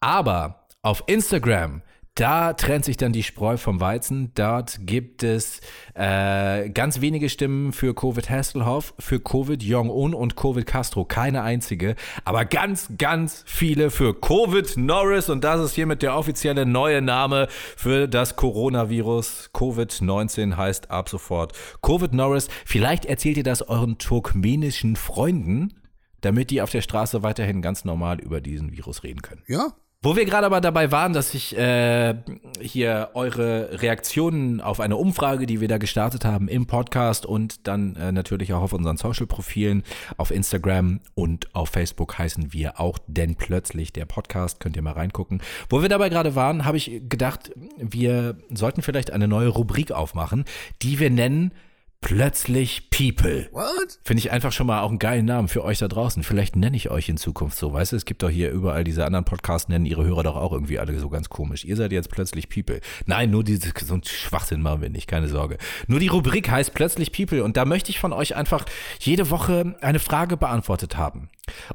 Aber 0.00 0.66
auf 0.82 1.04
Instagram 1.06 1.82
da 2.18 2.52
trennt 2.52 2.84
sich 2.84 2.96
dann 2.96 3.12
die 3.12 3.22
Spreu 3.22 3.56
vom 3.56 3.80
Weizen. 3.80 4.32
Dort 4.34 4.80
gibt 4.80 5.22
es 5.22 5.60
äh, 5.94 6.68
ganz 6.70 7.00
wenige 7.00 7.28
Stimmen 7.28 7.72
für 7.72 7.94
Covid 7.94 8.28
Hasselhoff, 8.28 8.92
für 8.98 9.20
Covid 9.20 9.62
Jong-un 9.62 10.14
und 10.14 10.34
Covid 10.34 10.66
Castro. 10.66 11.04
Keine 11.04 11.42
einzige. 11.42 11.94
Aber 12.24 12.44
ganz, 12.44 12.88
ganz 12.98 13.44
viele 13.46 13.92
für 13.92 14.20
Covid 14.20 14.76
Norris. 14.76 15.30
Und 15.30 15.44
das 15.44 15.60
ist 15.60 15.74
hiermit 15.76 16.02
der 16.02 16.16
offizielle 16.16 16.66
neue 16.66 17.02
Name 17.02 17.46
für 17.76 18.08
das 18.08 18.34
Coronavirus. 18.34 19.50
Covid-19 19.54 20.56
heißt 20.56 20.90
ab 20.90 21.08
sofort 21.08 21.52
Covid 21.82 22.12
Norris. 22.14 22.48
Vielleicht 22.64 23.04
erzählt 23.04 23.36
ihr 23.36 23.44
das 23.44 23.62
euren 23.62 23.98
turkmenischen 23.98 24.96
Freunden, 24.96 25.74
damit 26.20 26.50
die 26.50 26.62
auf 26.62 26.70
der 26.70 26.82
Straße 26.82 27.22
weiterhin 27.22 27.62
ganz 27.62 27.84
normal 27.84 28.18
über 28.18 28.40
diesen 28.40 28.72
Virus 28.72 29.04
reden 29.04 29.22
können. 29.22 29.44
Ja, 29.46 29.72
wo 30.00 30.14
wir 30.14 30.24
gerade 30.24 30.46
aber 30.46 30.60
dabei 30.60 30.92
waren, 30.92 31.12
dass 31.12 31.34
ich 31.34 31.56
äh, 31.58 32.14
hier 32.60 33.10
eure 33.14 33.82
Reaktionen 33.82 34.60
auf 34.60 34.78
eine 34.78 34.96
Umfrage, 34.96 35.44
die 35.44 35.60
wir 35.60 35.66
da 35.66 35.78
gestartet 35.78 36.24
haben 36.24 36.46
im 36.46 36.66
Podcast 36.66 37.26
und 37.26 37.66
dann 37.66 37.96
äh, 37.96 38.12
natürlich 38.12 38.52
auch 38.52 38.62
auf 38.62 38.72
unseren 38.72 38.96
Social-Profilen 38.96 39.82
auf 40.16 40.30
Instagram 40.30 41.00
und 41.14 41.52
auf 41.52 41.70
Facebook 41.70 42.16
heißen 42.16 42.52
wir 42.52 42.78
auch 42.78 42.98
denn 43.08 43.34
plötzlich 43.34 43.92
der 43.92 44.04
Podcast, 44.04 44.60
könnt 44.60 44.76
ihr 44.76 44.82
mal 44.82 44.92
reingucken. 44.92 45.42
Wo 45.68 45.82
wir 45.82 45.88
dabei 45.88 46.10
gerade 46.10 46.36
waren, 46.36 46.64
habe 46.64 46.76
ich 46.76 47.02
gedacht, 47.08 47.50
wir 47.76 48.36
sollten 48.50 48.82
vielleicht 48.82 49.10
eine 49.10 49.26
neue 49.26 49.48
Rubrik 49.48 49.90
aufmachen, 49.90 50.44
die 50.80 51.00
wir 51.00 51.10
nennen 51.10 51.52
Plötzlich 52.00 52.90
People. 52.90 53.48
What? 53.52 53.98
Finde 54.04 54.20
ich 54.20 54.30
einfach 54.30 54.52
schon 54.52 54.68
mal 54.68 54.80
auch 54.80 54.88
einen 54.88 55.00
geilen 55.00 55.26
Namen 55.26 55.48
für 55.48 55.64
euch 55.64 55.78
da 55.78 55.88
draußen. 55.88 56.22
Vielleicht 56.22 56.54
nenne 56.54 56.76
ich 56.76 56.90
euch 56.90 57.08
in 57.08 57.16
Zukunft 57.16 57.58
so. 57.58 57.72
Weißt 57.72 57.92
du, 57.92 57.96
es 57.96 58.04
gibt 58.04 58.22
doch 58.22 58.30
hier 58.30 58.50
überall 58.50 58.84
diese 58.84 59.04
anderen 59.04 59.24
Podcasts, 59.24 59.68
nennen 59.68 59.84
ihre 59.84 60.04
Hörer 60.04 60.22
doch 60.22 60.36
auch 60.36 60.52
irgendwie 60.52 60.78
alle 60.78 60.98
so 60.98 61.08
ganz 61.08 61.28
komisch. 61.28 61.64
Ihr 61.64 61.76
seid 61.76 61.92
jetzt 61.92 62.10
plötzlich 62.10 62.48
People. 62.48 62.80
Nein, 63.06 63.30
nur 63.30 63.42
diese, 63.42 63.72
so 63.84 63.94
ein 63.94 64.04
Schwachsinn 64.04 64.62
machen 64.62 64.80
wir 64.80 64.90
nicht, 64.90 65.08
keine 65.08 65.28
Sorge. 65.28 65.58
Nur 65.86 65.98
die 65.98 66.06
Rubrik 66.06 66.48
heißt 66.48 66.72
plötzlich 66.72 67.12
People 67.12 67.42
und 67.42 67.56
da 67.56 67.64
möchte 67.64 67.90
ich 67.90 67.98
von 67.98 68.12
euch 68.12 68.36
einfach 68.36 68.64
jede 69.00 69.30
Woche 69.30 69.76
eine 69.80 69.98
Frage 69.98 70.36
beantwortet 70.36 70.96
haben. 70.96 71.28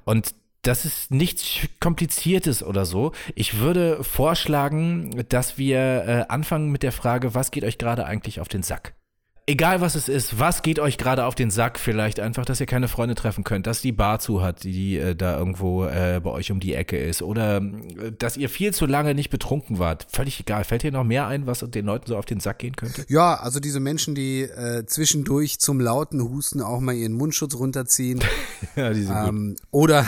Und 0.05 0.33
das 0.63 0.85
ist 0.85 1.11
nichts 1.11 1.67
Kompliziertes 1.81 2.63
oder 2.63 2.85
so. 2.85 3.11
Ich 3.35 3.59
würde 3.59 4.03
vorschlagen, 4.03 5.25
dass 5.27 5.57
wir 5.57 5.77
äh, 5.77 6.25
anfangen 6.29 6.71
mit 6.71 6.81
der 6.81 6.93
Frage, 6.93 7.35
was 7.35 7.51
geht 7.51 7.65
euch 7.65 7.77
gerade 7.77 8.05
eigentlich 8.05 8.39
auf 8.39 8.47
den 8.47 8.63
Sack? 8.63 8.95
Egal 9.45 9.81
was 9.81 9.95
es 9.95 10.07
ist, 10.07 10.39
was 10.39 10.61
geht 10.61 10.79
euch 10.79 10.97
gerade 10.97 11.25
auf 11.25 11.35
den 11.35 11.51
Sack 11.51 11.79
vielleicht 11.79 12.19
einfach, 12.19 12.45
dass 12.45 12.59
ihr 12.59 12.65
keine 12.65 12.87
Freunde 12.87 13.15
treffen 13.15 13.43
könnt, 13.43 13.67
dass 13.67 13.81
die 13.81 13.91
Bar 13.91 14.19
zu 14.19 14.41
hat, 14.41 14.63
die 14.63 14.97
äh, 14.97 15.15
da 15.15 15.37
irgendwo 15.37 15.85
äh, 15.85 16.21
bei 16.23 16.29
euch 16.29 16.51
um 16.51 16.59
die 16.59 16.73
Ecke 16.73 16.97
ist 16.97 17.21
oder 17.21 17.57
äh, 17.57 18.11
dass 18.17 18.37
ihr 18.37 18.49
viel 18.49 18.73
zu 18.73 18.85
lange 18.85 19.15
nicht 19.15 19.29
betrunken 19.29 19.79
wart. 19.79 20.07
Völlig 20.11 20.39
egal. 20.39 20.63
Fällt 20.63 20.83
dir 20.83 20.91
noch 20.91 21.03
mehr 21.03 21.27
ein, 21.27 21.45
was 21.45 21.59
den 21.59 21.85
Leuten 21.85 22.07
so 22.07 22.17
auf 22.17 22.25
den 22.25 22.39
Sack 22.39 22.59
gehen 22.59 22.75
könnte? 22.75 23.05
Ja, 23.09 23.35
also 23.35 23.59
diese 23.59 23.79
Menschen, 23.79 24.15
die 24.15 24.41
äh, 24.41 24.85
zwischendurch 24.85 25.59
zum 25.59 25.79
lauten 25.79 26.21
Husten 26.21 26.61
auch 26.61 26.79
mal 26.79 26.95
ihren 26.95 27.13
Mundschutz 27.13 27.55
runterziehen. 27.55 28.21
ja, 28.75 28.93
die 28.93 29.03
sind 29.03 29.15
ähm, 29.15 29.55
Oder 29.71 30.05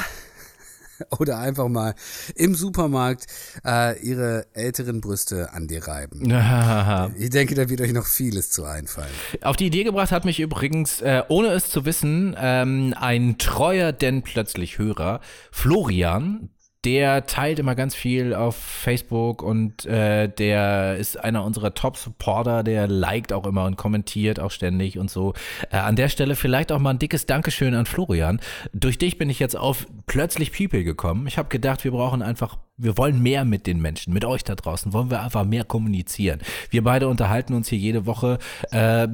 oder 1.19 1.39
einfach 1.39 1.67
mal 1.67 1.95
im 2.35 2.55
Supermarkt 2.55 3.25
äh, 3.65 3.99
ihre 4.01 4.47
älteren 4.53 5.01
Brüste 5.01 5.53
an 5.53 5.67
dir 5.67 5.87
reiben. 5.87 6.21
Ich 7.17 7.29
denke, 7.29 7.55
da 7.55 7.69
wird 7.69 7.81
euch 7.81 7.93
noch 7.93 8.05
vieles 8.05 8.49
zu 8.49 8.65
einfallen. 8.65 9.11
Auf 9.41 9.55
die 9.55 9.67
Idee 9.67 9.83
gebracht 9.83 10.11
hat 10.11 10.25
mich 10.25 10.39
übrigens, 10.39 11.01
äh, 11.01 11.23
ohne 11.27 11.49
es 11.49 11.69
zu 11.69 11.85
wissen, 11.85 12.35
ähm, 12.37 12.93
ein 12.97 13.37
treuer 13.37 13.91
denn 13.91 14.21
plötzlich 14.21 14.77
Hörer, 14.77 15.21
Florian, 15.51 16.49
der 16.85 17.25
teilt 17.25 17.57
immer 17.57 17.73
ganz 17.73 17.95
viel 17.95 18.35
auf 18.35 18.55
Facebook 18.55 19.41
und 19.41 19.85
äh, 19.85 20.29
der 20.29 20.97
ist 20.97 21.17
einer 21.19 21.43
unserer 21.43 21.73
Top-Supporter, 21.73 22.63
der 22.63 22.87
liked 22.87 23.33
auch 23.33 23.47
immer 23.47 23.65
und 23.65 23.75
kommentiert 23.75 24.39
auch 24.39 24.51
ständig 24.51 24.99
und 24.99 25.09
so. 25.09 25.33
Äh, 25.71 25.77
an 25.77 25.95
der 25.95 26.09
Stelle 26.09 26.35
vielleicht 26.35 26.71
auch 26.71 26.79
mal 26.79 26.91
ein 26.91 26.99
dickes 26.99 27.25
Dankeschön 27.25 27.73
an 27.73 27.87
Florian. 27.87 28.39
Durch 28.71 28.99
dich 28.99 29.17
bin 29.17 29.31
ich 29.31 29.39
jetzt 29.39 29.57
auf 29.57 29.87
plötzlich 30.05 30.51
People 30.51 30.83
gekommen. 30.83 31.25
Ich 31.25 31.39
habe 31.39 31.49
gedacht, 31.49 31.83
wir 31.83 31.91
brauchen 31.91 32.21
einfach 32.21 32.57
wir 32.77 32.97
wollen 32.97 33.21
mehr 33.21 33.45
mit 33.45 33.67
den 33.67 33.81
Menschen, 33.81 34.13
mit 34.13 34.25
euch 34.25 34.43
da 34.43 34.55
draußen, 34.55 34.91
wollen 34.91 35.09
wir 35.09 35.21
einfach 35.21 35.45
mehr 35.45 35.63
kommunizieren. 35.63 36.41
Wir 36.69 36.83
beide 36.83 37.07
unterhalten 37.07 37.53
uns 37.53 37.69
hier 37.69 37.77
jede 37.77 38.05
Woche 38.05 38.37
äh, 38.71 39.07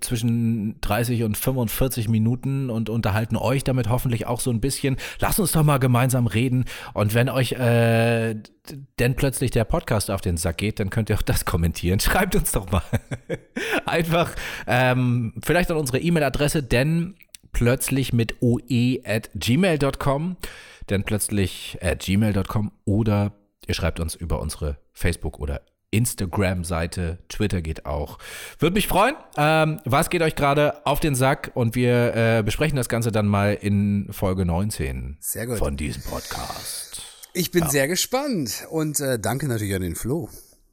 zwischen 0.00 0.80
30 0.80 1.24
und 1.24 1.36
45 1.36 2.08
Minuten 2.08 2.70
und 2.70 2.88
unterhalten 2.88 3.36
euch 3.36 3.64
damit 3.64 3.88
hoffentlich 3.88 4.26
auch 4.26 4.40
so 4.40 4.50
ein 4.50 4.60
bisschen. 4.60 4.96
Lasst 5.18 5.40
uns 5.40 5.52
doch 5.52 5.64
mal 5.64 5.78
gemeinsam 5.78 6.28
reden. 6.28 6.66
Und 6.94 7.14
wenn 7.14 7.28
euch 7.28 7.52
äh, 7.52 8.36
denn 9.00 9.16
plötzlich 9.16 9.50
der 9.50 9.64
Podcast 9.64 10.10
auf 10.10 10.20
den 10.20 10.36
Sack 10.36 10.58
geht, 10.58 10.78
dann 10.78 10.90
könnt 10.90 11.10
ihr 11.10 11.16
auch 11.16 11.22
das 11.22 11.44
kommentieren. 11.44 11.98
Schreibt 12.10 12.36
uns 12.36 12.52
doch 12.52 12.70
mal. 12.70 12.82
einfach 13.86 14.32
ähm, 14.68 15.34
vielleicht 15.42 15.70
an 15.72 15.76
unsere 15.76 15.98
E-Mail-Adresse, 15.98 16.62
denn 16.62 17.14
plötzlich 17.52 18.12
mit 18.12 18.40
oe 18.40 19.00
at 19.04 19.30
gmail.com 19.34 20.36
denn 20.90 21.04
plötzlich 21.04 21.78
at 21.80 22.00
gmail.com 22.00 22.72
oder 22.84 23.32
ihr 23.66 23.74
schreibt 23.74 24.00
uns 24.00 24.14
über 24.14 24.40
unsere 24.40 24.78
Facebook- 24.92 25.38
oder 25.38 25.62
Instagram-Seite, 25.92 27.18
Twitter 27.28 27.62
geht 27.62 27.84
auch. 27.84 28.18
Würde 28.58 28.74
mich 28.74 28.86
freuen. 28.86 29.16
Ähm, 29.36 29.80
was 29.84 30.08
geht 30.08 30.22
euch 30.22 30.36
gerade 30.36 30.86
auf 30.86 31.00
den 31.00 31.14
Sack? 31.14 31.50
Und 31.54 31.74
wir 31.74 32.14
äh, 32.14 32.42
besprechen 32.44 32.76
das 32.76 32.88
Ganze 32.88 33.10
dann 33.10 33.26
mal 33.26 33.54
in 33.54 34.08
Folge 34.12 34.44
19 34.46 35.16
Sehr 35.20 35.46
gut. 35.46 35.58
von 35.58 35.76
diesem 35.76 36.02
Podcast. 36.02 37.02
Ich 37.32 37.50
bin 37.50 37.68
sehr 37.68 37.88
gespannt 37.88 38.66
und 38.70 39.00
äh, 39.00 39.18
danke 39.18 39.46
natürlich 39.48 39.74
an 39.74 39.82
den 39.82 39.94
Flo 39.94 40.28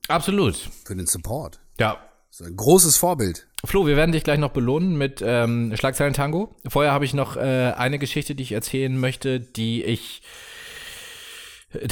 Absolut. 0.07 0.55
für 0.85 0.95
den 0.95 1.05
Support. 1.05 1.59
Ja. 1.79 1.97
So 2.29 2.45
ein 2.45 2.55
großes 2.55 2.97
Vorbild. 2.97 3.46
Flo, 3.65 3.87
wir 3.87 3.97
werden 3.97 4.11
dich 4.11 4.23
gleich 4.23 4.39
noch 4.39 4.51
belohnen 4.51 4.97
mit 4.97 5.23
ähm, 5.25 5.75
Schlagzeilen 5.75 6.13
Tango. 6.13 6.55
Vorher 6.67 6.91
habe 6.91 7.05
ich 7.05 7.13
noch 7.13 7.37
äh, 7.37 7.73
eine 7.75 7.99
Geschichte, 7.99 8.35
die 8.35 8.43
ich 8.43 8.51
erzählen 8.51 8.97
möchte, 8.97 9.39
die 9.39 9.83
ich 9.83 10.21
äh, 11.73 11.87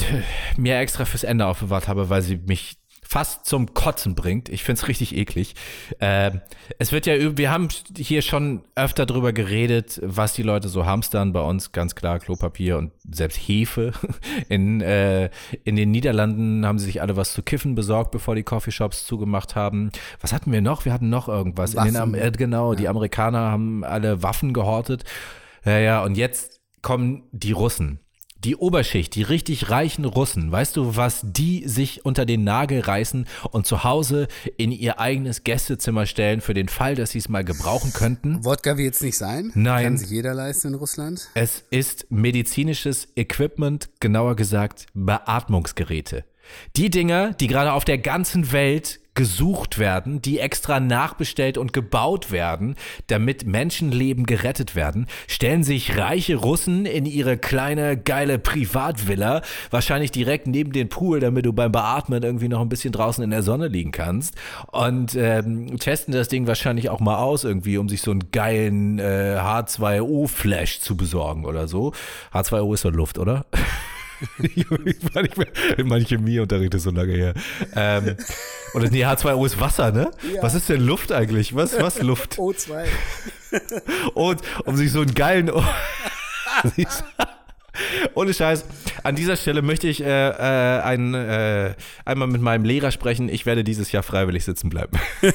mir 0.56 0.78
extra 0.78 1.04
fürs 1.04 1.24
Ende 1.24 1.46
aufbewahrt 1.46 1.88
habe, 1.88 2.08
weil 2.08 2.22
sie 2.22 2.36
mich 2.36 2.78
fast 3.08 3.46
zum 3.46 3.72
Kotzen 3.72 4.14
bringt. 4.14 4.48
Ich 4.48 4.64
find's 4.64 4.88
richtig 4.88 5.16
eklig. 5.16 5.54
Ähm, 6.00 6.40
es 6.78 6.90
wird 6.90 7.06
ja, 7.06 7.36
wir 7.36 7.50
haben 7.50 7.68
hier 7.96 8.20
schon 8.20 8.62
öfter 8.74 9.06
drüber 9.06 9.32
geredet, 9.32 10.00
was 10.02 10.34
die 10.34 10.42
Leute 10.42 10.68
so 10.68 10.86
hamstern. 10.86 11.32
Bei 11.32 11.40
uns 11.40 11.70
ganz 11.70 11.94
klar 11.94 12.18
Klopapier 12.18 12.78
und 12.78 12.92
selbst 13.08 13.36
Hefe. 13.36 13.92
In, 14.48 14.80
äh, 14.80 15.30
in 15.64 15.76
den 15.76 15.90
Niederlanden 15.90 16.66
haben 16.66 16.78
sie 16.78 16.86
sich 16.86 17.00
alle 17.00 17.16
was 17.16 17.32
zu 17.32 17.42
kiffen 17.42 17.74
besorgt, 17.74 18.10
bevor 18.10 18.34
die 18.34 18.42
Coffeeshops 18.42 19.06
zugemacht 19.06 19.54
haben. 19.54 19.90
Was 20.20 20.32
hatten 20.32 20.52
wir 20.52 20.60
noch? 20.60 20.84
Wir 20.84 20.92
hatten 20.92 21.08
noch 21.08 21.28
irgendwas. 21.28 21.74
In 21.74 21.94
den, 21.94 22.14
äh, 22.14 22.32
genau, 22.36 22.74
die 22.74 22.88
Amerikaner 22.88 23.50
haben 23.50 23.84
alle 23.84 24.22
Waffen 24.22 24.52
gehortet. 24.52 25.04
Ja, 25.64 25.78
ja, 25.78 26.04
und 26.04 26.16
jetzt 26.16 26.60
kommen 26.82 27.24
die 27.32 27.52
Russen. 27.52 28.00
Die 28.44 28.54
Oberschicht, 28.54 29.14
die 29.14 29.22
richtig 29.22 29.70
reichen 29.70 30.04
Russen, 30.04 30.52
weißt 30.52 30.76
du, 30.76 30.94
was 30.94 31.22
die 31.24 31.66
sich 31.66 32.04
unter 32.04 32.26
den 32.26 32.44
Nagel 32.44 32.80
reißen 32.80 33.26
und 33.50 33.66
zu 33.66 33.82
Hause 33.82 34.28
in 34.58 34.72
ihr 34.72 35.00
eigenes 35.00 35.42
Gästezimmer 35.42 36.04
stellen 36.04 36.42
für 36.42 36.52
den 36.52 36.68
Fall, 36.68 36.94
dass 36.94 37.12
sie 37.12 37.18
es 37.18 37.30
mal 37.30 37.44
gebrauchen 37.44 37.92
könnten? 37.94 38.44
Wodka 38.44 38.76
wird 38.76 38.94
es 38.94 39.00
nicht 39.00 39.16
sein. 39.16 39.52
Nein. 39.54 39.84
Kann 39.84 39.96
sich 39.98 40.10
jeder 40.10 40.34
leisten 40.34 40.68
in 40.68 40.74
Russland. 40.74 41.28
Es 41.34 41.64
ist 41.70 42.10
medizinisches 42.10 43.08
Equipment, 43.16 43.88
genauer 44.00 44.36
gesagt 44.36 44.86
Beatmungsgeräte. 44.92 46.24
Die 46.76 46.90
Dinger, 46.90 47.32
die 47.32 47.46
gerade 47.46 47.72
auf 47.72 47.84
der 47.84 47.98
ganzen 47.98 48.52
Welt 48.52 49.00
gesucht 49.16 49.78
werden, 49.78 50.22
die 50.22 50.38
extra 50.38 50.78
nachbestellt 50.78 51.58
und 51.58 51.72
gebaut 51.72 52.30
werden, 52.30 52.76
damit 53.08 53.46
Menschenleben 53.46 54.26
gerettet 54.26 54.76
werden, 54.76 55.08
stellen 55.26 55.64
sich 55.64 55.98
reiche 55.98 56.36
Russen 56.36 56.86
in 56.86 57.06
ihre 57.06 57.36
kleine, 57.36 57.96
geile 57.96 58.38
Privatvilla, 58.38 59.42
wahrscheinlich 59.70 60.12
direkt 60.12 60.46
neben 60.46 60.70
den 60.70 60.88
Pool, 60.88 61.18
damit 61.18 61.46
du 61.46 61.52
beim 61.52 61.72
Beatmen 61.72 62.22
irgendwie 62.22 62.48
noch 62.48 62.60
ein 62.60 62.68
bisschen 62.68 62.92
draußen 62.92 63.24
in 63.24 63.30
der 63.30 63.42
Sonne 63.42 63.66
liegen 63.66 63.90
kannst 63.90 64.34
und 64.70 65.16
ähm, 65.16 65.78
testen 65.78 66.14
das 66.14 66.28
Ding 66.28 66.46
wahrscheinlich 66.46 66.90
auch 66.90 67.00
mal 67.00 67.16
aus 67.16 67.42
irgendwie, 67.42 67.78
um 67.78 67.88
sich 67.88 68.02
so 68.02 68.10
einen 68.12 68.30
geilen 68.30 68.98
äh, 68.98 69.38
H2O-Flash 69.40 70.80
zu 70.80 70.96
besorgen 70.96 71.44
oder 71.46 71.66
so. 71.66 71.92
H2O 72.32 72.74
ist 72.74 72.84
doch 72.84 72.92
Luft, 72.92 73.18
oder? 73.18 73.46
ich 74.38 75.14
war 75.14 75.22
nicht 75.22 75.36
mehr, 75.36 75.48
mein 75.84 76.04
Chemieunterricht 76.04 76.74
ist 76.74 76.84
so 76.84 76.90
lange 76.90 77.12
her. 77.12 77.34
Ähm, 77.74 78.16
oder 78.74 78.90
nee, 78.90 79.04
H2O 79.04 79.44
ist 79.46 79.60
Wasser, 79.60 79.92
ne? 79.92 80.10
Was 80.40 80.54
ist 80.54 80.68
denn 80.68 80.80
Luft 80.80 81.12
eigentlich? 81.12 81.54
Was, 81.54 81.78
was 81.80 82.02
Luft? 82.02 82.34
O2. 82.38 82.86
und 84.14 84.40
um 84.64 84.76
sich 84.76 84.92
so 84.92 85.00
einen 85.00 85.14
geilen. 85.14 85.50
Ohne 88.14 88.34
Scheiß. 88.34 88.64
An 89.02 89.16
dieser 89.16 89.36
Stelle 89.36 89.62
möchte 89.62 89.88
ich 89.88 90.02
äh, 90.02 90.06
äh, 90.06 90.80
ein, 90.80 91.14
äh, 91.14 91.74
einmal 92.04 92.28
mit 92.28 92.40
meinem 92.40 92.64
Lehrer 92.64 92.90
sprechen. 92.90 93.28
Ich 93.28 93.46
werde 93.46 93.64
dieses 93.64 93.92
Jahr 93.92 94.02
freiwillig 94.02 94.44
sitzen 94.44 94.70
bleiben. 94.70 94.98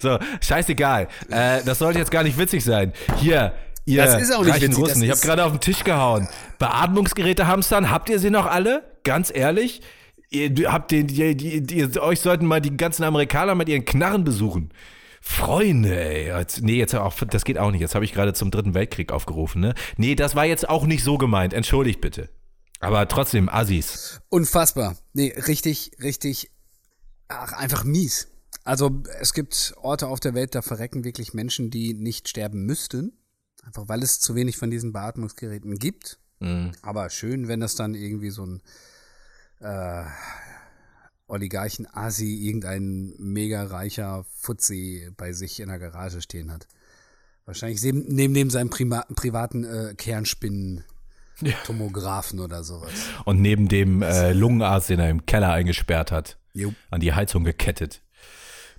so, 0.00 0.18
scheißegal. 0.40 1.08
Äh, 1.30 1.62
das 1.64 1.78
sollte 1.78 1.98
jetzt 1.98 2.10
gar 2.10 2.22
nicht 2.22 2.38
witzig 2.38 2.64
sein. 2.64 2.92
Hier, 3.18 3.52
ihr 3.86 4.04
Das 4.04 4.20
ist 4.20 4.34
auch 4.34 4.44
nicht 4.44 4.60
witzig, 4.60 4.76
Russen. 4.76 5.02
Ich 5.02 5.10
habe 5.10 5.20
gerade 5.20 5.44
auf 5.44 5.52
den 5.52 5.60
Tisch 5.60 5.82
gehauen. 5.82 6.28
Beatmungsgeräte 6.58 7.46
hamstern, 7.46 7.90
habt 7.90 8.10
ihr 8.10 8.18
sie 8.18 8.30
noch 8.30 8.46
alle? 8.46 8.84
Ganz 9.04 9.32
ehrlich? 9.34 9.80
Ihr 10.28 10.72
habt 10.72 10.90
den, 10.90 11.06
die, 11.06 11.36
die, 11.36 11.62
die, 11.62 12.00
euch 12.00 12.20
sollten 12.20 12.46
mal 12.46 12.60
die 12.60 12.76
ganzen 12.76 13.04
Amerikaner 13.04 13.54
mit 13.54 13.68
ihren 13.68 13.84
Knarren 13.84 14.24
besuchen. 14.24 14.70
Freunde, 15.20 15.98
ey. 15.98 16.36
Jetzt, 16.38 16.62
nee, 16.62 16.76
jetzt 16.76 16.94
auch, 16.94 17.14
das 17.28 17.44
geht 17.44 17.58
auch 17.58 17.70
nicht. 17.70 17.80
Jetzt 17.80 17.94
habe 17.94 18.04
ich 18.04 18.12
gerade 18.12 18.34
zum 18.34 18.50
Dritten 18.50 18.74
Weltkrieg 18.74 19.12
aufgerufen, 19.12 19.60
ne? 19.60 19.74
Nee, 19.96 20.14
das 20.14 20.36
war 20.36 20.44
jetzt 20.44 20.68
auch 20.68 20.84
nicht 20.84 21.02
so 21.02 21.18
gemeint. 21.18 21.52
Entschuldigt 21.54 22.00
bitte. 22.00 22.28
Aber 22.80 23.08
trotzdem, 23.08 23.48
Assis. 23.48 24.20
Unfassbar. 24.28 24.96
Nee, 25.14 25.34
richtig, 25.46 25.92
richtig, 26.02 26.50
ach, 27.28 27.52
einfach 27.52 27.84
mies. 27.84 28.28
Also 28.64 29.02
es 29.20 29.32
gibt 29.32 29.74
Orte 29.80 30.08
auf 30.08 30.20
der 30.20 30.34
Welt, 30.34 30.54
da 30.54 30.62
verrecken 30.62 31.04
wirklich 31.04 31.34
Menschen, 31.34 31.70
die 31.70 31.94
nicht 31.94 32.28
sterben 32.28 32.64
müssten. 32.66 33.12
Einfach 33.66 33.88
weil 33.88 34.02
es 34.02 34.20
zu 34.20 34.34
wenig 34.34 34.56
von 34.56 34.70
diesen 34.70 34.92
Beatmungsgeräten 34.92 35.78
gibt. 35.78 36.18
Aber 36.82 37.08
schön, 37.10 37.48
wenn 37.48 37.60
das 37.60 37.76
dann 37.76 37.94
irgendwie 37.94 38.30
so 38.30 38.44
ein 38.44 38.62
äh, 39.60 40.04
Oligarchen-Asi, 41.28 42.46
irgendein 42.46 43.14
mega 43.18 43.64
reicher 43.64 44.24
Fuzzi 44.40 45.10
bei 45.16 45.32
sich 45.32 45.60
in 45.60 45.68
der 45.68 45.78
Garage 45.78 46.20
stehen 46.20 46.52
hat. 46.52 46.68
Wahrscheinlich 47.46 47.82
neben, 47.82 48.32
neben, 48.32 48.50
seinem 48.50 48.70
Prima, 48.70 49.06
privaten 49.14 49.64
äh, 49.64 49.94
Kernspinnen. 49.96 50.84
Tomographen 51.64 52.40
oder 52.40 52.64
sowas. 52.64 52.90
Und 53.24 53.40
neben 53.42 53.68
dem 53.68 54.02
äh, 54.02 54.32
Lungenarzt, 54.32 54.88
den 54.88 55.00
er 55.00 55.10
im 55.10 55.26
Keller 55.26 55.52
eingesperrt 55.52 56.10
hat, 56.10 56.38
Jo. 56.54 56.72
an 56.90 57.00
die 57.00 57.12
Heizung 57.12 57.44
gekettet. 57.44 58.00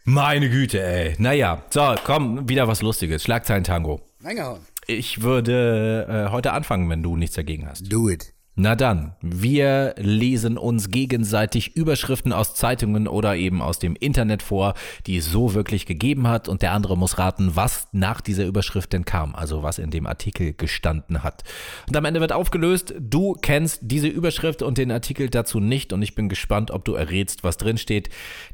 Meine 0.05 0.49
Güte, 0.49 0.81
ey. 0.81 1.15
Naja, 1.19 1.63
so, 1.69 1.95
komm, 2.03 2.49
wieder 2.49 2.67
was 2.67 2.81
Lustiges. 2.81 3.23
Schlagzeilen-Tango. 3.23 4.01
Reingehauen. 4.23 4.61
Ich 4.88 5.21
würde 5.21 6.07
äh, 6.27 6.31
heute 6.31 6.53
anfangen, 6.53 6.89
wenn 6.89 7.03
du 7.03 7.17
nichts 7.17 7.35
dagegen 7.35 7.67
hast. 7.67 7.91
Do 7.91 8.09
it. 8.09 8.33
Na 8.59 8.75
dann, 8.75 9.13
wir 9.21 9.93
lesen 9.97 10.57
uns 10.57 10.89
gegenseitig 10.89 11.75
Überschriften 11.75 12.33
aus 12.33 12.55
Zeitungen 12.55 13.07
oder 13.07 13.35
eben 13.35 13.61
aus 13.61 13.77
dem 13.77 13.95
Internet 13.95 14.41
vor, 14.41 14.73
die 15.05 15.17
es 15.17 15.29
so 15.29 15.53
wirklich 15.53 15.85
gegeben 15.85 16.27
hat 16.27 16.49
und 16.49 16.63
der 16.63 16.71
andere 16.71 16.97
muss 16.97 17.19
raten, 17.19 17.51
was 17.55 17.88
nach 17.91 18.19
dieser 18.19 18.45
Überschrift 18.45 18.93
denn 18.93 19.05
kam, 19.05 19.35
also 19.35 19.61
was 19.61 19.77
in 19.77 19.91
dem 19.91 20.07
Artikel 20.07 20.53
gestanden 20.53 21.21
hat. 21.21 21.43
Und 21.88 21.95
am 21.95 22.05
Ende 22.05 22.19
wird 22.19 22.31
aufgelöst, 22.31 22.95
du 22.99 23.33
kennst 23.33 23.81
diese 23.83 24.07
Überschrift 24.07 24.63
und 24.63 24.79
den 24.79 24.89
Artikel 24.89 25.29
dazu 25.29 25.59
nicht 25.59 25.93
und 25.93 26.01
ich 26.01 26.15
bin 26.15 26.27
gespannt, 26.27 26.71
ob 26.71 26.83
du 26.83 26.95
errätst, 26.95 27.43
was 27.43 27.57
drin 27.57 27.77
steht. 27.77 28.09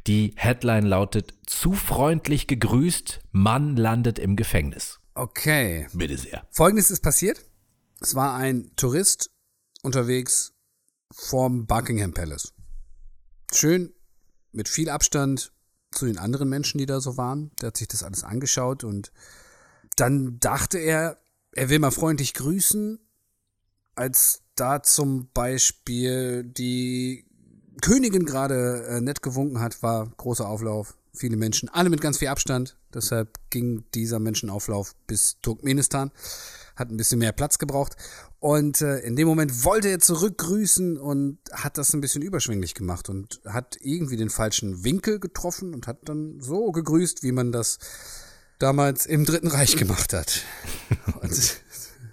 Die 0.08 0.34
Headline 0.36 0.86
lautet, 0.86 1.34
zu 1.46 1.72
freundlich 1.72 2.48
gegrüßt, 2.48 3.22
Mann 3.32 3.78
landet 3.78 4.20
im 4.20 4.36
Gefängnis. 4.36 5.00
Okay. 5.16 5.88
Bitte 5.94 6.18
sehr. 6.18 6.48
Folgendes 6.50 6.90
ist 6.92 7.02
passiert. 7.02 7.44
Es 8.00 8.16
war 8.16 8.36
ein 8.36 8.72
Tourist 8.76 9.32
unterwegs 9.82 10.54
vorm 11.12 11.68
Buckingham 11.68 12.14
Palace. 12.14 12.54
Schön, 13.54 13.94
mit 14.52 14.68
viel 14.68 14.90
Abstand 14.90 15.54
zu 15.92 16.06
den 16.06 16.18
anderen 16.18 16.50
Menschen, 16.50 16.80
die 16.80 16.86
da 16.86 17.00
so 17.00 17.18
waren. 17.18 17.52
Der 17.62 17.68
hat 17.68 17.78
sich 17.78 17.88
das 17.88 18.04
alles 18.04 18.24
angeschaut 18.24 18.84
und 18.84 19.12
dann 19.96 20.40
dachte 20.40 20.80
er, 20.80 21.20
er 21.52 21.70
will 21.70 21.80
mal 21.80 21.92
freundlich 21.92 22.34
grüßen, 22.34 23.00
als 23.96 24.42
da 24.56 24.82
zum 24.82 25.30
Beispiel 25.34 26.44
die 26.44 27.28
Königin 27.82 28.26
gerade 28.26 28.86
äh, 28.88 29.02
nett 29.02 29.22
gewunken 29.22 29.60
hat, 29.60 29.84
war 29.84 30.10
großer 30.18 30.48
Auflauf. 30.48 30.98
Viele 31.16 31.38
Menschen, 31.38 31.70
alle 31.70 31.90
mit 31.90 32.02
ganz 32.02 32.18
viel 32.18 32.28
Abstand. 32.28 32.76
Deshalb 32.94 33.38
ging 33.50 33.84
dieser 33.94 34.20
Menschenauflauf 34.20 34.96
bis 35.06 35.38
Turkmenistan. 35.42 36.12
Hat 36.76 36.90
ein 36.90 36.98
bisschen 36.98 37.20
mehr 37.20 37.32
Platz 37.32 37.60
gebraucht. 37.60 37.96
Und 38.40 38.82
äh, 38.82 39.00
in 39.00 39.16
dem 39.16 39.28
Moment 39.28 39.64
wollte 39.64 39.90
er 39.90 40.00
zurückgrüßen 40.00 40.98
und 40.98 41.38
hat 41.52 41.78
das 41.78 41.94
ein 41.94 42.02
bisschen 42.02 42.24
überschwänglich 42.24 42.74
gemacht 42.74 43.10
und 43.10 43.42
hat 43.46 43.78
irgendwie 43.80 44.18
den 44.18 44.32
falschen 44.32 44.84
Winkel 44.84 45.20
getroffen 45.20 45.74
und 45.74 45.86
hat 45.88 46.10
dann 46.10 46.42
so 46.42 46.72
gegrüßt, 46.72 47.22
wie 47.22 47.32
man 47.32 47.52
das 47.52 47.78
damals 48.58 49.06
im 49.06 49.26
Dritten 49.26 49.48
Reich 49.48 49.78
gemacht 49.78 50.14
hat. 50.14 50.42
Und 51.22 51.62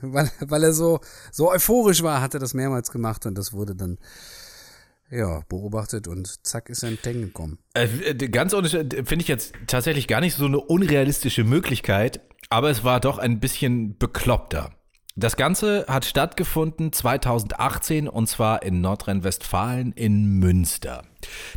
weil, 0.03 0.31
weil 0.41 0.65
er 0.65 0.73
so, 0.73 1.01
so 1.33 1.51
euphorisch 1.51 2.03
war, 2.03 2.21
hat 2.21 2.35
er 2.35 2.41
das 2.41 2.55
mehrmals 2.55 2.91
gemacht 2.91 3.27
und 3.27 3.37
das 3.37 3.53
wurde 3.53 3.75
dann 3.75 3.99
ja, 5.11 5.43
beobachtet 5.49 6.09
und 6.09 6.47
zack 6.47 6.69
ist 6.69 6.83
er 6.83 6.91
den 6.93 7.21
gekommen. 7.23 7.59
Äh, 7.75 8.15
ganz 8.15 8.55
ohne, 8.55 8.69
finde 8.69 9.17
ich 9.17 9.29
jetzt 9.29 9.55
tatsächlich 9.67 10.07
gar 10.09 10.21
nicht 10.21 10.35
so 10.35 10.47
eine 10.47 10.59
unrealistische 10.59 11.45
Möglichkeit, 11.45 12.21
aber 12.49 12.71
es 12.71 12.85
war 12.85 13.01
doch 13.01 13.19
ein 13.19 13.41
bisschen 13.41 13.99
bekloppter. 13.99 14.71
Das 15.17 15.37
Ganze 15.37 15.85
hat 15.89 16.05
stattgefunden 16.05 16.93
2018 16.93 18.09
und 18.09 18.29
zwar 18.29 18.63
in 18.63 18.81
Nordrhein-Westfalen 18.81 19.93
in 19.93 20.39
Münster. 20.39 21.03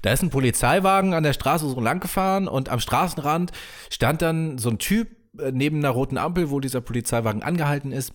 Da 0.01 0.11
ist 0.11 0.23
ein 0.23 0.31
Polizeiwagen 0.31 1.13
an 1.13 1.23
der 1.23 1.33
Straße 1.33 1.69
so 1.69 1.79
lang 1.79 1.99
gefahren 1.99 2.47
und 2.47 2.69
am 2.69 2.79
Straßenrand 2.79 3.51
stand 3.89 4.21
dann 4.21 4.57
so 4.57 4.69
ein 4.69 4.79
Typ 4.79 5.09
äh, 5.39 5.51
neben 5.51 5.77
einer 5.77 5.91
roten 5.91 6.17
Ampel, 6.17 6.49
wo 6.49 6.59
dieser 6.59 6.81
Polizeiwagen 6.81 7.43
angehalten 7.43 7.91
ist 7.91 8.13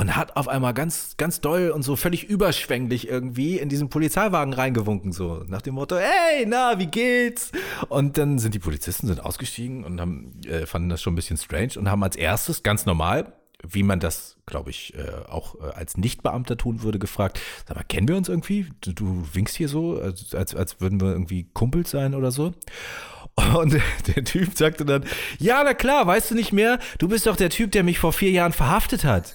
und 0.00 0.16
hat 0.16 0.34
auf 0.34 0.48
einmal 0.48 0.72
ganz, 0.72 1.18
ganz 1.18 1.42
doll 1.42 1.68
und 1.68 1.82
so 1.82 1.94
völlig 1.94 2.24
überschwänglich 2.24 3.06
irgendwie 3.06 3.58
in 3.58 3.68
diesen 3.68 3.90
Polizeiwagen 3.90 4.54
reingewunken, 4.54 5.12
so 5.12 5.44
nach 5.46 5.60
dem 5.60 5.74
Motto, 5.74 5.96
hey, 5.96 6.46
na, 6.46 6.78
wie 6.78 6.86
geht's? 6.86 7.52
Und 7.90 8.16
dann 8.16 8.38
sind 8.38 8.54
die 8.54 8.58
Polizisten 8.58 9.08
sind 9.08 9.22
ausgestiegen 9.22 9.84
und 9.84 10.00
haben, 10.00 10.40
äh, 10.46 10.64
fanden 10.64 10.88
das 10.88 11.02
schon 11.02 11.12
ein 11.12 11.16
bisschen 11.16 11.36
strange 11.36 11.72
und 11.76 11.90
haben 11.90 12.02
als 12.02 12.16
erstes 12.16 12.62
ganz 12.62 12.86
normal, 12.86 13.34
wie 13.62 13.82
man 13.82 14.00
das, 14.00 14.38
glaube 14.46 14.70
ich, 14.70 14.94
äh, 14.94 15.28
auch 15.28 15.56
äh, 15.56 15.64
als 15.74 15.98
Nichtbeamter 15.98 16.56
tun 16.56 16.80
würde, 16.80 16.98
gefragt, 16.98 17.38
sag 17.68 17.76
mal, 17.76 17.84
kennen 17.84 18.08
wir 18.08 18.16
uns 18.16 18.30
irgendwie? 18.30 18.68
Du, 18.80 18.94
du 18.94 19.28
winkst 19.34 19.54
hier 19.54 19.68
so, 19.68 20.00
als, 20.00 20.34
als, 20.34 20.54
als 20.54 20.80
würden 20.80 20.98
wir 21.02 21.08
irgendwie 21.12 21.44
Kumpels 21.52 21.90
sein 21.90 22.14
oder 22.14 22.30
so. 22.30 22.54
Und 23.54 23.78
der 24.16 24.24
Typ 24.24 24.56
sagte 24.56 24.86
dann, 24.86 25.04
ja, 25.38 25.62
na 25.62 25.74
klar, 25.74 26.06
weißt 26.06 26.30
du 26.30 26.34
nicht 26.36 26.54
mehr? 26.54 26.78
Du 26.96 27.06
bist 27.06 27.26
doch 27.26 27.36
der 27.36 27.50
Typ, 27.50 27.72
der 27.72 27.82
mich 27.82 27.98
vor 27.98 28.14
vier 28.14 28.30
Jahren 28.30 28.52
verhaftet 28.54 29.04
hat. 29.04 29.34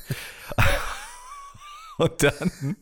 Und 1.98 2.24
dann 2.24 2.76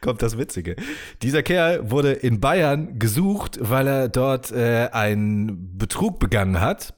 kommt 0.00 0.22
das 0.22 0.38
Witzige. 0.38 0.76
Dieser 1.22 1.42
Kerl 1.42 1.90
wurde 1.90 2.12
in 2.12 2.40
Bayern 2.40 2.98
gesucht, 2.98 3.58
weil 3.60 3.86
er 3.86 4.08
dort 4.08 4.50
äh, 4.50 4.88
einen 4.92 5.76
Betrug 5.76 6.18
begangen 6.18 6.60
hat. 6.60 6.94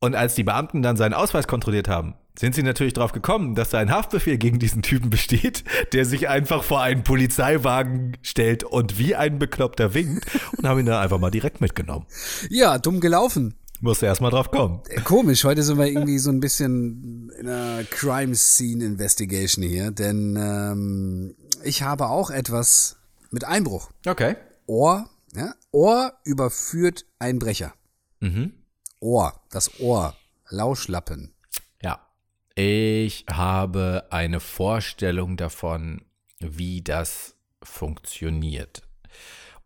Und 0.00 0.16
als 0.16 0.34
die 0.34 0.44
Beamten 0.44 0.82
dann 0.82 0.96
seinen 0.96 1.14
Ausweis 1.14 1.46
kontrolliert 1.46 1.88
haben, 1.88 2.14
sind 2.38 2.54
sie 2.54 2.62
natürlich 2.62 2.94
drauf 2.94 3.12
gekommen, 3.12 3.54
dass 3.54 3.70
da 3.70 3.78
ein 3.78 3.92
Haftbefehl 3.92 4.38
gegen 4.38 4.58
diesen 4.58 4.82
Typen 4.82 5.10
besteht, 5.10 5.64
der 5.92 6.04
sich 6.04 6.28
einfach 6.28 6.62
vor 6.62 6.80
einen 6.80 7.04
Polizeiwagen 7.04 8.16
stellt 8.22 8.64
und 8.64 8.98
wie 8.98 9.14
ein 9.14 9.38
Bekloppter 9.38 9.94
winkt 9.94 10.26
und 10.56 10.66
haben 10.66 10.80
ihn 10.80 10.86
dann 10.86 11.02
einfach 11.02 11.18
mal 11.18 11.30
direkt 11.30 11.60
mitgenommen. 11.60 12.06
Ja, 12.48 12.78
dumm 12.78 13.00
gelaufen. 13.00 13.54
Musste 13.84 14.06
erst 14.06 14.20
mal 14.20 14.30
drauf 14.30 14.52
kommen. 14.52 14.80
Äh, 14.90 15.00
Komisch, 15.00 15.42
heute 15.42 15.64
sind 15.64 15.76
wir 15.76 15.88
irgendwie 15.88 16.18
so 16.18 16.30
ein 16.30 16.38
bisschen 16.38 17.32
in 17.36 17.48
einer 17.48 17.82
Crime 17.82 18.32
Scene 18.36 18.84
Investigation 18.84 19.64
hier, 19.64 19.90
denn 19.90 20.36
ähm, 20.40 21.34
ich 21.64 21.82
habe 21.82 22.06
auch 22.06 22.30
etwas 22.30 22.96
mit 23.32 23.42
Einbruch. 23.42 23.90
Okay. 24.06 24.36
Ohr, 24.66 25.10
ja? 25.34 25.54
Ohr 25.72 26.12
überführt 26.24 27.06
Einbrecher. 27.18 27.74
Mhm. 28.20 28.52
Ohr, 29.00 29.34
das 29.50 29.80
Ohr, 29.80 30.14
Lauschlappen. 30.48 31.34
Ja. 31.82 32.06
Ich 32.54 33.24
habe 33.28 34.06
eine 34.10 34.38
Vorstellung 34.38 35.36
davon, 35.36 36.02
wie 36.38 36.82
das 36.82 37.34
funktioniert. 37.64 38.82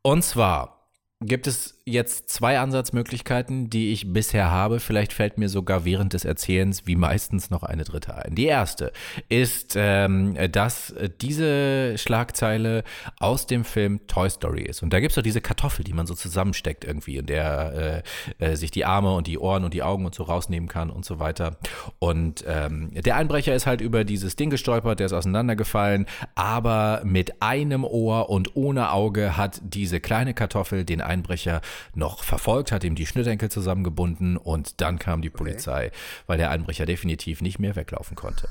Und 0.00 0.24
zwar 0.24 0.88
gibt 1.20 1.46
es 1.46 1.75
jetzt 1.88 2.28
zwei 2.28 2.58
Ansatzmöglichkeiten, 2.58 3.70
die 3.70 3.92
ich 3.92 4.12
bisher 4.12 4.50
habe. 4.50 4.80
Vielleicht 4.80 5.12
fällt 5.12 5.38
mir 5.38 5.48
sogar 5.48 5.84
während 5.84 6.14
des 6.14 6.24
Erzählens 6.24 6.84
wie 6.86 6.96
meistens 6.96 7.48
noch 7.48 7.62
eine 7.62 7.84
dritte 7.84 8.16
ein. 8.16 8.34
Die 8.34 8.46
erste 8.46 8.92
ist, 9.28 9.74
ähm, 9.76 10.36
dass 10.50 10.92
diese 11.20 11.96
Schlagzeile 11.96 12.82
aus 13.20 13.46
dem 13.46 13.64
Film 13.64 14.00
Toy 14.08 14.28
Story 14.28 14.62
ist. 14.62 14.82
Und 14.82 14.92
da 14.92 14.98
gibt 14.98 15.12
es 15.12 15.14
doch 15.14 15.22
diese 15.22 15.40
Kartoffel, 15.40 15.84
die 15.84 15.92
man 15.92 16.08
so 16.08 16.14
zusammensteckt 16.14 16.84
irgendwie, 16.84 17.18
in 17.18 17.26
der 17.26 18.02
äh, 18.40 18.44
äh, 18.44 18.56
sich 18.56 18.72
die 18.72 18.84
Arme 18.84 19.14
und 19.14 19.28
die 19.28 19.38
Ohren 19.38 19.62
und 19.62 19.72
die 19.72 19.84
Augen 19.84 20.06
und 20.06 20.14
so 20.14 20.24
rausnehmen 20.24 20.68
kann 20.68 20.90
und 20.90 21.04
so 21.04 21.20
weiter. 21.20 21.56
Und 22.00 22.44
ähm, 22.48 22.90
der 22.94 23.14
Einbrecher 23.14 23.54
ist 23.54 23.66
halt 23.66 23.80
über 23.80 24.02
dieses 24.02 24.34
Ding 24.34 24.50
gestolpert, 24.50 24.98
der 24.98 25.06
ist 25.06 25.12
auseinandergefallen, 25.12 26.06
aber 26.34 27.02
mit 27.04 27.40
einem 27.42 27.84
Ohr 27.84 28.28
und 28.28 28.56
ohne 28.56 28.90
Auge 28.90 29.36
hat 29.36 29.60
diese 29.62 30.00
kleine 30.00 30.34
Kartoffel 30.34 30.84
den 30.84 31.00
Einbrecher 31.00 31.60
noch 31.94 32.24
verfolgt, 32.24 32.72
hat 32.72 32.84
ihm 32.84 32.94
die 32.94 33.06
Schnürsenkel 33.06 33.50
zusammengebunden 33.50 34.36
und 34.36 34.80
dann 34.80 34.98
kam 34.98 35.22
die 35.22 35.30
Polizei, 35.30 35.90
weil 36.26 36.38
der 36.38 36.50
Einbrecher 36.50 36.86
definitiv 36.86 37.40
nicht 37.40 37.58
mehr 37.58 37.76
weglaufen 37.76 38.16
konnte. 38.16 38.48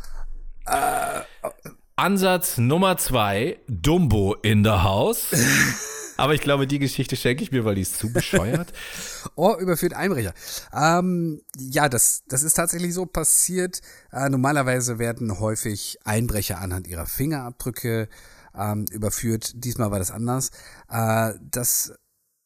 Ansatz 1.95 2.57
Nummer 2.57 2.97
zwei, 2.97 3.59
Dumbo 3.67 4.35
in 4.41 4.63
the 4.63 4.71
house. 4.71 5.27
Aber 6.17 6.33
ich 6.33 6.41
glaube, 6.41 6.65
die 6.65 6.79
Geschichte 6.79 7.15
schenke 7.15 7.43
ich 7.43 7.51
mir, 7.51 7.65
weil 7.65 7.75
die 7.75 7.81
ist 7.81 7.97
zu 7.97 8.11
bescheuert. 8.11 8.71
Ohr 9.35 9.57
überführt 9.59 9.93
Einbrecher. 9.93 10.33
Ähm, 10.73 11.41
ja, 11.57 11.89
das, 11.89 12.23
das 12.27 12.43
ist 12.43 12.53
tatsächlich 12.53 12.93
so 12.93 13.05
passiert. 13.05 13.81
Äh, 14.11 14.29
normalerweise 14.29 14.97
werden 14.97 15.39
häufig 15.39 15.97
Einbrecher 16.05 16.59
anhand 16.59 16.87
ihrer 16.87 17.05
Fingerabdrücke 17.05 18.07
ähm, 18.57 18.85
überführt. 18.91 19.51
Diesmal 19.55 19.91
war 19.91 19.99
das 19.99 20.11
anders. 20.11 20.51
Äh, 20.89 21.33
das 21.41 21.93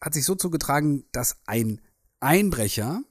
hat 0.02 0.14
sich 0.14 0.26
so 0.26 0.36
zugetragen, 0.36 1.06
dass 1.12 1.38
ein 1.46 1.82
Einbrecher 2.20 3.04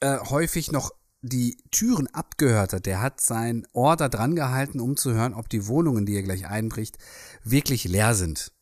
äh, 0.00 0.18
häufig 0.18 0.72
noch 0.72 0.92
die 1.20 1.58
Türen 1.70 2.06
abgehört 2.08 2.72
hat. 2.72 2.86
Der 2.86 3.00
hat 3.00 3.20
sein 3.20 3.66
Ohr 3.72 3.96
da 3.96 4.08
dran 4.08 4.36
gehalten, 4.36 4.80
um 4.80 4.96
zu 4.96 5.12
hören, 5.12 5.34
ob 5.34 5.48
die 5.48 5.66
Wohnungen, 5.66 6.06
die 6.06 6.14
er 6.14 6.22
gleich 6.22 6.46
einbricht, 6.46 6.98
wirklich 7.42 7.84
leer 7.84 8.14
sind. 8.14 8.52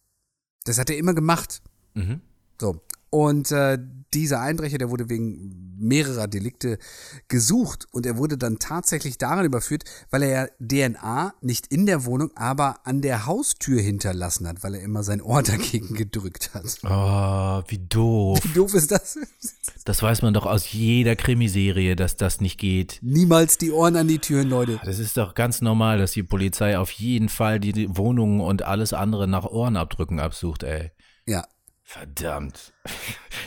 Das 0.65 0.79
hat 0.79 0.91
er 0.91 0.97
immer 0.97 1.15
gemacht. 1.15 1.63
Mhm. 1.95 2.21
So. 2.61 2.81
Und 3.11 3.51
äh, 3.51 3.79
dieser 4.15 4.41
Einbrecher, 4.41 4.79
der 4.79 4.91
wurde 4.91 5.09
wegen 5.09 5.66
mehrerer 5.79 6.29
Delikte 6.29 6.79
gesucht 7.29 7.87
und 7.93 8.07
er 8.07 8.17
wurde 8.17 8.39
dann 8.39 8.59
tatsächlich 8.59 9.19
daran 9.19 9.45
überführt, 9.45 9.85
weil 10.11 10.23
er 10.23 10.29
ja 10.29 10.47
DNA 10.61 11.35
nicht 11.41 11.67
in 11.69 11.87
der 11.87 12.05
Wohnung, 12.05 12.31
aber 12.35 12.87
an 12.87 13.03
der 13.03 13.27
Haustür 13.27 13.81
hinterlassen 13.81 14.47
hat, 14.49 14.63
weil 14.63 14.75
er 14.75 14.83
immer 14.83 15.03
sein 15.03 15.23
Ohr 15.23 15.43
dagegen 15.43 15.95
gedrückt 15.95 16.55
hat. 16.55 16.79
Oh, 16.85 17.63
wie 17.69 17.79
doof. 17.79 18.41
Wie 18.43 18.55
doof 18.55 18.75
ist 18.75 18.91
das? 18.91 19.19
Das 19.85 20.03
weiß 20.03 20.23
man 20.23 20.35
doch 20.35 20.47
aus 20.47 20.73
jeder 20.73 21.17
Krimiserie, 21.17 21.97
dass 21.97 22.17
das 22.17 22.41
nicht 22.41 22.59
geht. 22.59 22.99
Niemals 23.03 23.59
die 23.59 23.71
Ohren 23.71 23.97
an 23.97 24.09
die 24.09 24.19
Türen, 24.19 24.49
Leute. 24.49 24.81
Das 24.85 24.99
ist 24.99 25.17
doch 25.17 25.35
ganz 25.35 25.61
normal, 25.61 25.99
dass 25.99 26.13
die 26.13 26.23
Polizei 26.23 26.79
auf 26.79 26.91
jeden 26.91 27.29
Fall 27.29 27.61
die 27.61 27.89
Wohnungen 27.97 28.41
und 28.41 28.63
alles 28.63 28.93
andere 28.93 29.29
nach 29.29 29.45
Ohrenabdrücken 29.45 30.21
absucht, 30.21 30.63
ey. 30.63 30.91
Ja. 31.27 31.47
Verdammt. 31.87 32.73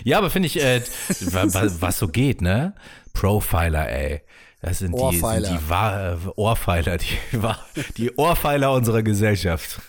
Ja, 0.05 0.17
aber 0.19 0.29
finde 0.29 0.47
ich, 0.47 0.61
äh, 0.63 0.81
wa- 1.33 1.53
wa- 1.53 1.71
was 1.81 1.99
so 1.99 2.07
geht, 2.07 2.41
ne? 2.41 2.73
Profiler, 3.13 3.89
ey. 3.89 4.21
Das 4.62 4.80
sind 4.80 4.91
die, 4.93 4.97
sind 4.97 5.05
Ohrpfeiler. 5.24 5.49
die 5.49 5.70
Wa- 5.70 6.12
äh, 6.14 6.18
Ohrpfeiler, 6.36 6.97
die, 6.97 7.18
die 7.97 8.12
Ohrpfeiler 8.18 8.74
unserer 8.74 9.03
Gesellschaft. 9.03 9.80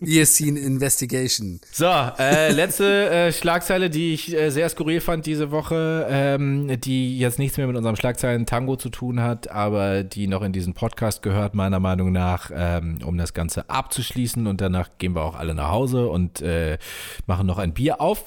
ESC 0.00 0.40
Investigation. 0.48 1.60
So, 1.70 1.86
äh, 2.18 2.50
letzte 2.50 3.08
äh, 3.08 3.32
Schlagzeile, 3.32 3.88
die 3.88 4.14
ich 4.14 4.34
äh, 4.34 4.50
sehr 4.50 4.68
skurril 4.68 5.00
fand 5.00 5.26
diese 5.26 5.52
Woche, 5.52 6.08
ähm, 6.10 6.80
die 6.80 7.18
jetzt 7.18 7.38
nichts 7.38 7.56
mehr 7.56 7.68
mit 7.68 7.76
unserem 7.76 7.94
Schlagzeilen-Tango 7.94 8.74
zu 8.76 8.88
tun 8.88 9.20
hat, 9.20 9.48
aber 9.50 10.02
die 10.02 10.26
noch 10.26 10.42
in 10.42 10.52
diesen 10.52 10.74
Podcast 10.74 11.22
gehört, 11.22 11.54
meiner 11.54 11.78
Meinung 11.78 12.10
nach, 12.10 12.50
ähm, 12.52 12.98
um 13.04 13.16
das 13.18 13.32
Ganze 13.32 13.70
abzuschließen. 13.70 14.48
Und 14.48 14.60
danach 14.60 14.88
gehen 14.98 15.14
wir 15.14 15.22
auch 15.22 15.36
alle 15.36 15.54
nach 15.54 15.70
Hause 15.70 16.08
und 16.08 16.42
äh, 16.42 16.78
machen 17.26 17.46
noch 17.46 17.58
ein 17.58 17.72
Bier 17.74 18.00
auf. 18.00 18.24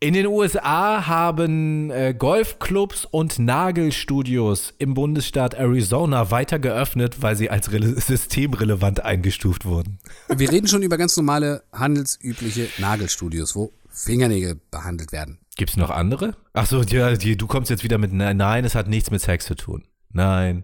In 0.00 0.14
den 0.14 0.26
USA 0.28 1.08
haben 1.08 1.90
äh, 1.90 2.14
Golfclubs 2.16 3.04
und 3.04 3.40
Nagelstudios 3.40 4.72
im 4.78 4.94
Bundesstaat 4.94 5.54
Arizona 5.54 6.30
weiter 6.30 6.60
geöffnet, 6.60 7.16
weil 7.20 7.34
sie 7.34 7.50
als 7.50 7.72
rele- 7.72 8.00
systemrelevant 8.00 9.04
eingestuft 9.04 9.64
wurden. 9.64 9.98
Wir 10.28 10.52
reden 10.52 10.68
schon 10.68 10.82
über 10.84 10.98
ganz 10.98 11.16
normale, 11.16 11.64
handelsübliche 11.72 12.68
Nagelstudios, 12.78 13.56
wo 13.56 13.72
Fingernägel 13.90 14.60
behandelt 14.70 15.10
werden. 15.10 15.38
Gibt's 15.56 15.76
noch 15.76 15.90
andere? 15.90 16.36
Ach 16.52 16.66
so, 16.66 16.82
ja, 16.82 17.16
die, 17.16 17.36
du 17.36 17.48
kommst 17.48 17.68
jetzt 17.68 17.82
wieder 17.82 17.98
mit 17.98 18.12
Nein, 18.12 18.36
nein, 18.36 18.64
es 18.64 18.76
hat 18.76 18.86
nichts 18.86 19.10
mit 19.10 19.20
Sex 19.20 19.46
zu 19.46 19.56
tun. 19.56 19.82
Nein. 20.12 20.62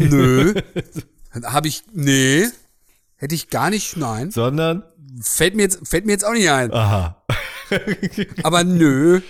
Nö. 0.00 0.54
Habe 1.44 1.68
ich. 1.68 1.84
Nee. 1.92 2.46
Hätte 3.14 3.34
ich 3.36 3.48
gar 3.48 3.70
nicht. 3.70 3.96
Nein. 3.96 4.32
Sondern, 4.32 4.82
Fällt 5.22 5.54
mir 5.54 5.62
jetzt, 5.62 5.86
fällt 5.86 6.04
mir 6.04 6.12
jetzt 6.12 6.24
auch 6.26 6.32
nicht 6.32 6.50
ein. 6.50 6.72
aha. 6.72 7.22
Aber 8.42 8.64
nö. 8.64 9.20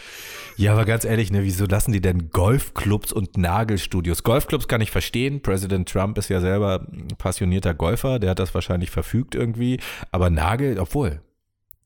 Ja, 0.58 0.72
aber 0.72 0.86
ganz 0.86 1.04
ehrlich, 1.04 1.30
ne, 1.30 1.42
wieso 1.42 1.66
lassen 1.66 1.92
die 1.92 2.00
denn 2.00 2.30
Golfclubs 2.30 3.12
und 3.12 3.36
Nagelstudios? 3.36 4.22
Golfclubs 4.22 4.68
kann 4.68 4.80
ich 4.80 4.90
verstehen. 4.90 5.42
Präsident 5.42 5.86
Trump 5.86 6.16
ist 6.16 6.30
ja 6.30 6.40
selber 6.40 6.86
ein 6.90 7.08
passionierter 7.18 7.74
Golfer, 7.74 8.18
der 8.18 8.30
hat 8.30 8.38
das 8.38 8.54
wahrscheinlich 8.54 8.90
verfügt 8.90 9.34
irgendwie. 9.34 9.78
Aber 10.12 10.30
Nagel, 10.30 10.78
obwohl, 10.78 11.20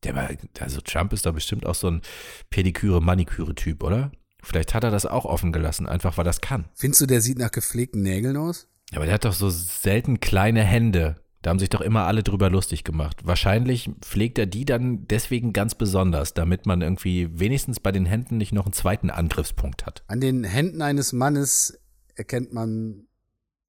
der 0.05 0.15
war, 0.15 0.29
also 0.61 0.81
Trump 0.83 1.13
ist 1.13 1.27
da 1.27 1.33
bestimmt 1.33 1.67
auch 1.67 1.75
so 1.75 1.91
ein 1.91 2.03
Pediküre-Maniküre-Typ, 2.51 3.83
oder? 3.83 4.13
Vielleicht 4.41 4.73
hat 4.73 4.85
er 4.85 4.93
das 4.93 5.05
auch 5.05 5.25
offen 5.25 5.51
gelassen, 5.51 5.87
einfach 5.87 6.17
weil 6.17 6.25
das 6.25 6.41
kann. 6.41 6.67
Findest 6.75 7.03
du, 7.03 7.07
der 7.07 7.21
sieht 7.21 7.39
nach 7.39 7.51
gepflegten 7.51 8.03
Nägeln 8.03 8.37
aus? 8.37 8.69
Ja, 8.93 8.99
aber 8.99 9.07
der 9.07 9.15
hat 9.15 9.25
doch 9.25 9.35
so 9.35 9.51
selten 9.51 10.21
kleine 10.21 10.63
Hände. 10.63 11.17
Da 11.43 11.51
haben 11.51 11.59
sich 11.59 11.71
doch 11.71 11.81
immer 11.81 12.05
alle 12.05 12.23
drüber 12.23 12.51
lustig 12.51 12.85
gemacht. 12.85 13.19
Wahrscheinlich 13.25 13.91
pflegt 14.03 14.39
er 14.39 14.47
die 14.47 14.65
dann 14.65 15.07
deswegen 15.09 15.53
ganz 15.53 15.75
besonders, 15.75 16.35
damit 16.35 16.67
man 16.67 16.83
irgendwie 16.83 17.29
wenigstens 17.33 17.81
bei 17.81 17.93
den 17.93 18.05
Händen 18.05 18.37
nicht 18.37 18.53
noch 18.53 18.67
einen 18.67 18.75
zweiten 18.75 19.11
Angriffspunkt 19.11 19.87
hat. 19.87 20.05
An 20.07 20.21
den 20.21 20.45
Händen 20.45 20.83
eines 20.83 21.13
Mannes 21.13 21.81
erkennt 22.15 22.53
man 22.53 23.07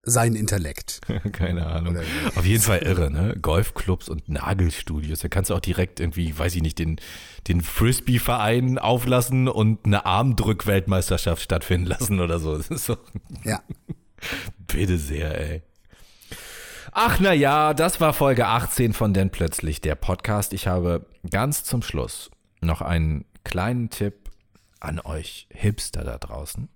seinen 0.04 0.36
Intellekt. 0.36 1.00
Keine 1.32 1.68
Ahnung. 1.68 1.96
Oder? 1.96 2.04
Auf 2.36 2.46
jeden 2.46 2.62
Fall 2.62 2.80
irre, 2.80 3.12
ne? 3.12 3.38
Golfclubs 3.42 4.10
und 4.10 4.28
Nagelstudios. 4.30 5.20
Da 5.20 5.28
kannst 5.28 5.50
du 5.50 5.56
auch 5.56 5.60
direkt 5.60 6.00
irgendwie, 6.00 6.38
weiß 6.38 6.56
ich 6.56 6.62
nicht, 6.62 6.80
den, 6.80 7.00
den 7.48 7.62
Frisbee-Verein 7.62 8.80
auflassen 8.80 9.48
und 9.48 9.86
eine 9.86 10.06
Armdrück-Weltmeisterschaft 10.06 11.44
stattfinden 11.44 11.86
lassen 11.88 12.20
oder 12.20 12.40
so. 12.40 12.58
Das 12.58 12.70
ist 12.70 12.86
so, 12.86 12.98
Ja. 13.44 13.62
Bitte 14.68 14.98
sehr, 14.98 15.40
ey. 15.40 15.64
Ach 16.94 17.22
na 17.22 17.32
ja, 17.32 17.74
das 17.74 18.02
war 18.02 18.12
Folge 18.12 18.48
18 18.48 18.92
von 18.92 19.14
Denn 19.14 19.30
plötzlich 19.30 19.80
der 19.80 19.96
Podcast. 19.96 20.52
Ich 20.52 20.68
habe 20.68 21.06
ganz 21.30 21.64
zum 21.64 21.82
Schluss 21.82 22.30
noch 22.60 22.82
einen 22.82 23.24
kleinen 23.46 23.90
Tipp 23.90 24.30
an 24.82 25.00
euch 25.00 25.48
Hipster 25.52 26.04
da 26.04 26.18
draußen. 26.18 26.68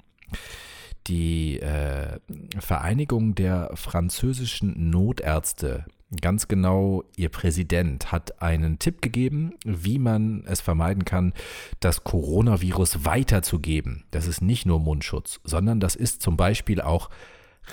Die 1.07 1.59
äh, 1.59 2.19
Vereinigung 2.57 3.35
der 3.35 3.71
französischen 3.75 4.89
Notärzte, 4.89 5.83
ganz 6.21 6.47
genau 6.47 7.03
ihr 7.17 7.29
Präsident, 7.29 8.13
hat 8.13 8.41
einen 8.41 8.79
Tipp 8.79 9.01
gegeben, 9.01 9.55
wie 9.65 9.99
man 9.99 10.45
es 10.47 10.61
vermeiden 10.61 11.03
kann, 11.03 11.33
das 11.81 12.05
Coronavirus 12.05 13.03
weiterzugeben. 13.03 14.05
Das 14.11 14.27
ist 14.27 14.41
nicht 14.41 14.65
nur 14.65 14.79
Mundschutz, 14.79 15.41
sondern 15.43 15.81
das 15.81 15.97
ist 15.97 16.21
zum 16.21 16.37
Beispiel 16.37 16.79
auch 16.79 17.09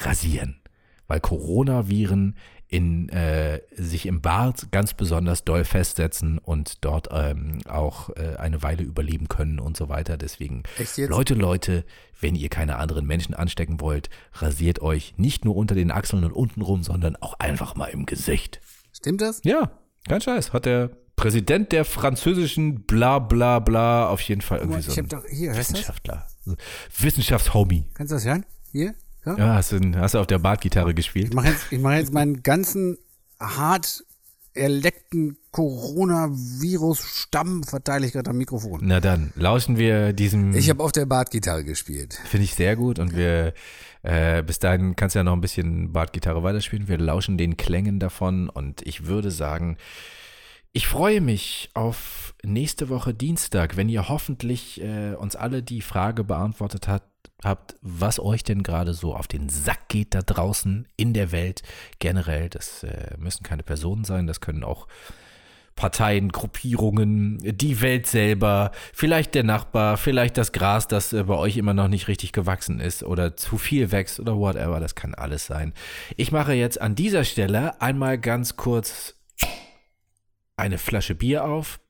Rasieren. 0.00 0.61
Weil 1.08 1.20
Coronaviren 1.20 2.36
in, 2.68 3.10
äh, 3.10 3.60
sich 3.76 4.06
im 4.06 4.22
Bart 4.22 4.72
ganz 4.72 4.94
besonders 4.94 5.44
doll 5.44 5.64
festsetzen 5.64 6.38
und 6.38 6.82
dort 6.84 7.08
ähm, 7.12 7.58
auch 7.68 8.08
äh, 8.16 8.36
eine 8.38 8.62
Weile 8.62 8.82
überleben 8.82 9.28
können 9.28 9.58
und 9.58 9.76
so 9.76 9.90
weiter. 9.90 10.16
Deswegen? 10.16 10.62
Leute, 10.96 11.34
Leute, 11.34 11.84
wenn 12.18 12.34
ihr 12.34 12.48
keine 12.48 12.76
anderen 12.76 13.06
Menschen 13.06 13.34
anstecken 13.34 13.80
wollt, 13.80 14.08
rasiert 14.32 14.80
euch 14.80 15.12
nicht 15.18 15.44
nur 15.44 15.54
unter 15.54 15.74
den 15.74 15.90
Achseln 15.90 16.24
und 16.24 16.32
unten 16.32 16.62
rum, 16.62 16.82
sondern 16.82 17.16
auch 17.16 17.34
einfach 17.38 17.74
mal 17.74 17.88
im 17.88 18.06
Gesicht. 18.06 18.60
Stimmt 18.94 19.20
das? 19.20 19.42
Ja, 19.44 19.72
kein 20.08 20.22
Scheiß. 20.22 20.54
Hat 20.54 20.64
der 20.64 20.90
Präsident 21.14 21.72
der 21.72 21.84
französischen 21.84 22.84
bla 22.86 23.18
bla 23.18 23.58
bla 23.58 24.08
auf 24.08 24.22
jeden 24.22 24.40
Fall 24.40 24.60
irgendwie 24.60 24.80
Ich 24.80 24.86
so 24.86 24.98
ein 24.98 25.08
doch, 25.08 25.24
hier? 25.28 25.54
Wissenschaftler. 25.54 26.26
Wissenschaftshomie. 26.98 27.84
Kannst 27.92 28.12
du 28.12 28.16
das 28.16 28.24
hören? 28.24 28.46
Hier? 28.70 28.94
So? 29.24 29.36
Ja, 29.36 29.54
hast 29.54 29.72
du, 29.72 29.78
hast 29.96 30.14
du 30.14 30.18
auf 30.18 30.26
der 30.26 30.38
Bartgitarre 30.38 30.94
gespielt? 30.94 31.28
Ich 31.28 31.34
mache 31.34 31.48
jetzt, 31.48 31.70
ich 31.70 31.78
mach 31.78 31.92
jetzt 31.92 32.12
meinen 32.12 32.42
ganzen 32.42 32.98
hart 33.38 34.04
erleckten 34.54 35.38
Coronavirus-Stamm 35.50 37.62
verteile 37.64 38.06
ich 38.06 38.12
gerade 38.12 38.30
am 38.30 38.36
Mikrofon. 38.36 38.80
Na 38.82 39.00
dann, 39.00 39.32
lauschen 39.34 39.78
wir 39.78 40.12
diesem, 40.12 40.54
Ich 40.54 40.68
habe 40.70 40.82
auf 40.82 40.92
der 40.92 41.06
Bartgitarre 41.06 41.64
gespielt. 41.64 42.20
finde 42.24 42.44
ich 42.44 42.54
sehr 42.54 42.76
gut 42.76 42.98
und 42.98 43.16
wir, 43.16 43.54
äh, 44.02 44.42
bis 44.42 44.58
dahin 44.58 44.96
kannst 44.96 45.14
du 45.14 45.20
ja 45.20 45.24
noch 45.24 45.34
ein 45.34 45.40
bisschen 45.40 45.92
Bartgitarre 45.92 46.42
weiterspielen. 46.42 46.88
Wir 46.88 46.98
lauschen 46.98 47.38
den 47.38 47.56
Klängen 47.56 47.98
davon 47.98 48.48
und 48.48 48.86
ich 48.86 49.06
würde 49.06 49.30
sagen, 49.30 49.76
ich 50.72 50.86
freue 50.86 51.20
mich 51.20 51.70
auf 51.74 52.34
nächste 52.42 52.88
Woche 52.88 53.14
Dienstag, 53.14 53.76
wenn 53.76 53.88
ihr 53.88 54.08
hoffentlich 54.08 54.82
äh, 54.82 55.14
uns 55.14 55.36
alle 55.36 55.62
die 55.62 55.82
Frage 55.82 56.24
beantwortet 56.24 56.88
hat, 56.88 57.04
habt, 57.44 57.76
was 57.80 58.20
euch 58.20 58.44
denn 58.44 58.62
gerade 58.62 58.94
so 58.94 59.14
auf 59.14 59.28
den 59.28 59.48
Sack 59.48 59.88
geht 59.88 60.14
da 60.14 60.22
draußen 60.22 60.86
in 60.96 61.14
der 61.14 61.32
Welt 61.32 61.62
generell. 61.98 62.48
Das 62.48 62.82
äh, 62.84 63.16
müssen 63.18 63.42
keine 63.42 63.62
Personen 63.62 64.04
sein, 64.04 64.26
das 64.26 64.40
können 64.40 64.64
auch 64.64 64.86
Parteien, 65.74 66.30
Gruppierungen, 66.30 67.38
die 67.42 67.80
Welt 67.80 68.06
selber, 68.06 68.72
vielleicht 68.92 69.34
der 69.34 69.42
Nachbar, 69.42 69.96
vielleicht 69.96 70.36
das 70.36 70.52
Gras, 70.52 70.86
das 70.86 71.12
äh, 71.12 71.24
bei 71.24 71.34
euch 71.34 71.56
immer 71.56 71.74
noch 71.74 71.88
nicht 71.88 72.08
richtig 72.08 72.32
gewachsen 72.32 72.78
ist 72.78 73.02
oder 73.02 73.36
zu 73.36 73.58
viel 73.58 73.90
wächst 73.90 74.20
oder 74.20 74.36
whatever, 74.36 74.80
das 74.80 74.94
kann 74.94 75.14
alles 75.14 75.46
sein. 75.46 75.72
Ich 76.16 76.30
mache 76.30 76.52
jetzt 76.52 76.80
an 76.80 76.94
dieser 76.94 77.24
Stelle 77.24 77.80
einmal 77.80 78.18
ganz 78.18 78.56
kurz 78.56 79.16
eine 80.56 80.78
Flasche 80.78 81.14
Bier 81.14 81.44
auf 81.44 81.80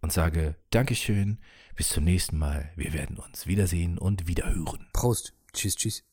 und 0.00 0.12
sage 0.12 0.54
Dankeschön, 0.70 1.38
Bis 1.74 1.88
zum 1.88 2.04
nächsten 2.04 2.38
Mal. 2.38 2.70
Wir 2.76 2.92
werden 2.92 3.18
uns 3.18 3.46
wiedersehen 3.46 3.98
und 3.98 4.26
wiederhören. 4.26 4.88
Prost. 4.92 5.32
Tschüss, 5.52 5.76
tschüss. 5.76 6.04